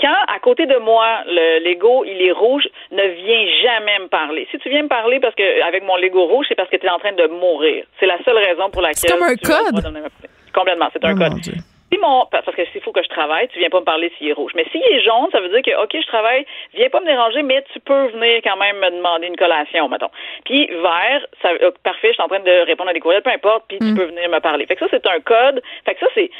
[0.00, 4.46] Quand, à côté de moi, le Lego, il est rouge, ne viens jamais me parler.
[4.50, 6.86] Si tu viens me parler parce que, avec mon Lego rouge, c'est parce que tu
[6.86, 7.84] es en train de mourir.
[8.00, 9.10] C'est la seule raison pour laquelle.
[9.10, 10.10] C'est comme un code.
[10.52, 10.88] Complètement.
[10.92, 13.80] C'est un oh code mon, parce que s'il faut que je travaille, tu viens pas
[13.80, 14.52] me parler s'il est rouge.
[14.54, 17.42] Mais s'il est jaune, ça veut dire que, OK, je travaille, viens pas me déranger,
[17.42, 20.10] mais tu peux venir quand même me demander une collation, mettons.
[20.44, 23.30] Puis vert, ça, euh, parfait, je suis en train de répondre à des courriels, peu
[23.30, 23.96] importe, puis tu mm.
[23.96, 24.66] peux venir me parler.
[24.66, 25.62] Fait que ça, c'est un code.
[25.84, 26.30] Fait que ça, c'est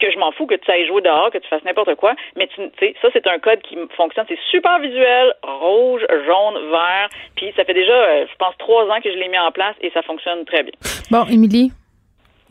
[0.00, 2.48] que je m'en fous que tu ailles jouer dehors, que tu fasses n'importe quoi, mais
[2.48, 7.52] tu sais, ça c'est un code qui fonctionne, c'est super visuel, rouge, jaune, vert, puis
[7.54, 9.90] ça fait déjà, euh, je pense, trois ans que je l'ai mis en place et
[9.90, 10.72] ça fonctionne très bien.
[11.10, 11.70] Bon, Émilie,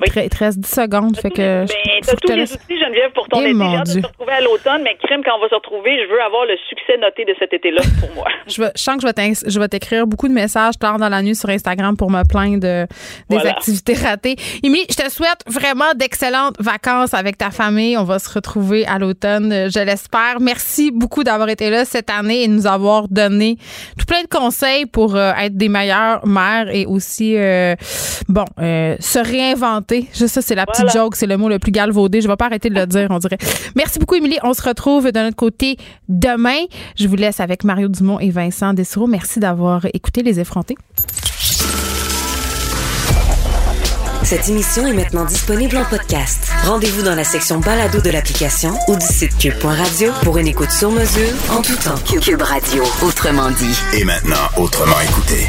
[0.05, 1.17] il te reste 10 secondes.
[1.17, 1.65] Fait que.
[1.65, 1.67] Ben,
[2.05, 3.59] t'as tous les outils, Geneviève, pour ton eh, été.
[3.85, 6.21] J'ai de se retrouver à l'automne, mais crime, quand on va se retrouver, je veux
[6.21, 8.27] avoir le succès noté de cet été-là pour moi.
[8.47, 11.35] je, veux, je sens que je vais t'écrire beaucoup de messages tard dans la nuit
[11.35, 12.87] sur Instagram pour me plaindre de,
[13.29, 14.35] des activités ratées.
[14.63, 17.97] Émilie, je te souhaite vraiment d'excellentes vacances avec ta famille.
[17.97, 20.39] On va se retrouver à l'automne, je l'espère.
[20.39, 23.57] Merci beaucoup d'avoir été là cette année et nous avoir donné
[23.97, 27.75] tout plein de conseils pour euh, être des meilleures mères et aussi, euh,
[28.27, 31.71] bon, euh, se réinventer Juste ça, c'est la petite joke, c'est le mot le plus
[31.71, 32.21] galvaudé.
[32.21, 33.37] Je vais pas arrêter de le dire, on dirait.
[33.75, 34.37] Merci beaucoup, Émilie.
[34.43, 36.65] On se retrouve de notre côté demain.
[36.97, 39.07] Je vous laisse avec Mario Dumont et Vincent Dessereau.
[39.07, 40.75] Merci d'avoir écouté Les Effrontés.
[44.23, 46.51] Cette émission est maintenant disponible en podcast.
[46.63, 50.91] Rendez-vous dans la section balado de l'application ou du site cube.radio pour une écoute sur
[50.91, 51.95] mesure en tout temps.
[52.21, 53.75] Cube Radio, autrement dit.
[53.97, 55.47] Et maintenant, autrement écouté.